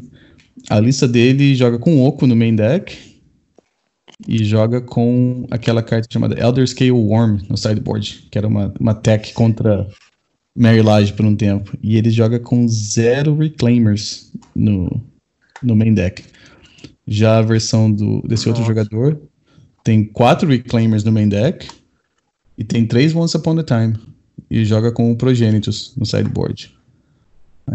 A 0.69 0.81
lista 0.81 1.07
dele 1.07 1.55
joga 1.55 1.79
com 1.79 2.05
Oco 2.05 2.27
no 2.27 2.37
main 2.37 2.55
deck 2.55 2.97
e 4.27 4.45
joga 4.45 4.81
com 4.81 5.47
aquela 5.51 5.83
carta 5.83 6.09
chamada 6.11 6.39
Elder 6.39 6.67
Scale 6.67 6.91
Worm 6.91 7.39
no 7.49 7.57
sideboard, 7.57 8.27
que 8.31 8.39
era 8.39 8.49
uma, 8.49 8.73
uma 8.81 8.95
tech 8.95 9.33
contra 9.33 9.89
Mary 10.57 10.83
Lage 10.83 11.13
por 11.13 11.25
um 11.25 11.37
tempo. 11.37 11.77
E 11.83 11.97
ele 11.97 12.11
joga 12.11 12.41
com 12.41 12.67
zero 12.67 13.37
Reclaimers 13.37 14.33
no, 14.55 15.03
no 15.63 15.77
main 15.77 15.95
deck. 15.95 16.25
Já 17.07 17.39
a 17.39 17.43
versão 17.43 17.91
do, 17.91 18.21
desse 18.23 18.49
outro 18.49 18.65
jogador 18.65 19.21
tem 19.85 20.05
quatro 20.05 20.49
Reclaimers 20.49 21.05
no 21.05 21.13
main 21.13 21.29
deck 21.29 21.69
e 22.57 22.65
tem 22.65 22.85
três 22.85 23.15
Once 23.15 23.37
Upon 23.37 23.59
a 23.59 23.63
Time. 23.63 23.95
E 24.51 24.65
joga 24.65 24.91
com 24.91 25.13
o 25.13 25.17
Progenitus 25.17 25.95
no 25.97 26.07
sideboard. 26.07 26.75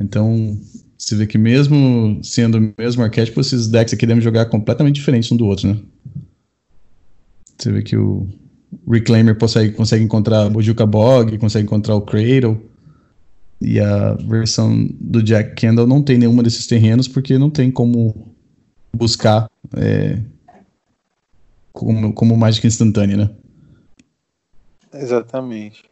Então, 0.02 0.60
você 1.04 1.16
vê 1.16 1.28
que 1.28 1.38
mesmo 1.38 2.20
sendo 2.24 2.58
o 2.58 2.74
mesmo 2.78 3.04
arquétipo, 3.04 3.42
esses 3.42 3.68
decks 3.68 3.94
aqui 3.94 4.06
devem 4.06 4.24
jogar 4.24 4.46
completamente 4.46 4.96
diferentes 4.96 5.32
um 5.32 5.38
do 5.38 5.46
outro, 5.46 5.68
né? 5.68 5.78
Você 7.58 7.72
vê 7.72 7.82
que 7.82 7.96
o 7.96 8.28
Reclaimer 8.88 9.38
consegue, 9.38 9.74
consegue 9.74 10.04
encontrar 10.04 10.48
o 10.48 10.50
Bojuka 10.50 10.86
Bog, 10.86 11.38
consegue 11.38 11.66
encontrar 11.66 11.96
o 11.96 12.02
Cradle. 12.02 12.70
E 13.62 13.80
a 13.80 14.14
versão 14.16 14.90
do 15.00 15.24
Jack 15.24 15.56
Kendall 15.56 15.88
não 15.88 16.02
tem 16.02 16.18
nenhuma 16.18 16.44
desses 16.44 16.68
terrenos, 16.68 17.08
porque 17.08 17.38
não 17.38 17.50
tem 17.50 17.72
como 17.72 18.36
buscar 18.94 19.50
é, 19.78 20.20
como, 21.72 22.14
como 22.14 22.38
mágica 22.38 22.68
instantânea, 22.68 23.18
né? 23.18 23.30
Exatamente. 24.94 25.84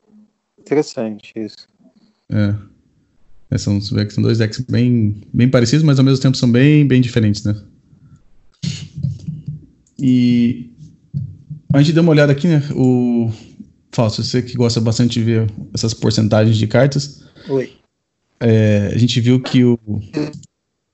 Interessante 0.59 1.34
isso. 1.36 1.68
É. 2.30 2.70
É, 3.52 3.58
são, 3.58 3.82
são 3.82 4.24
dois 4.24 4.38
decks 4.38 4.62
bem, 4.62 5.22
bem 5.34 5.49
parecidos, 5.49 5.84
mas 5.84 5.99
ao 5.99 6.06
mesmo 6.06 6.22
tempo 6.22 6.38
são 6.38 6.49
bem, 6.49 6.88
bem 6.88 7.02
diferentes, 7.02 7.43
né? 7.43 7.54
E 9.99 10.72
a 11.74 11.80
gente 11.80 11.91
deu 11.91 12.02
uma 12.02 12.14
olhada 12.14 12.32
aqui, 12.32 12.47
né? 12.47 12.64
O 12.74 13.30
Fausto, 13.91 14.24
você 14.24 14.41
que 14.41 14.56
gosta 14.56 14.80
bastante 14.80 15.20
de 15.20 15.24
ver 15.24 15.52
essas 15.74 15.93
porcentagens 15.93 16.58
de 16.58 16.66
cartas. 16.66 17.24
Oi. 17.49 17.74
É, 18.39 18.91
a 18.93 18.97
gente 18.97 19.20
viu 19.20 19.39
que 19.39 19.64
o 19.66 19.78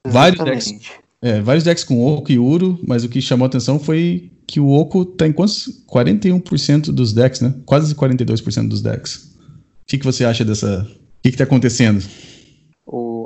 vários 0.05 0.43
decks, 0.43 0.74
é, 1.22 1.39
vários 1.41 1.64
decks 1.64 1.84
com 1.84 2.03
Oco 2.03 2.32
e 2.32 2.39
Uro, 2.39 2.80
mas 2.86 3.03
o 3.03 3.10
que 3.10 3.22
chamou 3.22 3.45
a 3.45 3.47
atenção 3.47 3.80
foi 3.80 4.32
que 4.47 4.60
o 4.60 4.70
Oco 4.70 5.05
tá 5.05 5.28
em 5.28 5.32
quantos? 5.32 5.84
41% 5.88 6.91
dos 6.91 7.14
decks, 7.14 7.39
né? 7.39 7.53
Quase 7.66 7.93
42% 7.93 8.68
dos 8.68 8.82
decks. 8.82 9.36
O 9.45 9.88
que, 9.88 9.99
que 9.99 10.05
você 10.05 10.26
acha 10.26 10.43
dessa. 10.43 10.82
O 10.82 11.22
que, 11.22 11.32
que 11.32 11.38
tá 11.38 11.43
acontecendo? 11.43 12.03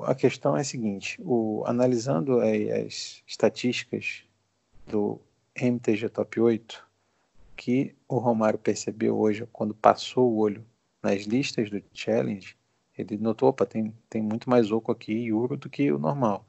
A 0.06 0.16
questão 0.16 0.58
é 0.58 0.62
a 0.62 0.64
seguinte: 0.64 1.20
o, 1.22 1.64
analisando 1.66 2.39
as 2.39 3.24
estatísticas 3.26 4.24
do 4.88 5.20
MTG 5.56 6.10
Top 6.10 6.39
8, 6.39 6.88
que 7.56 7.95
o 8.08 8.18
Romário 8.18 8.60
percebeu 8.60 9.18
hoje 9.18 9.47
quando 9.52 9.74
passou 9.74 10.32
o 10.32 10.38
olho 10.38 10.66
nas 11.02 11.24
listas 11.24 11.70
do 11.70 11.82
Challenge, 11.93 12.56
ele 12.97 13.18
notou, 13.18 13.49
opa, 13.49 13.66
tem, 13.66 13.93
tem 14.10 14.22
muito 14.22 14.49
mais 14.49 14.72
oco 14.72 14.91
aqui 14.91 15.14
e 15.14 15.34
Uro 15.34 15.58
do 15.58 15.70
que 15.70 15.91
o 15.91 15.97
normal. 15.97 16.45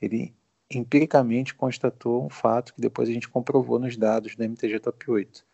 Ele 0.00 0.34
empiricamente 0.70 1.54
constatou 1.54 2.24
um 2.24 2.30
fato 2.30 2.74
que 2.74 2.80
depois 2.80 3.08
a 3.08 3.12
gente 3.12 3.28
comprovou 3.28 3.78
nos 3.78 3.96
dados 3.96 4.34
do 4.34 4.42
MTG 4.42 4.80
Top 4.80 5.10
8. 5.10 5.44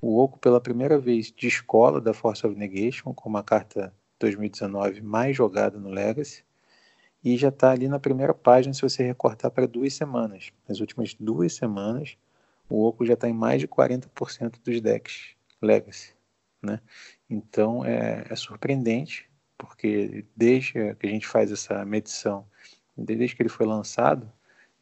O 0.00 0.18
Oco, 0.18 0.38
pela 0.38 0.60
primeira 0.60 0.98
vez, 0.98 1.30
de 1.30 1.46
escola 1.46 2.00
da 2.00 2.14
Force 2.14 2.46
of 2.46 2.56
Negation, 2.56 3.12
com 3.12 3.28
uma 3.28 3.42
carta 3.42 3.92
2019 4.18 5.02
mais 5.02 5.36
jogada 5.36 5.78
no 5.78 5.90
Legacy, 5.90 6.42
e 7.22 7.36
já 7.36 7.48
está 7.48 7.70
ali 7.70 7.88
na 7.88 7.98
primeira 7.98 8.32
página 8.32 8.72
se 8.72 8.82
você 8.82 9.02
recortar 9.02 9.50
para 9.50 9.66
duas 9.66 9.94
semanas. 9.94 10.52
Nas 10.68 10.80
últimas 10.80 11.14
duas 11.14 11.54
semanas, 11.54 12.16
o 12.68 12.84
Oco 12.86 13.04
já 13.04 13.14
está 13.14 13.28
em 13.28 13.32
mais 13.34 13.60
de 13.60 13.68
40% 13.68 14.60
dos 14.64 14.80
decks 14.80 15.34
Legacy. 15.60 16.14
Né? 16.62 16.80
Então 17.28 17.84
é, 17.84 18.26
é, 18.28 18.36
surpreendente, 18.36 19.28
porque 19.56 20.24
desde 20.36 20.94
que 20.94 21.06
a 21.06 21.10
gente 21.10 21.26
faz 21.26 21.50
essa 21.50 21.84
medição, 21.84 22.46
desde 22.96 23.34
que 23.34 23.42
ele 23.42 23.48
foi 23.48 23.66
lançado 23.66 24.30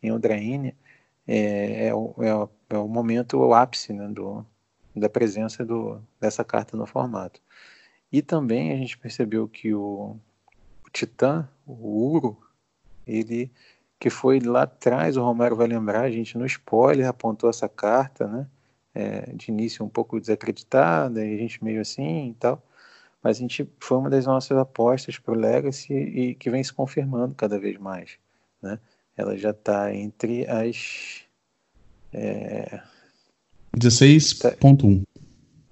em 0.02 0.08
Eldraine, 0.08 0.76
é, 1.26 1.88
é, 1.88 1.94
o, 1.94 2.14
é, 2.18 2.34
o, 2.34 2.48
é 2.70 2.78
o 2.78 2.88
momento, 2.88 3.38
o 3.38 3.54
ápice 3.54 3.92
né, 3.92 4.08
do, 4.08 4.44
da 4.94 5.08
presença 5.08 5.64
do, 5.64 6.00
dessa 6.20 6.44
carta 6.44 6.76
no 6.76 6.86
formato. 6.86 7.40
E 8.10 8.22
também 8.22 8.72
a 8.72 8.76
gente 8.76 8.96
percebeu 8.96 9.48
que 9.48 9.74
o, 9.74 10.16
o 10.84 10.90
Titã, 10.90 11.48
o 11.72 12.12
Uro, 12.12 12.38
ele 13.06 13.50
que 13.98 14.10
foi 14.10 14.38
lá 14.38 14.62
atrás, 14.62 15.16
o 15.16 15.22
Romero 15.22 15.56
vai 15.56 15.66
lembrar, 15.66 16.02
a 16.02 16.10
gente 16.10 16.38
no 16.38 16.46
spoiler 16.46 17.08
apontou 17.08 17.50
essa 17.50 17.68
carta, 17.68 18.26
né? 18.28 18.46
É, 18.94 19.32
de 19.32 19.50
início 19.50 19.84
um 19.84 19.88
pouco 19.88 20.18
desacreditada, 20.20 21.24
e 21.24 21.34
a 21.34 21.36
gente 21.36 21.62
meio 21.62 21.80
assim 21.80 22.30
e 22.30 22.34
tal, 22.34 22.62
mas 23.22 23.36
a 23.36 23.40
gente 23.40 23.68
foi 23.78 23.98
uma 23.98 24.10
das 24.10 24.26
nossas 24.26 24.56
apostas 24.56 25.18
para 25.18 25.32
o 25.32 25.36
Legacy 25.36 25.92
e 25.92 26.34
que 26.34 26.50
vem 26.50 26.64
se 26.64 26.72
confirmando 26.72 27.34
cada 27.34 27.58
vez 27.58 27.78
mais, 27.78 28.18
né? 28.62 28.78
Ela 29.16 29.36
já 29.36 29.50
está 29.50 29.94
entre 29.94 30.46
as 30.48 31.24
é, 32.12 32.80
16.1 33.76 35.04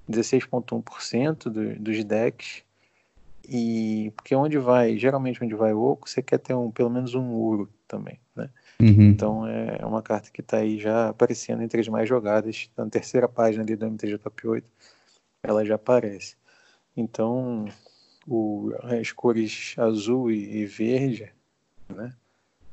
16,1% 0.09 1.51
do, 1.51 1.77
dos 1.77 2.05
decks. 2.05 2.63
E 3.49 4.13
porque 4.17 4.35
onde 4.35 4.59
vai, 4.59 4.99
geralmente 4.99 5.43
onde 5.43 5.55
vai 5.55 5.73
oco, 5.73 6.09
você 6.09 6.23
quer 6.23 6.39
ter 6.39 6.55
um, 6.55 6.71
pelo 6.71 6.91
menos 6.91 7.15
um 7.15 7.33
uro 7.33 7.69
também, 7.87 8.19
né? 8.35 8.51
Uhum. 8.81 9.11
Então 9.11 9.47
é 9.47 9.85
uma 9.87 10.03
carta 10.03 10.31
que 10.31 10.41
está 10.41 10.59
aí 10.59 10.79
já 10.79 11.09
aparecendo 11.09 11.63
entre 11.63 11.81
as 11.81 11.89
mais 11.89 12.09
jogadas. 12.09 12.69
Na 12.77 12.89
terceira 12.89 13.29
página 13.29 13.63
ali 13.63 13.77
do 13.77 13.87
MTG 13.87 14.19
Top 14.19 14.47
8, 14.47 14.69
ela 15.43 15.65
já 15.65 15.77
aparece. 15.77 16.37
Então, 16.97 17.67
o, 18.27 18.73
as 18.83 19.13
cores 19.13 19.75
azul 19.79 20.31
e, 20.31 20.63
e 20.63 20.67
verde, 20.67 21.33
né? 21.89 22.13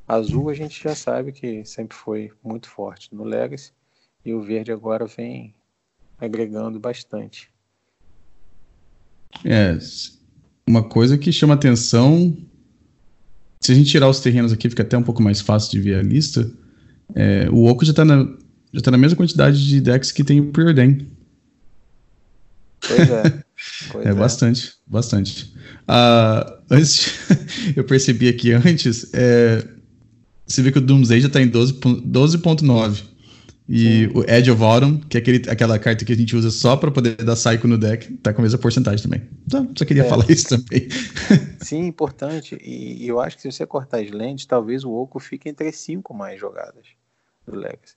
Azul 0.07 0.49
a 0.49 0.53
gente 0.53 0.84
já 0.84 0.95
sabe 0.95 1.32
que 1.32 1.63
sempre 1.65 1.95
foi 1.95 2.32
muito 2.43 2.69
forte 2.69 3.13
no 3.13 3.24
Legacy. 3.24 3.71
E 4.26 4.34
o 4.34 4.41
verde 4.41 4.71
agora 4.71 5.05
vem 5.05 5.53
agregando 6.17 6.80
bastante. 6.80 7.51
É, 9.45 9.78
uma 10.68 10.84
coisa 10.84 11.18
que 11.18 11.32
chama 11.32 11.53
atenção, 11.53 12.36
se 13.59 13.72
a 13.72 13.76
gente 13.76 13.89
tirar 13.89 14.09
os 14.09 14.20
terrenos 14.20 14.51
aqui, 14.51 14.70
fica 14.70 14.84
até 14.84 14.97
um 14.97 15.03
pouco 15.03 15.22
mais 15.22 15.41
fácil 15.41 15.72
de 15.72 15.80
ver 15.80 15.95
a 15.95 16.01
lista. 16.01 16.49
É, 17.16 17.47
o 17.49 17.66
Oco 17.66 17.86
já 17.86 17.91
está 17.91 18.03
na, 18.03 18.28
já 18.74 18.82
tá 18.82 18.91
na 18.91 18.97
mesma 18.97 19.16
quantidade 19.16 19.66
de 19.66 19.82
decks 19.82 20.11
que 20.11 20.24
tem 20.24 20.39
o 20.39 20.51
Preordain. 20.51 21.07
Pois 22.80 23.09
é. 23.09 23.43
Pois 23.91 24.05
é, 24.05 24.09
é, 24.09 24.14
bastante, 24.14 24.74
bastante. 24.86 25.53
Uh, 25.84 26.59
antes, 26.70 27.14
eu 27.78 27.86
percebi 27.86 28.28
aqui 28.28 28.51
antes, 28.51 29.09
é, 29.14 29.66
você 30.45 30.61
vê 30.61 30.70
que 30.70 30.80
o 30.80 30.82
Doomsday 30.82 31.22
já 31.22 31.28
está 31.28 31.41
em 31.41 31.49
12.9. 31.49 32.01
12 32.03 32.38
e 33.68 34.07
Sim. 34.07 34.11
o 34.14 34.24
Edge 34.30 34.51
of 34.51 34.61
Autumn, 34.61 34.99
que 34.99 35.18
é 35.18 35.22
aquele, 35.22 35.49
aquela 35.49 35.80
carta 35.80 36.03
que 36.03 36.11
a 36.11 36.16
gente 36.16 36.36
usa 36.36 36.51
só 36.51 36.76
para 36.76 36.91
poder 36.91 37.16
dar 37.16 37.36
psycho 37.36 37.68
no 37.68 37.78
deck, 37.78 38.11
tá 38.18 38.34
com 38.34 38.41
a 38.41 38.43
mesma 38.43 38.59
porcentagem 38.59 39.01
também. 39.01 39.30
Então, 39.45 39.72
só 39.78 39.86
queria 39.86 40.03
é. 40.03 40.09
falar 40.09 40.30
isso 40.30 40.49
também. 40.49 40.89
Sim, 41.61 41.86
importante. 41.86 42.57
E, 42.61 43.07
eu 43.07 43.22
acho 43.22 43.38
que 43.38 43.41
se 43.41 43.51
você 43.51 43.66
cortar 43.66 44.01
as 44.01 44.11
lentes, 44.11 44.45
talvez 44.45 44.84
o 44.84 44.91
Oco 44.91 45.20
fique 45.20 45.47
entre 45.47 45.70
as 45.70 45.78
cinco 45.78 46.14
mais 46.14 46.39
jogadas 46.39 46.88
do 47.47 47.55
Legacy. 47.55 47.95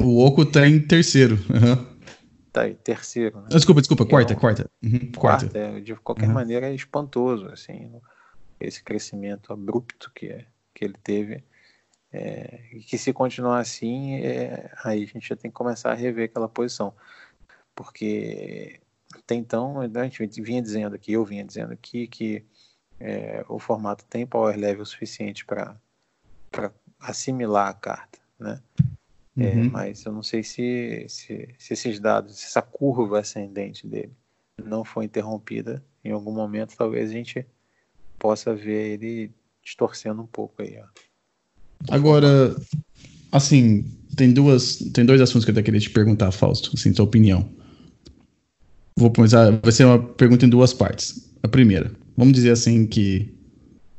O 0.00 0.24
Oco 0.24 0.46
tá 0.46 0.66
em 0.66 0.80
terceiro. 0.80 1.36
Uhum. 1.50 1.86
tá 2.52 2.62
aí, 2.62 2.74
terceiro. 2.74 3.40
Né? 3.40 3.48
Desculpa, 3.50 3.80
desculpa, 3.80 4.06
quarta, 4.06 4.34
é 4.34 4.36
um, 4.36 4.38
quarta. 4.38 4.70
Uhum, 4.82 5.12
quarta. 5.16 5.48
quarta 5.48 5.58
é, 5.58 5.80
de 5.80 5.96
qualquer 5.96 6.28
uhum. 6.28 6.34
maneira 6.34 6.68
é 6.68 6.74
espantoso, 6.74 7.46
assim, 7.46 7.90
esse 8.60 8.82
crescimento 8.82 9.52
abrupto 9.52 10.12
que, 10.14 10.26
é, 10.26 10.44
que 10.72 10.84
ele 10.84 10.94
teve. 11.02 11.42
É, 12.16 12.60
e 12.70 12.78
que 12.78 12.96
se 12.96 13.12
continuar 13.12 13.58
assim, 13.58 14.14
é, 14.20 14.70
aí 14.84 15.02
a 15.02 15.06
gente 15.06 15.28
já 15.28 15.34
tem 15.34 15.50
que 15.50 15.56
começar 15.56 15.90
a 15.90 15.94
rever 15.94 16.26
aquela 16.26 16.48
posição. 16.48 16.94
Porque 17.74 18.80
até 19.12 19.34
então, 19.34 19.80
a 19.80 20.08
gente 20.08 20.40
vinha 20.40 20.62
dizendo 20.62 20.94
aqui, 20.94 21.12
eu 21.12 21.24
vinha 21.24 21.44
dizendo 21.44 21.72
aqui, 21.72 22.06
que 22.06 22.44
é, 23.00 23.44
o 23.48 23.58
formato 23.58 24.04
tem 24.04 24.24
power 24.24 24.56
level 24.56 24.86
suficiente 24.86 25.44
para 25.44 25.76
assimilar 27.00 27.70
a 27.70 27.74
carta, 27.74 28.20
né? 28.38 28.62
É, 29.36 29.48
uhum. 29.56 29.70
mas 29.70 30.04
eu 30.04 30.12
não 30.12 30.22
sei 30.22 30.44
se, 30.44 31.06
se, 31.08 31.52
se, 31.58 31.72
esses 31.72 31.98
dados, 31.98 32.38
se 32.38 32.46
essa 32.46 32.62
curva 32.62 33.18
ascendente 33.18 33.88
dele 33.88 34.16
não 34.62 34.84
for 34.84 35.02
interrompida 35.02 35.84
em 36.04 36.12
algum 36.12 36.30
momento, 36.30 36.76
talvez 36.76 37.10
a 37.10 37.12
gente 37.12 37.44
possa 38.16 38.54
ver 38.54 38.92
ele 38.92 39.34
distorcendo 39.60 40.22
um 40.22 40.26
pouco 40.28 40.62
aí. 40.62 40.78
Ó. 40.80 40.86
Agora, 41.88 42.54
assim, 43.30 43.84
tem 44.16 44.32
duas, 44.32 44.76
tem 44.92 45.04
dois 45.04 45.20
assuntos 45.20 45.44
que 45.44 45.50
eu 45.50 45.52
até 45.52 45.62
queria 45.62 45.80
te 45.80 45.90
perguntar, 45.90 46.30
Fausto, 46.30 46.70
assim, 46.74 46.92
tua 46.92 47.04
opinião. 47.04 47.48
Vou 48.96 49.10
começar, 49.10 49.50
vai 49.62 49.72
ser 49.72 49.84
uma 49.84 49.98
pergunta 49.98 50.46
em 50.46 50.48
duas 50.48 50.72
partes. 50.72 51.28
A 51.42 51.48
primeira, 51.48 51.90
vamos 52.16 52.34
dizer 52.34 52.50
assim 52.50 52.86
que, 52.86 53.34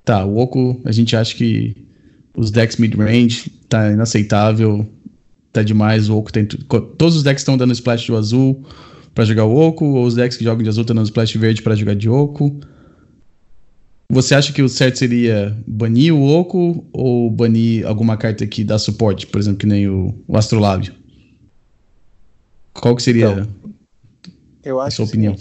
tá, 0.04 0.26
o 0.26 0.38
Oco, 0.38 0.82
a 0.86 0.92
gente 0.92 1.16
acha 1.16 1.36
que 1.36 1.76
os 2.36 2.50
decks 2.50 2.78
mid-range 2.78 3.50
tá 3.70 3.92
inaceitável, 3.92 4.90
tá 5.52 5.62
demais, 5.64 6.10
o 6.10 6.18
Oco 6.18 6.32
tem 6.32 6.46
todos 6.46 7.16
os 7.16 7.24
decks 7.24 7.42
estão 7.42 7.58
dando 7.58 7.74
splash 7.74 8.06
de 8.06 8.14
azul 8.14 8.66
para 9.14 9.26
jogar 9.26 9.46
o 9.46 9.56
Oco, 9.56 9.86
ou 9.86 10.06
os 10.06 10.16
decks 10.16 10.38
que 10.38 10.44
jogam 10.44 10.64
de 10.64 10.70
azul 10.70 10.82
estão 10.82 10.96
dando 10.96 11.06
splash 11.06 11.36
verde 11.38 11.62
para 11.62 11.76
jogar 11.76 11.96
de 11.96 12.10
Oco. 12.10 12.60
Você 14.10 14.36
acha 14.36 14.54
que 14.54 14.62
o 14.62 14.70
certo 14.70 15.00
seria 15.00 15.56
banir 15.66 16.14
o 16.14 16.28
Oco 16.28 16.88
ou 16.94 17.30
banir 17.30 17.86
alguma 17.88 18.16
carta 18.16 18.46
que 18.46 18.64
dá 18.64 18.78
suporte, 18.78 19.26
por 19.26 19.40
exemplo, 19.40 19.60
que 19.60 19.66
nem 19.66 19.90
o, 19.90 20.24
o 20.28 20.38
Astrolábio? 20.38 20.96
Qual 22.74 22.96
que 22.96 23.02
seria 23.02 23.32
então, 23.32 23.48
eu 24.64 24.80
acho 24.80 24.88
a 24.88 24.92
sua 24.92 25.06
opinião? 25.06 25.36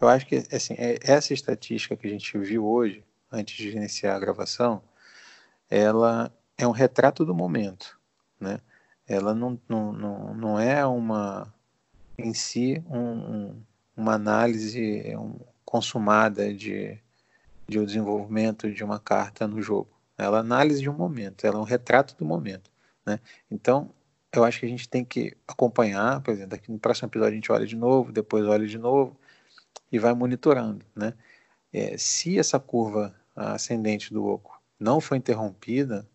Eu 0.00 0.08
acho 0.08 0.26
que 0.26 0.42
assim, 0.50 0.74
é, 0.78 0.98
essa 1.02 1.34
estatística 1.34 1.96
que 1.96 2.06
a 2.06 2.10
gente 2.10 2.36
viu 2.38 2.66
hoje, 2.66 3.04
antes 3.30 3.56
de 3.56 3.76
iniciar 3.76 4.16
a 4.16 4.18
gravação, 4.18 4.82
ela 5.68 6.32
é 6.56 6.66
um 6.66 6.72
retrato 6.72 7.24
do 7.24 7.34
momento, 7.34 7.98
né? 8.40 8.58
Ela 9.06 9.34
não, 9.34 9.60
não, 9.68 9.92
não, 9.92 10.34
não 10.34 10.60
é 10.60 10.84
uma 10.86 11.52
em 12.16 12.32
si 12.32 12.82
um, 12.88 13.60
uma 13.96 14.14
análise 14.14 15.14
um, 15.16 15.38
consumada 15.64 16.52
de, 16.54 16.98
de 17.70 17.78
o 17.78 17.86
desenvolvimento 17.86 18.70
de 18.70 18.84
uma 18.84 18.98
carta 18.98 19.46
no 19.46 19.62
jogo. 19.62 19.88
Ela 20.18 20.38
é 20.38 20.40
análise 20.40 20.80
de 20.80 20.90
um 20.90 20.92
momento, 20.92 21.46
ela 21.46 21.56
é 21.56 21.60
um 21.60 21.64
retrato 21.64 22.14
do 22.16 22.24
momento, 22.24 22.70
né? 23.06 23.20
Então 23.50 23.90
eu 24.32 24.44
acho 24.44 24.60
que 24.60 24.66
a 24.66 24.68
gente 24.68 24.88
tem 24.88 25.04
que 25.04 25.36
acompanhar, 25.48 26.20
por 26.20 26.32
exemplo, 26.32 26.54
aqui 26.54 26.70
no 26.70 26.78
próximo 26.78 27.08
episódio 27.08 27.32
a 27.32 27.36
gente 27.36 27.52
olha 27.52 27.66
de 27.66 27.76
novo, 27.76 28.12
depois 28.12 28.44
olha 28.46 28.66
de 28.66 28.78
novo 28.78 29.16
e 29.90 29.98
vai 29.98 30.12
monitorando, 30.14 30.84
né? 30.94 31.14
É, 31.72 31.96
se 31.96 32.38
essa 32.38 32.58
curva 32.58 33.14
ascendente 33.34 34.12
do 34.12 34.26
oco 34.26 34.60
não 34.78 35.00
for 35.00 35.14
interrompida, 35.14 36.06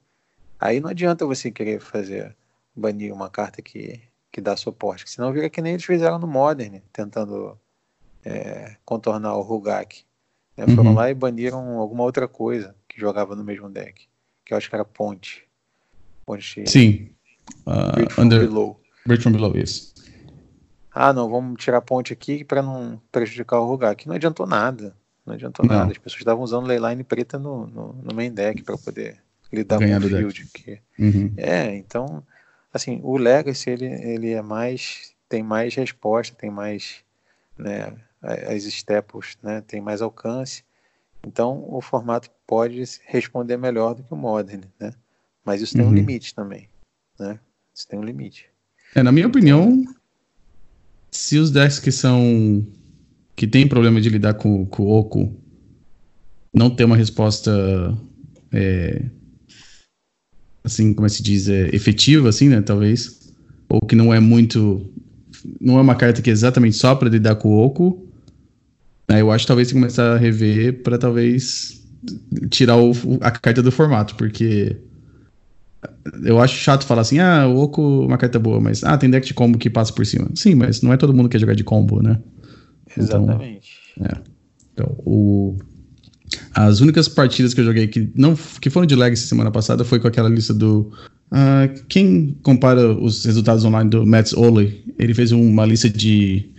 aí 0.60 0.80
não 0.80 0.90
adianta 0.90 1.26
você 1.26 1.50
querer 1.52 1.80
fazer 1.80 2.36
banir 2.76 3.14
uma 3.14 3.30
carta 3.30 3.62
que, 3.62 4.02
que 4.32 4.42
dá 4.42 4.58
suporte, 4.58 5.10
senão 5.10 5.32
vira 5.32 5.50
que 5.50 5.62
nem 5.62 5.74
eles 5.74 5.86
fizeram 5.86 6.20
no 6.20 6.28
Modern, 6.28 6.82
tentando 6.92 7.58
é, 8.24 8.76
contornar 8.84 9.36
o 9.38 9.42
Rugak. 9.42 10.05
Né? 10.58 10.66
Uhum. 10.68 10.76
Foram 10.76 10.94
lá 10.94 11.10
e 11.10 11.14
baniram 11.14 11.78
alguma 11.78 12.04
outra 12.04 12.28
coisa 12.28 12.76
que 12.88 13.00
jogava 13.00 13.36
no 13.36 13.44
mesmo 13.44 13.70
deck, 13.70 14.08
que 14.44 14.54
eu 14.54 14.58
acho 14.58 14.70
que 14.70 14.76
era 14.76 14.86
Ponte. 14.86 15.44
Ponte 16.26 16.68
Sim. 16.70 17.10
Uh, 17.68 17.94
Bridge 17.94 18.14
from 18.14 18.24
under, 18.24 18.40
Below. 18.40 18.82
Bridge 19.06 19.24
from 19.24 19.32
Below, 19.32 19.58
isso. 19.58 19.94
Ah, 20.96 21.12
não, 21.12 21.30
vamos 21.30 21.62
tirar 21.62 21.80
a 21.80 21.82
ponte 21.82 22.14
aqui 22.14 22.46
para 22.46 22.62
não 22.62 23.02
prejudicar 23.12 23.60
o 23.60 23.66
Rugar. 23.66 23.98
Que 23.98 24.08
não 24.08 24.16
adiantou 24.16 24.48
nada. 24.48 24.96
Não 25.26 25.34
adiantou 25.34 25.66
não. 25.66 25.76
nada. 25.76 25.92
As 25.92 25.98
pessoas 25.98 26.22
estavam 26.22 26.42
usando 26.42 26.68
Leyline 26.68 27.04
preta 27.04 27.38
no, 27.38 27.68
no, 27.68 27.94
no, 28.02 28.16
main 28.16 28.32
deck 28.32 28.64
para 28.64 28.78
poder 28.78 29.18
lidar 29.52 29.78
Ganhar 29.78 30.00
com 30.00 30.08
o 30.08 30.10
field. 30.10 30.46
Que... 30.54 30.80
Uhum. 30.98 31.34
É, 31.36 31.76
então, 31.76 32.24
assim, 32.74 33.02
o 33.04 33.18
Legacy 33.18 33.72
ele, 33.72 33.86
ele 33.86 34.32
é 34.32 34.42
mais. 34.42 35.14
tem 35.28 35.44
mais 35.44 35.76
resposta, 35.76 36.34
tem 36.34 36.50
mais. 36.50 37.04
Né, 37.58 37.94
as 38.26 38.64
staples 38.64 39.38
né, 39.42 39.62
tem 39.62 39.82
mais 39.82 40.02
alcance. 40.02 40.64
Então, 41.26 41.66
o 41.68 41.82
formato 41.82 42.30
pode 42.46 42.84
responder 43.06 43.58
melhor 43.58 43.96
do 43.96 44.04
que 44.04 44.14
o 44.14 44.18
Modern, 44.18 44.64
né? 44.80 44.94
Mas 45.44 45.62
isso 45.62 45.74
tem 45.74 45.84
um 45.84 45.88
uhum. 45.88 45.94
limite 45.94 46.34
também 46.34 46.70
né? 47.20 47.40
Isso 47.74 47.88
tem 47.88 48.00
um 48.00 48.04
limite. 48.04 48.46
É, 48.94 49.04
na 49.04 49.12
minha 49.12 49.28
opinião, 49.28 49.84
se 51.12 51.38
os 51.38 51.52
decks 51.52 51.80
que 51.80 51.92
são 51.92 52.66
que 53.36 53.46
tem 53.46 53.68
problema 53.68 54.00
de 54.00 54.10
lidar 54.10 54.36
com, 54.36 54.66
com 54.66 54.84
o 54.84 54.98
Oco 54.98 55.36
não 56.54 56.70
ter 56.70 56.86
uma 56.86 56.96
resposta 56.96 57.52
é, 58.52 59.04
assim, 60.64 60.94
como 60.94 61.06
é 61.06 61.10
se 61.10 61.22
diz, 61.22 61.50
é, 61.50 61.68
efetiva, 61.76 62.30
assim, 62.30 62.48
né, 62.48 62.62
talvez, 62.62 63.34
ou 63.68 63.82
que 63.82 63.94
não 63.94 64.14
é 64.14 64.22
muito, 64.22 64.90
não 65.60 65.78
é 65.78 65.82
uma 65.82 65.96
carta 65.96 66.22
que 66.22 66.30
é 66.30 66.34
exatamente 66.34 66.78
só 66.78 66.96
para 66.96 67.10
lidar 67.10 67.36
com 67.36 67.50
o 67.50 67.62
Oco, 67.62 68.05
eu 69.10 69.32
acho 69.32 69.44
que 69.44 69.48
talvez 69.48 69.68
você 69.68 69.74
começar 69.74 70.14
a 70.14 70.18
rever 70.18 70.82
para 70.84 70.98
talvez 70.98 71.84
tirar 72.50 72.78
o, 72.78 72.92
a 73.22 73.32
carta 73.32 73.62
do 73.62 73.72
formato, 73.72 74.16
porque 74.16 74.78
eu 76.24 76.40
acho 76.40 76.56
chato 76.56 76.86
falar 76.86 77.02
assim, 77.02 77.20
ah, 77.20 77.48
o 77.48 77.58
Oco 77.58 78.06
uma 78.06 78.18
carta 78.18 78.40
boa, 78.40 78.60
mas 78.60 78.84
ah, 78.84 78.98
tem 78.98 79.10
deck 79.10 79.26
de 79.26 79.34
combo 79.34 79.58
que 79.58 79.70
passa 79.70 79.94
por 79.94 80.06
cima. 80.06 80.28
Sim, 80.36 80.56
mas 80.56 80.82
não 80.82 80.94
é 80.94 80.98
todo 80.98 81.14
mundo 81.14 81.30
que 81.30 81.34
quer 81.34 81.42
jogar 81.42 81.56
de 81.56 81.64
combo, 81.64 82.02
né? 82.02 82.20
Então, 82.92 83.24
Exatamente. 83.24 83.72
Então, 83.98 84.08
é. 84.08 84.22
então 84.74 84.96
o, 85.00 85.58
as 86.54 86.80
únicas 86.80 87.08
partidas 87.08 87.54
que 87.54 87.62
eu 87.62 87.66
joguei 87.66 87.88
que 87.88 88.10
não 88.16 88.36
que 88.60 88.70
foram 88.70 88.86
de 88.86 88.96
Legacy 88.96 89.28
semana 89.28 89.52
passada 89.52 89.84
foi 89.84 90.00
com 90.00 90.08
aquela 90.08 90.30
lista 90.30 90.54
do. 90.54 90.92
Uh, 91.32 91.84
quem 91.90 92.38
compara 92.44 92.92
os 92.92 93.26
resultados 93.26 93.66
online 93.66 93.90
do 93.90 94.06
Mats 94.06 94.34
Ole, 94.34 94.84
ele 94.98 95.14
fez 95.14 95.32
uma 95.32 95.66
lista 95.66 95.90
de. 95.90 96.50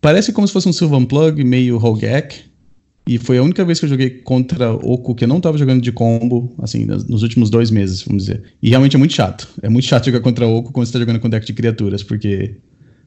Parece 0.00 0.32
como 0.32 0.46
se 0.46 0.52
fosse 0.52 0.68
um 0.68 0.72
Sylvan 0.72 1.04
Plug 1.04 1.42
meio 1.44 1.76
Rogak, 1.76 2.48
e 3.08 3.16
foi 3.16 3.38
a 3.38 3.42
única 3.42 3.64
vez 3.64 3.80
que 3.80 3.86
eu 3.86 3.88
joguei 3.88 4.10
contra 4.10 4.70
Oco 4.70 5.14
que 5.14 5.24
eu 5.24 5.28
não 5.28 5.40
tava 5.40 5.56
jogando 5.56 5.80
de 5.80 5.90
combo, 5.90 6.54
assim, 6.58 6.84
nos 6.84 7.22
últimos 7.22 7.48
dois 7.48 7.70
meses, 7.70 8.02
vamos 8.02 8.24
dizer. 8.24 8.42
E 8.62 8.68
realmente 8.68 8.96
é 8.96 8.98
muito 8.98 9.14
chato. 9.14 9.48
É 9.62 9.68
muito 9.70 9.86
chato 9.86 10.04
jogar 10.04 10.20
contra 10.20 10.46
Oco 10.46 10.70
quando 10.72 10.86
você 10.86 10.92
tá 10.92 10.98
jogando 10.98 11.18
com 11.18 11.30
deck 11.30 11.46
de 11.46 11.54
criaturas, 11.54 12.02
porque 12.02 12.56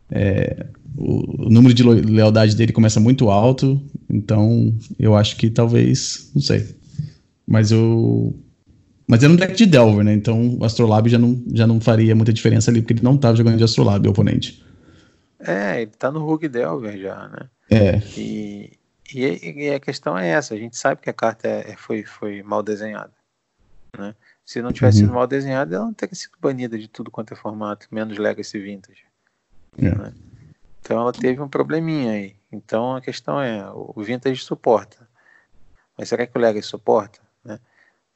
é, 0.09 0.65
o, 0.97 1.45
o, 1.45 1.49
número 1.51 1.71
de 1.71 1.83
lealdade 1.83 2.55
dele 2.55 2.73
começa 2.73 2.99
muito 2.99 3.29
alto, 3.29 3.79
então 4.09 4.73
eu 4.97 5.15
acho 5.15 5.37
que 5.37 5.51
talvez, 5.51 6.31
não 6.33 6.41
sei. 6.41 6.65
Mas 7.47 7.71
eu. 7.71 8.35
Mas 9.07 9.21
era 9.21 9.31
um 9.31 9.35
deck 9.35 9.55
de 9.55 9.67
Delver, 9.67 10.03
né? 10.03 10.15
Então 10.15 10.57
o 10.59 10.65
Astrolabe 10.65 11.11
já 11.11 11.19
não, 11.19 11.39
já 11.53 11.67
não 11.67 11.79
faria 11.79 12.15
muita 12.15 12.33
diferença 12.33 12.71
ali, 12.71 12.81
porque 12.81 12.93
ele 12.93 13.03
não 13.03 13.17
tava 13.17 13.37
jogando 13.37 13.57
de 13.57 13.63
Astrolabe, 13.63 14.07
o 14.07 14.11
oponente. 14.11 14.63
É, 15.45 15.81
ele 15.81 15.91
tá 15.91 16.11
no 16.11 16.23
Rug 16.23 16.47
Delver 16.47 16.97
já, 16.97 17.27
né? 17.27 17.49
É. 17.69 17.97
E, 18.17 18.77
e, 19.13 19.63
e, 19.65 19.73
a 19.73 19.79
questão 19.79 20.17
é 20.17 20.29
essa: 20.29 20.53
a 20.53 20.57
gente 20.57 20.77
sabe 20.77 21.01
que 21.01 21.09
a 21.09 21.13
carta 21.13 21.47
é, 21.47 21.71
é, 21.71 21.75
foi, 21.75 22.03
foi 22.03 22.43
mal 22.43 22.61
desenhada. 22.61 23.13
Né? 23.97 24.15
Se 24.45 24.61
não 24.61 24.71
tivesse 24.71 24.99
uhum. 24.99 25.05
sido 25.05 25.15
mal 25.15 25.27
desenhada, 25.27 25.75
ela 25.75 25.85
não 25.85 25.93
teria 25.93 26.15
sido 26.15 26.37
banida 26.39 26.77
de 26.77 26.87
tudo 26.87 27.11
quanto 27.11 27.33
é 27.33 27.37
formato, 27.37 27.87
menos 27.91 28.17
Legacy 28.17 28.59
Vintage. 28.59 29.05
É. 29.77 29.95
Né? 29.95 30.13
Então 30.81 30.99
ela 30.99 31.13
teve 31.13 31.41
um 31.41 31.47
probleminha 31.47 32.11
aí. 32.11 32.35
Então 32.51 32.95
a 32.95 33.01
questão 33.01 33.41
é: 33.41 33.69
o 33.73 34.01
Vintage 34.01 34.43
suporta. 34.43 35.09
Mas 35.97 36.09
será 36.09 36.25
que 36.25 36.37
o 36.37 36.41
Legacy 36.41 36.67
suporta? 36.67 37.19
Né? 37.43 37.59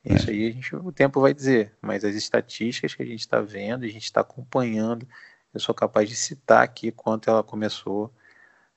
Isso 0.04 0.30
é. 0.30 0.34
aí 0.34 0.52
gente, 0.52 0.76
o 0.76 0.92
tempo 0.92 1.22
vai 1.22 1.34
dizer. 1.34 1.74
Mas 1.82 2.04
as 2.04 2.16
estatísticas 2.16 2.94
que 2.94 3.04
a 3.04 3.06
gente 3.06 3.22
está 3.22 3.40
vendo, 3.42 3.86
a 3.86 3.90
gente 3.90 4.04
está 4.04 4.22
acompanhando, 4.22 5.08
eu 5.56 5.60
sou 5.60 5.74
capaz 5.74 6.08
de 6.08 6.16
citar 6.16 6.64
aqui 6.64 6.92
quanto 6.92 7.30
ela 7.30 7.42
começou 7.42 8.14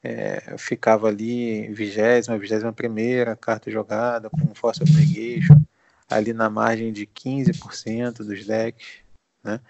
é, 0.03 0.57
ficava 0.57 1.09
ali 1.09 1.69
vigésima, 1.69 2.39
vigésima 2.39 2.73
primeira 2.73 3.35
carta 3.35 3.71
jogada 3.71 4.31
com 4.31 4.55
Force 4.55 4.83
of 4.83 4.93
Negation, 4.93 5.61
ali 6.09 6.33
na 6.33 6.49
margem 6.49 6.93
de 6.93 7.07
15% 7.07 8.19
dos 8.19 8.47
decks, 8.47 9.01
né? 9.43 9.61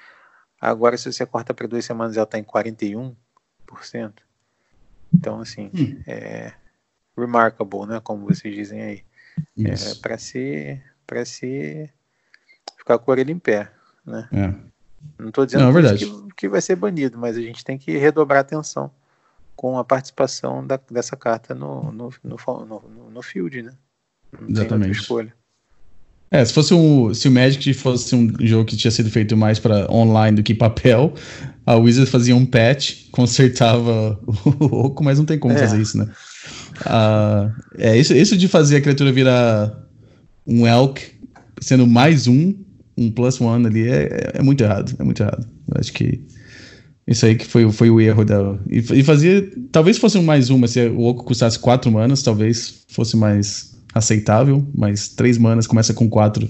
Agora, 0.60 0.96
se 0.96 1.10
você 1.10 1.24
corta 1.24 1.54
para 1.54 1.68
duas 1.68 1.84
semanas, 1.84 2.16
ela 2.16 2.24
está 2.24 2.38
em 2.38 2.42
41%. 2.42 3.14
Então, 5.14 5.40
assim, 5.40 5.70
hum. 5.72 6.02
é 6.06 6.52
remarkable, 7.16 7.86
né? 7.86 8.00
Como 8.00 8.26
vocês 8.26 8.54
dizem 8.54 8.82
aí. 8.82 9.04
É, 9.56 9.94
para 10.02 10.18
se, 10.18 10.82
para 11.06 11.24
se 11.24 11.88
ficar 12.76 12.98
com 12.98 13.10
a 13.10 13.14
orelha 13.14 13.30
em 13.30 13.38
pé, 13.38 13.70
né? 14.04 14.28
É. 14.32 14.68
Não 15.18 15.28
estou 15.28 15.44
dizendo 15.46 15.72
Não, 15.72 15.78
é 15.78 15.96
que, 15.96 16.12
que 16.36 16.48
vai 16.48 16.60
ser 16.60 16.76
banido, 16.76 17.18
mas 17.18 17.36
a 17.36 17.40
gente 17.40 17.64
tem 17.64 17.78
que 17.78 17.96
redobrar 17.96 18.40
atenção 18.40 18.90
com 19.56 19.78
a 19.78 19.84
participação 19.84 20.64
da, 20.66 20.78
dessa 20.90 21.16
carta 21.16 21.54
no, 21.54 21.90
no, 21.90 22.12
no, 22.22 22.36
no, 22.64 23.10
no 23.10 23.22
field, 23.22 23.62
né? 23.62 23.72
Não 24.40 24.48
Exatamente. 24.48 25.00
escolha. 25.00 25.34
É, 26.30 26.44
se 26.44 26.52
fosse 26.52 26.74
um, 26.74 27.12
se 27.14 27.26
o 27.26 27.30
Magic 27.30 27.72
fosse 27.74 28.14
um 28.14 28.30
jogo 28.40 28.66
que 28.66 28.76
tinha 28.76 28.90
sido 28.90 29.10
feito 29.10 29.36
mais 29.36 29.58
para 29.58 29.90
online 29.90 30.36
do 30.36 30.42
que 30.42 30.54
papel, 30.54 31.14
a 31.64 31.74
Wizard 31.76 32.10
fazia 32.10 32.36
um 32.36 32.44
patch, 32.44 33.08
consertava 33.10 34.20
o 34.26 34.64
oco, 34.64 35.02
mas 35.02 35.18
não 35.18 35.24
tem 35.24 35.38
como 35.38 35.54
é. 35.54 35.58
fazer 35.58 35.80
isso, 35.80 35.96
né? 35.96 36.08
Uh, 36.82 37.52
é 37.78 37.96
isso, 37.96 38.14
isso 38.14 38.36
de 38.36 38.46
fazer 38.46 38.76
a 38.76 38.80
criatura 38.80 39.10
virar 39.10 39.74
um 40.46 40.66
elk, 40.66 41.18
sendo 41.60 41.86
mais 41.86 42.26
um, 42.26 42.54
um 43.06 43.10
plus 43.10 43.40
one 43.40 43.66
ali, 43.66 43.88
é, 43.88 44.32
é 44.34 44.42
muito 44.42 44.62
errado, 44.62 44.94
é 44.98 45.04
muito 45.04 45.22
errado. 45.22 45.46
Eu 45.68 45.80
acho 45.80 45.92
que 45.92 46.20
isso 47.06 47.24
aí 47.24 47.36
que 47.36 47.46
foi, 47.46 47.70
foi 47.72 47.90
o 47.90 48.00
erro 48.00 48.24
dela. 48.24 48.60
E, 48.68 48.78
e 48.78 49.02
fazia, 49.02 49.50
talvez 49.72 49.98
fosse 49.98 50.18
um 50.18 50.22
mais 50.22 50.50
uma, 50.50 50.66
se 50.66 50.86
o 50.88 51.02
oco 51.02 51.24
custasse 51.24 51.58
quatro 51.58 51.90
manas, 51.90 52.22
talvez 52.22 52.84
fosse 52.88 53.16
mais 53.16 53.76
aceitável, 53.94 54.66
mas 54.74 55.08
três 55.08 55.38
manas 55.38 55.66
começa 55.66 55.94
com 55.94 56.08
quatro 56.08 56.48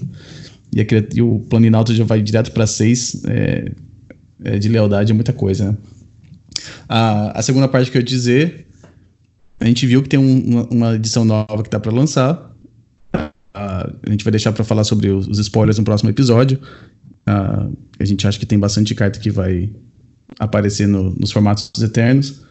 e, 0.73 0.81
a, 0.81 0.85
e 1.15 1.21
o 1.21 1.39
Planinauta 1.49 1.93
já 1.93 2.03
vai 2.03 2.21
direto 2.21 2.51
para 2.51 2.67
seis. 2.67 3.21
É, 3.27 3.71
é, 4.43 4.57
de 4.57 4.69
lealdade 4.69 5.11
é 5.11 5.15
muita 5.15 5.33
coisa, 5.33 5.71
né? 5.71 5.77
A, 6.87 7.39
a 7.39 7.41
segunda 7.41 7.67
parte 7.67 7.91
que 7.91 7.97
eu 7.97 8.01
ia 8.01 8.05
dizer, 8.05 8.67
a 9.59 9.65
gente 9.65 9.85
viu 9.85 10.01
que 10.01 10.09
tem 10.09 10.19
um, 10.19 10.39
uma, 10.39 10.67
uma, 10.69 10.95
edição 10.95 11.25
nova 11.25 11.61
que 11.63 11.69
tá 11.69 11.79
para 11.79 11.91
lançar. 11.91 12.48
A 14.05 14.09
gente 14.09 14.23
vai 14.23 14.31
deixar 14.31 14.51
para 14.51 14.63
falar 14.63 14.83
sobre 14.83 15.09
os, 15.09 15.39
spoilers 15.39 15.77
no 15.77 15.85
próximo 15.85 16.09
episódio. 16.09 16.59
a 17.25 18.05
gente 18.05 18.27
acha 18.27 18.39
que 18.39 18.45
tem 18.45 18.59
bastante 18.59 18.95
carta 18.95 19.19
que 19.19 19.29
vai 19.29 19.71
aparecer 20.37 20.87
no, 20.87 21.11
nos 21.15 21.31
formatos 21.31 21.71
eternos. 21.81 22.41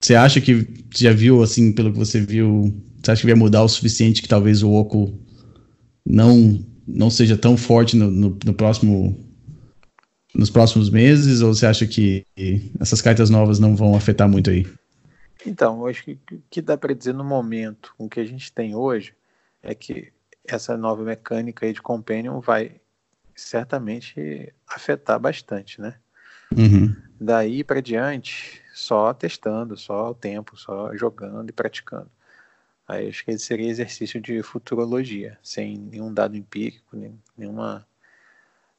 Você 0.00 0.14
acha 0.14 0.40
que 0.40 0.66
já 0.94 1.12
viu, 1.12 1.42
assim, 1.42 1.72
pelo 1.72 1.92
que 1.92 1.98
você 1.98 2.20
viu, 2.20 2.74
você 3.02 3.10
acha 3.10 3.20
que 3.20 3.26
vai 3.26 3.36
mudar 3.36 3.62
o 3.62 3.68
suficiente 3.68 4.22
que 4.22 4.28
talvez 4.28 4.62
o 4.62 4.70
Oco 4.70 5.12
não, 6.06 6.64
não 6.86 7.10
seja 7.10 7.36
tão 7.36 7.56
forte 7.56 7.96
no, 7.96 8.10
no, 8.10 8.38
no 8.44 8.54
próximo 8.54 9.16
nos 10.34 10.48
próximos 10.48 10.88
meses 10.90 11.40
ou 11.40 11.52
você 11.52 11.66
acha 11.66 11.86
que 11.86 12.24
essas 12.78 13.02
cartas 13.02 13.30
novas 13.30 13.58
não 13.58 13.74
vão 13.74 13.96
afetar 13.96 14.28
muito 14.28 14.48
aí? 14.48 14.66
Então, 15.44 15.80
eu 15.80 15.86
acho 15.86 16.04
que 16.04 16.12
o 16.12 16.42
que 16.50 16.62
dá 16.62 16.76
para 16.76 16.94
dizer 16.94 17.14
no 17.14 17.24
momento 17.24 17.92
com 17.96 18.04
o 18.04 18.08
que 18.08 18.20
a 18.20 18.24
gente 18.24 18.52
tem 18.52 18.74
hoje 18.74 19.12
é 19.62 19.74
que 19.74 20.12
essa 20.46 20.76
nova 20.76 21.02
mecânica 21.02 21.66
aí 21.66 21.72
de 21.72 21.82
Companion 21.82 22.40
vai 22.40 22.80
certamente 23.34 24.52
afetar 24.66 25.18
bastante, 25.18 25.80
né? 25.80 25.94
Uhum. 26.56 26.94
Daí 27.20 27.62
para 27.62 27.80
diante, 27.80 28.60
só 28.74 29.12
testando, 29.14 29.76
só 29.76 30.10
o 30.10 30.14
tempo, 30.14 30.56
só 30.56 30.94
jogando 30.96 31.48
e 31.48 31.52
praticando. 31.52 32.10
Aí 32.88 33.08
acho 33.08 33.24
que 33.24 33.38
seria 33.38 33.68
exercício 33.68 34.20
de 34.20 34.42
futurologia, 34.42 35.38
sem 35.42 35.78
nenhum 35.78 36.12
dado 36.12 36.36
empírico, 36.36 36.96
nenhuma, 37.36 37.86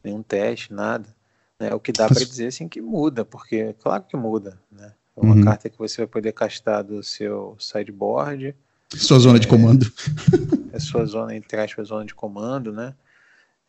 nenhum 0.03 0.21
teste, 0.21 0.73
nada. 0.73 1.07
Né? 1.57 1.73
O 1.73 1.79
que 1.79 1.93
dá 1.93 2.07
para 2.07 2.25
dizer 2.25 2.47
assim 2.47 2.67
que 2.67 2.81
muda, 2.81 3.23
porque 3.23 3.73
claro 3.81 4.03
que 4.03 4.17
muda. 4.17 4.59
Né? 4.69 4.91
É 5.15 5.21
uma 5.21 5.35
uhum. 5.35 5.45
carta 5.45 5.69
que 5.69 5.77
você 5.77 6.01
vai 6.01 6.07
poder 6.07 6.33
castar 6.33 6.83
do 6.83 7.01
seu 7.01 7.55
sideboard. 7.57 8.53
Sua 8.89 9.19
zona 9.19 9.37
é, 9.37 9.39
de 9.39 9.47
comando. 9.47 9.85
É 10.71 10.79
sua 10.79 11.05
zona, 11.05 11.35
entre 11.35 11.59
aspas, 11.59 11.89
zona 11.89 12.05
de 12.05 12.15
comando, 12.15 12.71
né? 12.71 12.95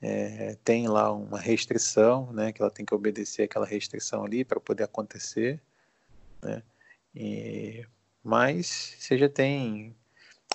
É, 0.01 0.57
tem 0.65 0.89
lá 0.89 1.13
uma 1.13 1.39
restrição, 1.39 2.33
né? 2.33 2.53
Que 2.53 2.63
ela 2.63 2.71
tem 2.71 2.85
que 2.85 2.95
obedecer 2.95 3.45
aquela 3.45 3.67
restrição 3.67 4.25
ali 4.25 4.45
para 4.45 4.61
poder 4.61 4.85
acontecer, 4.85 5.61
né? 6.43 6.63
E, 7.15 7.87
mas 8.23 8.97
você 8.99 9.19
já 9.19 9.29
tem 9.29 9.95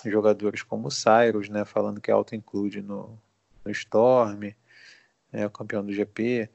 jogadores 0.04 0.62
como 0.62 0.88
o 0.88 0.90
Cyrus, 0.90 1.48
né, 1.48 1.64
falando 1.64 2.00
que 2.00 2.10
auto-include 2.10 2.82
no, 2.82 3.18
no 3.64 3.70
Storm, 3.70 4.54
é 5.32 5.46
o 5.46 5.50
campeão 5.50 5.84
do 5.84 5.92
GP. 5.92 6.48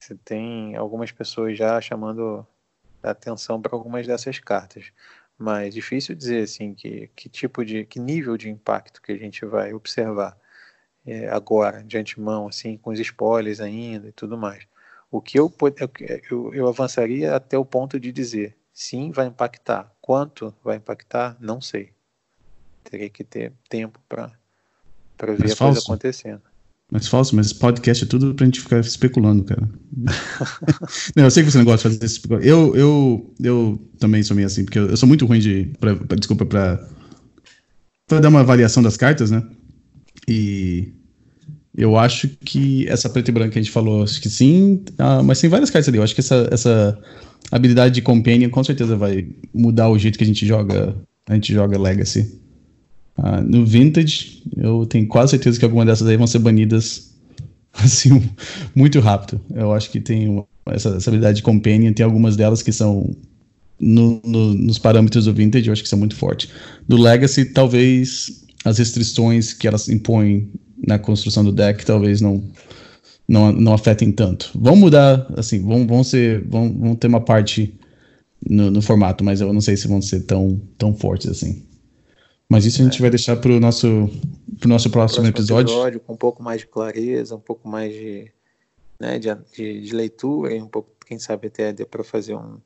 Você 0.00 0.14
tem 0.24 0.76
algumas 0.76 1.12
pessoas 1.12 1.56
já 1.56 1.80
chamando 1.80 2.46
atenção 3.02 3.60
para 3.60 3.74
algumas 3.74 4.06
dessas 4.06 4.38
cartas, 4.38 4.92
mas 5.38 5.74
difícil 5.74 6.14
dizer 6.14 6.44
assim 6.44 6.74
que, 6.74 7.10
que 7.14 7.28
tipo 7.28 7.64
de 7.64 7.84
que 7.84 7.98
nível 7.98 8.36
de 8.36 8.48
impacto 8.48 9.02
que 9.02 9.12
a 9.12 9.16
gente 9.16 9.44
vai 9.44 9.72
observar 9.72 10.36
é, 11.06 11.28
agora 11.28 11.82
de 11.84 11.98
antemão, 11.98 12.48
assim, 12.48 12.76
com 12.76 12.90
os 12.90 12.98
spoilers 12.98 13.60
ainda 13.60 14.08
e 14.08 14.12
tudo 14.12 14.36
mais. 14.36 14.66
O 15.10 15.20
que 15.20 15.38
eu, 15.38 15.52
eu, 16.30 16.54
eu 16.54 16.68
avançaria 16.68 17.34
até 17.34 17.56
o 17.56 17.64
ponto 17.64 17.98
de 18.00 18.10
dizer 18.10 18.56
sim, 18.72 19.10
vai 19.10 19.26
impactar. 19.26 19.94
Quanto 20.00 20.54
vai 20.62 20.76
impactar, 20.76 21.36
não 21.40 21.60
sei 21.60 21.96
teria 22.90 23.10
que 23.10 23.24
ter 23.24 23.52
tempo 23.68 24.00
para 24.08 24.30
ver 25.20 25.38
mas 25.40 25.52
a 25.52 25.56
falso. 25.56 25.58
coisa 25.58 25.80
acontecendo. 25.80 26.42
Mas 26.90 27.08
falso, 27.08 27.34
mas 27.34 27.52
podcast 27.52 28.04
é 28.04 28.06
tudo 28.06 28.34
pra 28.34 28.46
gente 28.46 28.60
ficar 28.60 28.78
especulando, 28.78 29.42
cara. 29.42 29.68
não, 31.16 31.24
eu 31.24 31.30
sei 31.30 31.42
que 31.42 31.50
você 31.50 31.58
não 31.58 31.64
gosta 31.64 31.90
de 31.90 31.96
fazer 31.96 32.06
isso. 32.06 32.20
Eu, 32.40 32.76
eu, 32.76 33.34
eu 33.40 33.90
também 33.98 34.22
sou 34.22 34.36
meio 34.36 34.46
assim, 34.46 34.64
porque 34.64 34.78
eu, 34.78 34.90
eu 34.90 34.96
sou 34.96 35.08
muito 35.08 35.26
ruim 35.26 35.40
de. 35.40 35.72
Pra, 35.80 35.96
pra, 35.96 36.16
desculpa, 36.16 36.46
pra, 36.46 36.88
pra 38.06 38.20
dar 38.20 38.28
uma 38.28 38.40
avaliação 38.40 38.82
das 38.82 38.96
cartas, 38.96 39.32
né? 39.32 39.42
E 40.28 40.92
eu 41.76 41.96
acho 41.96 42.28
que 42.28 42.88
essa 42.88 43.10
preta 43.10 43.30
e 43.30 43.34
branca 43.34 43.50
que 43.50 43.58
a 43.58 43.62
gente 43.62 43.72
falou, 43.72 44.04
acho 44.04 44.20
que 44.20 44.30
sim, 44.30 44.84
ah, 44.96 45.22
mas 45.24 45.40
tem 45.40 45.50
várias 45.50 45.70
cartas 45.70 45.88
ali. 45.88 45.98
Eu 45.98 46.04
acho 46.04 46.14
que 46.14 46.20
essa, 46.20 46.48
essa 46.52 46.98
habilidade 47.50 47.94
de 47.94 48.02
companion 48.02 48.48
com 48.48 48.62
certeza 48.62 48.96
vai 48.96 49.28
mudar 49.52 49.88
o 49.88 49.98
jeito 49.98 50.16
que 50.16 50.24
a 50.24 50.26
gente 50.26 50.46
joga, 50.46 50.96
a 51.28 51.34
gente 51.34 51.52
joga 51.52 51.78
Legacy. 51.78 52.40
Uh, 53.18 53.42
no 53.42 53.64
Vintage, 53.64 54.42
eu 54.56 54.84
tenho 54.86 55.06
quase 55.08 55.30
certeza 55.30 55.58
que 55.58 55.64
alguma 55.64 55.86
dessas 55.86 56.06
aí 56.06 56.16
vão 56.16 56.26
ser 56.26 56.38
banidas 56.38 57.14
assim, 57.72 58.22
muito 58.74 59.00
rápido. 59.00 59.40
Eu 59.54 59.72
acho 59.72 59.90
que 59.90 60.00
tem 60.00 60.44
essa, 60.66 60.90
essa, 60.90 61.10
habilidade 61.10 61.38
de 61.38 61.42
Companion, 61.42 61.92
tem 61.92 62.04
algumas 62.04 62.36
delas 62.36 62.62
que 62.62 62.72
são 62.72 63.14
no, 63.78 64.20
no, 64.24 64.54
nos 64.54 64.78
parâmetros 64.78 65.26
do 65.26 65.32
Vintage, 65.32 65.66
eu 65.66 65.72
acho 65.72 65.82
que 65.82 65.88
são 65.88 65.98
muito 65.98 66.14
fortes. 66.14 66.50
Do 66.88 66.96
Legacy, 66.96 67.46
talvez 67.46 68.44
as 68.64 68.78
restrições 68.78 69.52
que 69.52 69.66
elas 69.68 69.88
impõem 69.88 70.50
na 70.86 70.98
construção 70.98 71.44
do 71.44 71.52
deck 71.52 71.84
talvez 71.86 72.20
não, 72.20 72.42
não, 73.28 73.52
não 73.52 73.72
afetem 73.72 74.12
tanto. 74.12 74.50
Vão 74.54 74.76
mudar, 74.76 75.26
assim, 75.36 75.62
vão, 75.62 75.86
vão, 75.86 76.04
ser, 76.04 76.44
vão, 76.46 76.72
vão 76.72 76.94
ter 76.94 77.06
uma 77.06 77.20
parte 77.20 77.74
no, 78.48 78.70
no 78.70 78.82
formato, 78.82 79.24
mas 79.24 79.40
eu 79.40 79.52
não 79.52 79.60
sei 79.60 79.76
se 79.76 79.88
vão 79.88 80.02
ser 80.02 80.20
tão, 80.20 80.60
tão 80.76 80.94
fortes 80.94 81.28
assim. 81.28 81.62
Mas 82.48 82.64
isso 82.64 82.80
a 82.80 82.84
gente 82.84 82.98
é. 82.98 83.00
vai 83.00 83.10
deixar 83.10 83.36
para 83.36 83.50
o 83.50 83.60
nosso, 83.60 83.86
pro 84.58 84.68
nosso 84.68 84.90
próximo, 84.90 85.22
próximo 85.22 85.26
episódio. 85.26 85.72
episódio. 85.72 86.00
Com 86.00 86.12
um 86.12 86.16
pouco 86.16 86.42
mais 86.42 86.60
de 86.60 86.66
clareza, 86.66 87.34
um 87.34 87.40
pouco 87.40 87.68
mais 87.68 87.92
de, 87.92 88.30
né, 89.00 89.18
de, 89.18 89.34
de, 89.52 89.80
de 89.80 89.94
leitura, 89.94 90.54
e 90.54 90.62
um 90.62 90.68
pouco, 90.68 90.90
quem 91.04 91.18
sabe 91.18 91.48
até 91.48 91.72
para 91.84 92.04
fazer 92.04 92.34
um, 92.34 92.58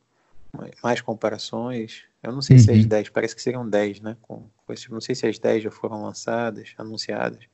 mais 0.83 1.01
comparações. 1.01 2.05
Eu 2.23 2.33
não 2.33 2.43
sei 2.43 2.57
uhum. 2.57 2.63
se 2.63 2.71
as 2.71 2.87
10, 2.87 3.09
parece 3.09 3.35
que 3.35 3.43
seriam 3.43 3.69
10, 3.69 4.01
né? 4.01 4.17
Com, 4.21 4.45
com 4.67 4.73
esse, 4.73 4.91
não 4.91 5.01
sei 5.01 5.15
se 5.15 5.27
as 5.27 5.39
10 5.39 5.65
já 5.65 5.71
foram 5.71 6.03
lançadas, 6.03 6.75
anunciadas. 6.77 7.45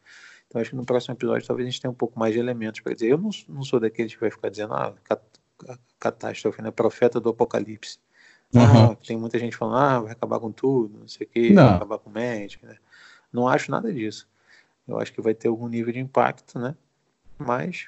Então 0.48 0.60
acho 0.60 0.70
que 0.70 0.76
no 0.76 0.84
próximo 0.84 1.14
episódio 1.14 1.46
talvez 1.46 1.68
a 1.68 1.70
gente 1.70 1.80
tenha 1.80 1.90
um 1.90 1.94
pouco 1.94 2.18
mais 2.18 2.32
de 2.32 2.40
elementos 2.40 2.80
para 2.80 2.94
dizer. 2.94 3.10
Eu 3.10 3.18
não, 3.18 3.30
não 3.48 3.62
sou 3.62 3.78
daqueles 3.78 4.14
que 4.14 4.20
vai 4.20 4.30
ficar 4.30 4.48
dizendo, 4.48 4.74
ah, 4.74 4.94
catástrofe, 5.98 6.62
né? 6.62 6.70
Profeta 6.70 7.20
do 7.20 7.30
apocalipse. 7.30 7.98
Uhum. 8.54 8.62
Ah, 8.62 8.96
tem 9.06 9.16
muita 9.16 9.38
gente 9.38 9.56
falando, 9.56 9.76
ah, 9.76 10.00
vai 10.00 10.12
acabar 10.12 10.40
com 10.40 10.50
tudo, 10.50 10.98
não 11.00 11.08
sei 11.08 11.26
o 11.26 11.30
quê, 11.30 11.52
vai 11.54 11.74
acabar 11.74 11.98
com 11.98 12.10
o 12.10 12.12
médico. 12.12 12.66
Né? 12.66 12.76
Não 13.32 13.48
acho 13.48 13.70
nada 13.70 13.92
disso. 13.92 14.26
Eu 14.86 14.98
acho 14.98 15.12
que 15.12 15.20
vai 15.20 15.34
ter 15.34 15.48
algum 15.48 15.68
nível 15.68 15.92
de 15.92 15.98
impacto, 15.98 16.58
né? 16.58 16.74
Mas 17.38 17.86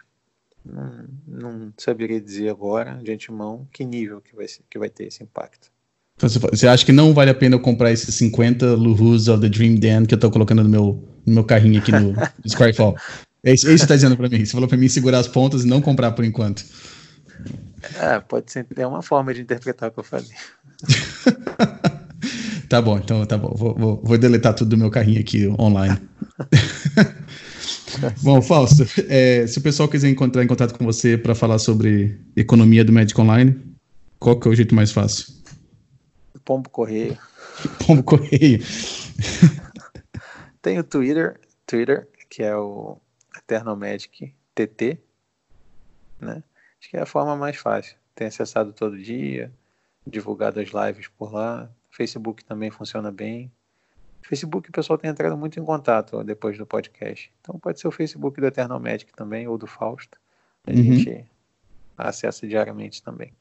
não, 0.65 1.05
não 1.27 1.73
saberia 1.77 2.21
dizer 2.21 2.51
agora, 2.51 2.99
de 3.03 3.13
antemão, 3.13 3.67
que 3.73 3.85
nível 3.85 4.21
que 4.21 4.35
vai, 4.35 4.47
que 4.69 4.79
vai 4.79 4.91
ter 4.91 5.07
esse 5.07 5.23
impacto. 5.23 5.71
Você 6.21 6.67
acha 6.67 6.85
que 6.85 6.91
não 6.91 7.15
vale 7.15 7.31
a 7.31 7.35
pena 7.35 7.55
eu 7.55 7.61
comprar 7.61 7.93
esses 7.93 8.13
50 8.17 8.75
Luhus 8.75 9.29
of 9.29 9.41
the 9.41 9.49
Dream 9.49 9.77
Den 9.77 10.05
que 10.05 10.15
eu 10.15 10.19
tô 10.19 10.31
colocando 10.31 10.65
no 10.65 10.69
meu, 10.69 11.09
no 11.25 11.35
meu 11.35 11.45
carrinho 11.45 11.81
aqui 11.81 11.93
no 11.93 12.13
Squarefall? 12.47 12.97
É 13.45 13.53
isso, 13.53 13.69
é 13.69 13.73
isso 13.73 13.85
que 13.85 13.87
você 13.87 13.87
tá 13.87 13.95
dizendo 13.95 14.17
pra 14.17 14.29
mim. 14.29 14.45
Você 14.45 14.53
falou 14.53 14.69
pra 14.69 14.77
mim 14.77 14.89
segurar 14.89 15.19
as 15.19 15.29
pontas 15.29 15.65
e 15.65 15.69
não 15.69 15.81
comprar 15.81 16.11
por 16.13 16.25
enquanto. 16.25 16.65
É, 18.01 18.21
pode 18.21 18.51
ser 18.51 18.67
é 18.77 18.87
uma 18.87 19.03
forma 19.03 19.33
de 19.33 19.43
interpretar 19.43 19.89
o 19.89 19.93
que 19.93 20.01
eu 20.01 20.05
falei. 20.05 20.31
tá 22.69 22.83
bom, 22.83 22.99
então 22.99 23.25
tá 23.27 23.39
bom. 23.39 23.55
Vou, 23.55 23.75
vou, 23.75 24.01
vou, 24.03 24.19
deletar 24.19 24.55
tudo 24.55 24.71
do 24.71 24.77
meu 24.77 24.91
carrinho 24.91 25.21
aqui 25.21 25.47
online. 25.59 25.99
bom, 28.23 28.43
Fausto, 28.43 28.85
é, 29.09 29.47
se 29.47 29.59
o 29.59 29.63
pessoal 29.63 29.89
quiser 29.89 30.09
encontrar 30.09 30.43
em 30.43 30.47
contato 30.47 30.77
com 30.77 30.85
você 30.85 31.17
para 31.17 31.35
falar 31.35 31.59
sobre 31.59 32.21
economia 32.37 32.85
do 32.85 32.93
Magic 32.93 33.19
Online, 33.21 33.57
qual 34.19 34.39
que 34.39 34.49
é 34.49 34.51
o 34.51 34.55
jeito 34.55 34.75
mais 34.75 34.91
fácil? 34.91 35.33
Pombo 36.45 36.69
Correio. 36.71 37.17
Pombo 37.87 38.03
Correio. 38.03 38.61
Tem 40.63 40.79
o 40.79 40.85
Twitter, 40.85 41.39
Twitter, 41.67 42.09
que 42.29 42.43
é 42.43 42.57
o 42.57 42.99
Eternal 43.37 43.77
Magic 43.77 44.35
TT, 44.55 44.99
né? 46.21 46.43
Acho 46.89 46.91
que 46.91 46.97
é 46.97 47.03
a 47.03 47.07
forma 47.07 47.37
mais 47.37 47.57
fácil. 47.57 47.97
Tem 48.15 48.29
acessado 48.29 48.73
todo 48.73 48.97
dia, 48.97 49.53
divulgado 50.07 50.59
as 50.59 50.71
lives 50.71 51.07
por 51.07 51.35
lá. 51.35 51.71
Facebook 51.91 52.43
também 52.43 52.71
funciona 52.71 53.13
bem. 53.13 53.53
Facebook 54.23 54.71
o 54.71 54.73
pessoal 54.73 54.99
tem 54.99 55.11
entrado 55.11 55.37
muito 55.37 55.61
em 55.61 55.65
contato 55.65 56.25
depois 56.25 56.57
do 56.57 56.65
podcast. 56.65 57.31
Então 57.43 57.59
pode 57.59 57.79
ser 57.79 57.89
o 57.89 57.91
Facebook 57.91 58.41
do 58.41 58.47
Eternal 58.47 58.81
Magic 58.81 59.13
também, 59.13 59.47
ou 59.47 59.59
do 59.59 59.67
Fausto. 59.67 60.19
A 60.67 60.71
uhum. 60.71 60.83
gente 60.83 61.27
acessa 61.95 62.49
diariamente 62.49 63.03
também. 63.03 63.35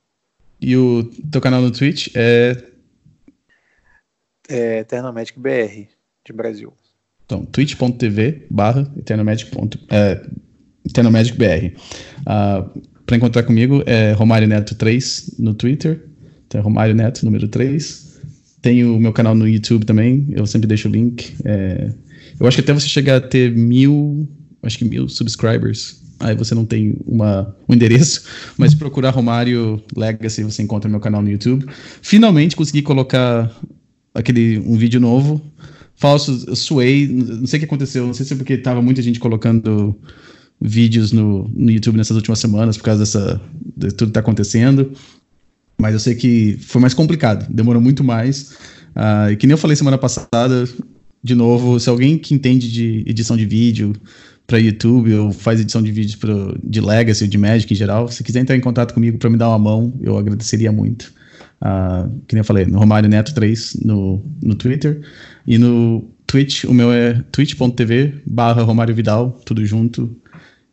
E 0.60 0.76
o 0.76 1.06
teu 1.32 1.40
canal 1.40 1.62
no 1.62 1.72
Twitch 1.72 2.10
é. 2.18 2.70
É 4.50 4.80
Eternal 4.80 5.14
Magic 5.14 5.40
BR, 5.40 5.88
de 6.26 6.34
Brasil. 6.34 6.74
Então, 7.26 7.46
twitch.tv 7.46 8.46
barra. 8.50 8.82
Uh, 12.28 12.97
para 13.08 13.16
encontrar 13.16 13.44
comigo 13.44 13.82
é 13.86 14.12
Romário 14.12 14.48
Neto 14.48 14.76
3 14.76 15.36
no 15.40 15.54
Twitter. 15.54 16.04
Então, 16.46 16.60
é 16.60 16.64
Romário 16.64 16.94
Neto, 16.94 17.24
número 17.24 17.48
3. 17.48 18.20
Tenho 18.62 18.98
o 18.98 19.00
meu 19.00 19.14
canal 19.14 19.34
no 19.34 19.48
YouTube 19.48 19.86
também, 19.86 20.28
eu 20.32 20.46
sempre 20.46 20.68
deixo 20.68 20.90
o 20.90 20.92
link. 20.92 21.34
É, 21.46 21.90
eu 22.38 22.46
acho 22.46 22.58
que 22.58 22.62
até 22.62 22.74
você 22.74 22.88
chegar 22.88 23.16
a 23.16 23.22
ter 23.22 23.50
mil, 23.52 24.28
acho 24.62 24.78
que 24.78 24.84
mil 24.84 25.08
subscribers, 25.08 26.02
aí 26.20 26.36
você 26.36 26.54
não 26.54 26.66
tem 26.66 26.98
uma, 27.06 27.56
um 27.68 27.74
endereço, 27.74 28.24
mas 28.58 28.76
procurar 28.76 29.12
Romário 29.12 29.82
Legacy, 29.96 30.44
você 30.44 30.62
encontra 30.62 30.90
meu 30.90 31.00
canal 31.00 31.22
no 31.22 31.30
YouTube. 31.30 31.66
Finalmente 32.02 32.58
consegui 32.58 32.82
colocar 32.82 33.50
aquele 34.14 34.60
um 34.60 34.76
vídeo 34.76 35.00
novo. 35.00 35.42
Falso, 35.96 36.56
suei, 36.56 37.08
não 37.08 37.48
sei 37.48 37.58
o 37.58 37.60
que 37.62 37.66
aconteceu, 37.66 38.06
não 38.06 38.14
sei 38.14 38.26
se 38.26 38.34
é 38.34 38.36
porque 38.36 38.58
tava 38.58 38.82
muita 38.82 39.02
gente 39.02 39.20
colocando 39.20 39.98
vídeos 40.60 41.12
no, 41.12 41.50
no 41.54 41.72
YouTube 41.72 41.98
nessas 41.98 42.16
últimas 42.16 42.40
semanas 42.40 42.78
por 42.78 42.84
causa 42.84 43.00
dessa 43.00 43.42
de 43.76 43.92
tudo 43.92 44.10
que 44.10 44.14
tá 44.14 44.20
acontecendo. 44.20 44.92
Mas 45.80 45.94
eu 45.94 46.00
sei 46.00 46.16
que 46.16 46.58
foi 46.60 46.82
mais 46.82 46.94
complicado, 46.94 47.46
demorou 47.54 47.82
muito 47.82 48.04
mais. 48.04 48.56
Uh, 48.96 49.32
e 49.32 49.36
que 49.36 49.46
nem 49.46 49.54
eu 49.54 49.58
falei 49.58 49.76
semana 49.76 49.98
passada, 49.98 50.68
de 51.24 51.36
novo, 51.36 51.80
se 51.80 51.88
alguém 51.88 52.18
que 52.18 52.34
entende 52.34 52.72
de 52.72 53.04
edição 53.06 53.38
de 53.38 53.46
vídeo 53.46 53.94
para 54.48 54.58
YouTube 54.58 55.14
ou 55.14 55.32
faz 55.32 55.60
edição 55.60 55.84
de 55.84 55.92
vídeo 55.92 56.18
pro, 56.18 56.58
de 56.64 56.82
Legacy 56.82 57.26
ou 57.26 57.30
de 57.30 57.38
Magic 57.38 57.72
em 57.72 57.78
geral, 57.78 58.08
se 58.08 58.24
quiser 58.24 58.40
entrar 58.40 58.56
em 58.56 58.62
contato 58.62 58.94
comigo 58.94 59.20
para 59.20 59.30
me 59.30 59.38
dar 59.38 59.50
uma 59.50 59.60
mão, 59.60 59.94
eu 60.02 60.18
agradeceria 60.18 60.72
muito. 60.72 61.14
Uh, 61.62 62.10
que 62.28 62.36
nem 62.36 62.40
eu 62.40 62.46
falei, 62.46 62.66
no 62.66 62.80
Romário 62.80 63.10
Neto 63.10 63.34
3 63.34 63.80
no, 63.84 64.24
no 64.42 64.56
Twitter. 64.56 65.02
E 65.46 65.58
no 65.58 66.10
Twitch, 66.26 66.66
o 66.66 66.74
meu 66.74 66.92
é 66.92 67.24
twitch.tv 67.32 68.22
barra 68.26 68.64
Romário 68.64 68.96
Vidal, 68.96 69.40
tudo 69.46 69.66
junto. 69.66 70.16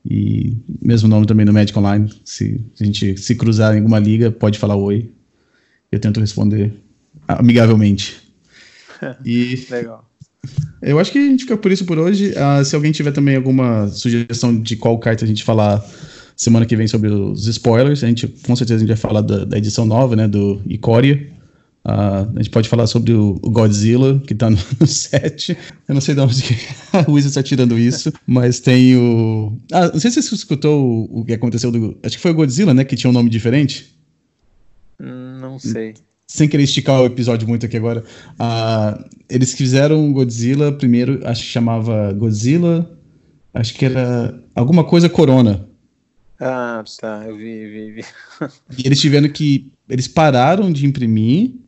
E 0.09 0.57
mesmo 0.83 1.09
nome 1.09 1.27
também 1.27 1.47
no 1.47 1.53
Magic 1.53 1.79
Online. 1.79 2.11
Se, 2.25 2.61
a 2.79 2.85
gente 2.85 3.17
se 3.17 3.35
cruzar 3.35 3.75
em 3.75 3.79
alguma 3.79 3.99
liga, 3.99 4.31
pode 4.31 4.59
falar 4.59 4.77
oi. 4.77 5.11
Eu 5.91 5.99
tento 5.99 6.21
responder 6.21 6.73
amigavelmente. 7.27 8.23
E 9.25 9.67
Legal. 9.71 10.09
Eu 10.81 10.99
acho 10.99 11.13
que 11.13 11.19
a 11.19 11.23
gente 11.23 11.43
fica 11.43 11.57
por 11.57 11.73
isso 11.73 11.85
por 11.85 11.99
hoje. 11.99 12.31
Uh, 12.33 12.65
se 12.65 12.75
alguém 12.75 12.93
tiver 12.93 13.13
também 13.13 13.37
alguma 13.37 13.89
sugestão 13.89 14.59
de 14.59 14.77
qual 14.77 14.99
carta 14.99 15.25
a 15.25 15.29
gente 15.29 15.45
falar 15.45 15.85
semana 16.37 16.65
que 16.65 16.77
vem 16.77 16.87
sobre 16.87 17.09
os 17.11 17.47
spoilers, 17.47 18.03
a 18.03 18.07
gente 18.07 18.27
com 18.27 18.57
certeza 18.57 18.77
a 18.77 18.79
gente 18.81 18.89
vai 18.89 18.97
falar 18.97 19.21
da, 19.21 19.45
da 19.45 19.59
edição 19.59 19.85
nova, 19.85 20.17
né, 20.17 20.27
do 20.27 20.61
Ikoria. 20.67 21.34
Uh, 21.87 22.33
a 22.35 22.37
gente 22.39 22.49
pode 22.49 22.67
falar 22.67 22.87
sobre 22.87 23.13
o, 23.13 23.35
Godzilla, 23.35 24.19
que 24.27 24.35
tá 24.35 24.49
no, 24.49 24.57
no 24.81 24.87
set. 24.87 25.57
Eu 25.87 25.95
não 25.95 26.01
sei 26.01 26.15
de 26.15 26.21
onde 26.23 26.43
a 26.93 26.99
Wizard 27.11 27.27
está 27.27 27.43
tirando 27.43 27.79
isso, 27.79 28.11
mas 28.27 28.59
tem 28.59 28.97
o. 28.97 29.59
Ah, 29.71 29.91
não 29.93 30.01
sei 30.01 30.11
se 30.11 30.23
você 30.23 30.35
escutou 30.35 30.83
o, 30.83 31.21
o, 31.21 31.25
que 31.27 31.35
aconteceu 31.35 31.71
do. 31.71 31.99
Acho 32.03 32.17
que 32.17 32.23
foi 32.23 32.31
o 32.31 32.35
Godzilla, 32.35 32.73
né? 32.73 32.85
Que 32.85 32.97
tinha 32.97 33.11
um 33.11 33.13
nome 33.13 33.29
diferente. 33.29 33.95
Não 34.99 35.59
sei. 35.59 35.93
Sem 36.27 36.49
querer 36.49 36.63
esticar 36.63 37.03
o 37.03 37.05
episódio 37.05 37.47
muito 37.47 37.67
aqui 37.67 37.77
agora. 37.77 38.03
Uh, 38.33 39.05
eles 39.29 39.53
fizeram 39.53 40.11
Godzilla 40.11 40.73
primeiro, 40.73 41.21
acho 41.25 41.43
que 41.43 41.49
chamava 41.49 42.15
Godzilla. 42.15 42.91
Acho 43.53 43.75
que 43.75 43.85
era 43.85 44.43
alguma 44.55 44.85
coisa 44.85 45.09
Corona. 45.11 45.69
Ah, 46.41 46.83
tá, 46.99 47.25
eu 47.29 47.37
vi, 47.37 47.69
vi, 47.69 47.91
vi. 47.93 48.05
e 48.79 48.87
eles 48.87 48.99
tiveram 48.99 49.29
que. 49.29 49.71
Eles 49.87 50.09
pararam 50.09 50.73
de 50.73 50.87
imprimir 50.87 51.63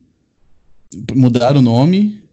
mudaram 1.15 1.59
o 1.59 1.63
nome 1.63 2.23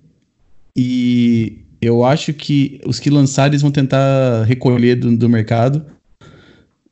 e 0.76 1.64
eu 1.80 2.05
acho 2.05 2.32
que 2.32 2.80
os 2.86 2.98
que 2.98 3.11
lançaram 3.11 3.50
eles 3.50 3.62
vão 3.62 3.70
tentar 3.70 4.44
recolher 4.44 4.96
do, 4.96 5.16
do 5.16 5.28
mercado. 5.28 5.84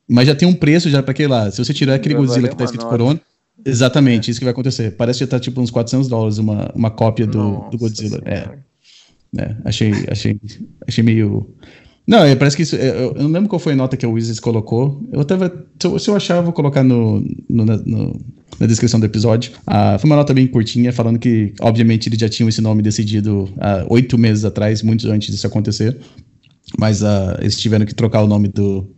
Mas 0.08 0.26
já 0.26 0.34
tem 0.34 0.46
um 0.46 0.54
preço 0.54 0.90
já 0.90 1.02
para 1.02 1.12
aquele 1.12 1.28
lá. 1.28 1.50
Se 1.50 1.64
você 1.64 1.72
tirar 1.72 1.94
aquele 1.94 2.14
Godzilla 2.14 2.48
que 2.48 2.56
tá 2.56 2.64
escrito 2.64 2.82
nota. 2.82 2.96
Corona, 2.96 3.20
exatamente, 3.64 4.28
é. 4.28 4.30
isso 4.30 4.40
que 4.40 4.44
vai 4.44 4.52
acontecer. 4.52 4.90
Parece 4.92 5.18
que 5.18 5.24
já 5.24 5.30
tá 5.30 5.40
tipo 5.40 5.60
uns 5.60 5.70
400 5.70 6.08
dólares 6.08 6.38
uma, 6.38 6.70
uma 6.74 6.90
cópia 6.90 7.26
do, 7.26 7.38
Nossa, 7.38 7.70
do 7.70 7.78
Godzilla. 7.78 8.20
É. 8.26 8.48
é. 9.38 9.56
achei, 9.64 9.92
achei, 10.10 10.38
achei 10.86 11.02
meio 11.02 11.54
não, 12.06 12.24
é, 12.24 12.34
parece 12.34 12.56
que 12.56 12.62
isso. 12.62 12.74
É, 12.76 12.88
eu, 12.88 13.14
eu 13.14 13.22
não 13.22 13.30
lembro 13.30 13.48
qual 13.48 13.60
foi 13.60 13.74
a 13.74 13.76
nota 13.76 13.96
que 13.96 14.04
a 14.04 14.08
Wizards 14.08 14.40
colocou. 14.40 15.00
Eu 15.12 15.24
tava. 15.24 15.66
Se 15.98 16.08
eu, 16.08 16.16
achar, 16.16 16.36
eu 16.36 16.42
vou 16.42 16.52
colocar 16.52 16.82
no, 16.82 17.20
no, 17.48 17.64
no, 17.64 18.20
na 18.58 18.66
descrição 18.66 18.98
do 18.98 19.06
episódio. 19.06 19.52
Ah, 19.66 19.96
foi 19.98 20.10
uma 20.10 20.16
nota 20.16 20.34
bem 20.34 20.46
curtinha, 20.48 20.92
falando 20.92 21.18
que, 21.18 21.54
obviamente, 21.60 22.08
eles 22.08 22.18
já 22.18 22.28
tinham 22.28 22.48
esse 22.48 22.60
nome 22.60 22.82
decidido 22.82 23.48
há 23.60 23.86
oito 23.88 24.18
meses 24.18 24.44
atrás, 24.44 24.82
muito 24.82 25.08
antes 25.10 25.32
disso 25.32 25.46
acontecer. 25.46 25.96
Mas 26.78 27.04
ah, 27.04 27.38
eles 27.40 27.60
tiveram 27.60 27.86
que 27.86 27.94
trocar 27.94 28.22
o 28.22 28.26
nome 28.26 28.48
do, 28.48 28.88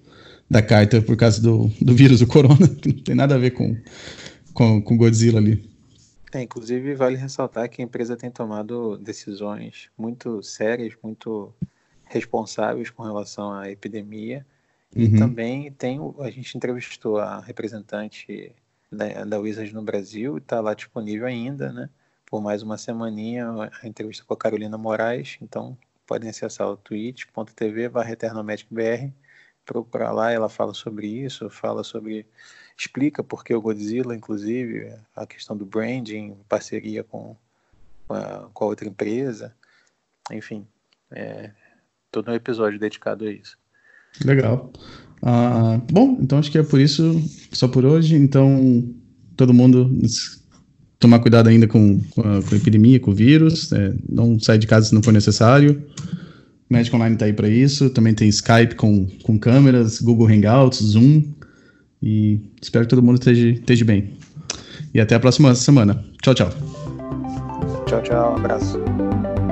da 0.49 0.63
carta 0.63 1.03
por 1.03 1.17
causa 1.17 1.43
do, 1.43 1.71
do 1.81 1.95
vírus 1.95 2.21
do 2.21 2.27
corona, 2.27 2.69
que 2.81 2.89
não 2.89 3.03
tem 3.03 3.15
nada 3.15 3.35
a 3.35 3.39
ver 3.39 3.51
com, 3.51 3.77
com, 4.55 4.81
com 4.81 4.97
Godzilla 4.97 5.39
ali. 5.39 5.63
É, 6.33 6.43
inclusive, 6.43 6.95
vale 6.95 7.17
ressaltar 7.17 7.69
que 7.69 7.83
a 7.83 7.85
empresa 7.85 8.17
tem 8.17 8.31
tomado 8.31 8.97
decisões 8.97 9.89
muito 9.97 10.43
sérias, 10.43 10.95
muito 11.03 11.53
responsáveis 12.07 12.91
com 12.91 13.03
relação 13.03 13.53
à 13.53 13.71
epidemia. 13.71 14.47
E 14.95 15.07
uhum. 15.07 15.19
também 15.19 15.73
tem, 15.73 15.99
a 16.21 16.31
gente 16.31 16.57
entrevistou 16.57 17.19
a 17.19 17.41
representante 17.41 18.55
da, 18.91 19.25
da 19.25 19.39
Wizards 19.39 19.73
no 19.73 19.83
Brasil, 19.83 20.39
está 20.39 20.61
lá 20.61 20.75
disponível 20.75 21.27
ainda, 21.27 21.73
né? 21.73 21.91
Por 22.27 22.41
mais 22.41 22.63
uma 22.63 22.79
semaninha, 22.79 23.49
a 23.83 23.87
entrevista 23.87 24.25
com 24.25 24.35
a 24.35 24.37
Carolina 24.37 24.79
Moraes. 24.79 25.37
Então, 25.41 25.77
podem 26.07 26.31
acessar 26.31 26.69
o 26.69 26.77
twitch.tv 26.77 27.91
eternalmagicbr, 28.11 29.11
procurar 29.65 30.13
lá, 30.13 30.31
ela 30.31 30.49
fala 30.49 30.75
sobre 30.75 31.07
isso, 31.07 31.49
fala 31.51 31.83
sobre, 31.83 32.27
explica 32.77 33.23
por 33.23 33.45
que 33.45 33.55
o 33.55 33.61
Godzilla, 33.61 34.15
inclusive, 34.15 34.95
a 35.17 35.27
questão 35.27 35.57
do 35.57 35.65
branding, 35.65 36.37
parceria 36.49 37.03
com, 37.03 37.37
com, 38.07 38.15
a, 38.15 38.49
com 38.53 38.65
a 38.65 38.69
outra 38.69 38.87
empresa, 38.87 39.55
enfim, 40.31 40.67
é, 41.11 41.51
todo 42.15 42.31
um 42.31 42.35
episódio 42.35 42.79
dedicado 42.79 43.25
a 43.25 43.33
isso. 43.33 43.57
Legal. 44.25 44.73
Uh, 45.23 45.83
bom, 45.91 46.19
então 46.21 46.39
acho 46.39 46.51
que 46.51 46.59
é 46.59 46.63
por 46.63 46.81
isso, 46.81 47.21
só 47.53 47.67
por 47.67 47.85
hoje. 47.85 48.15
Então, 48.15 48.85
todo 49.37 49.53
mundo 49.53 49.91
tomar 51.01 51.19
cuidado 51.19 51.49
ainda 51.49 51.67
com, 51.67 52.01
com, 52.11 52.21
a, 52.21 52.43
com 52.43 52.55
a 52.55 52.57
epidemia, 52.57 53.01
com 53.01 53.11
o 53.11 53.15
vírus. 53.15 53.73
É, 53.73 53.93
não 54.09 54.39
sai 54.39 54.59
de 54.59 54.67
casa 54.67 54.87
se 54.87 54.95
não 54.95 55.03
for 55.03 55.13
necessário. 55.13 55.83
Magic 56.71 56.95
Online 56.95 57.15
está 57.15 57.27
aí 57.27 57.33
para 57.33 57.49
isso. 57.49 57.91
Também 57.91 58.15
tem 58.15 58.29
Skype 58.29 58.75
com, 58.77 59.07
com 59.23 59.39
câmeras, 59.39 60.01
Google 60.01 60.29
Hangouts, 60.29 60.83
Zoom. 60.83 61.23
E 62.03 62.41
espero 62.63 62.85
que 62.85 62.91
todo 62.91 63.03
mundo 63.03 63.17
esteja, 63.17 63.49
esteja 63.49 63.85
bem. 63.85 64.13
E 64.93 65.01
até 65.01 65.15
a 65.15 65.21
próxima 65.21 65.55
semana. 65.55 66.03
Tchau, 66.23 66.35
tchau. 66.35 66.51
Tchau, 67.87 68.03
tchau. 68.03 68.33
Um 68.33 68.37
abraço. 68.37 69.44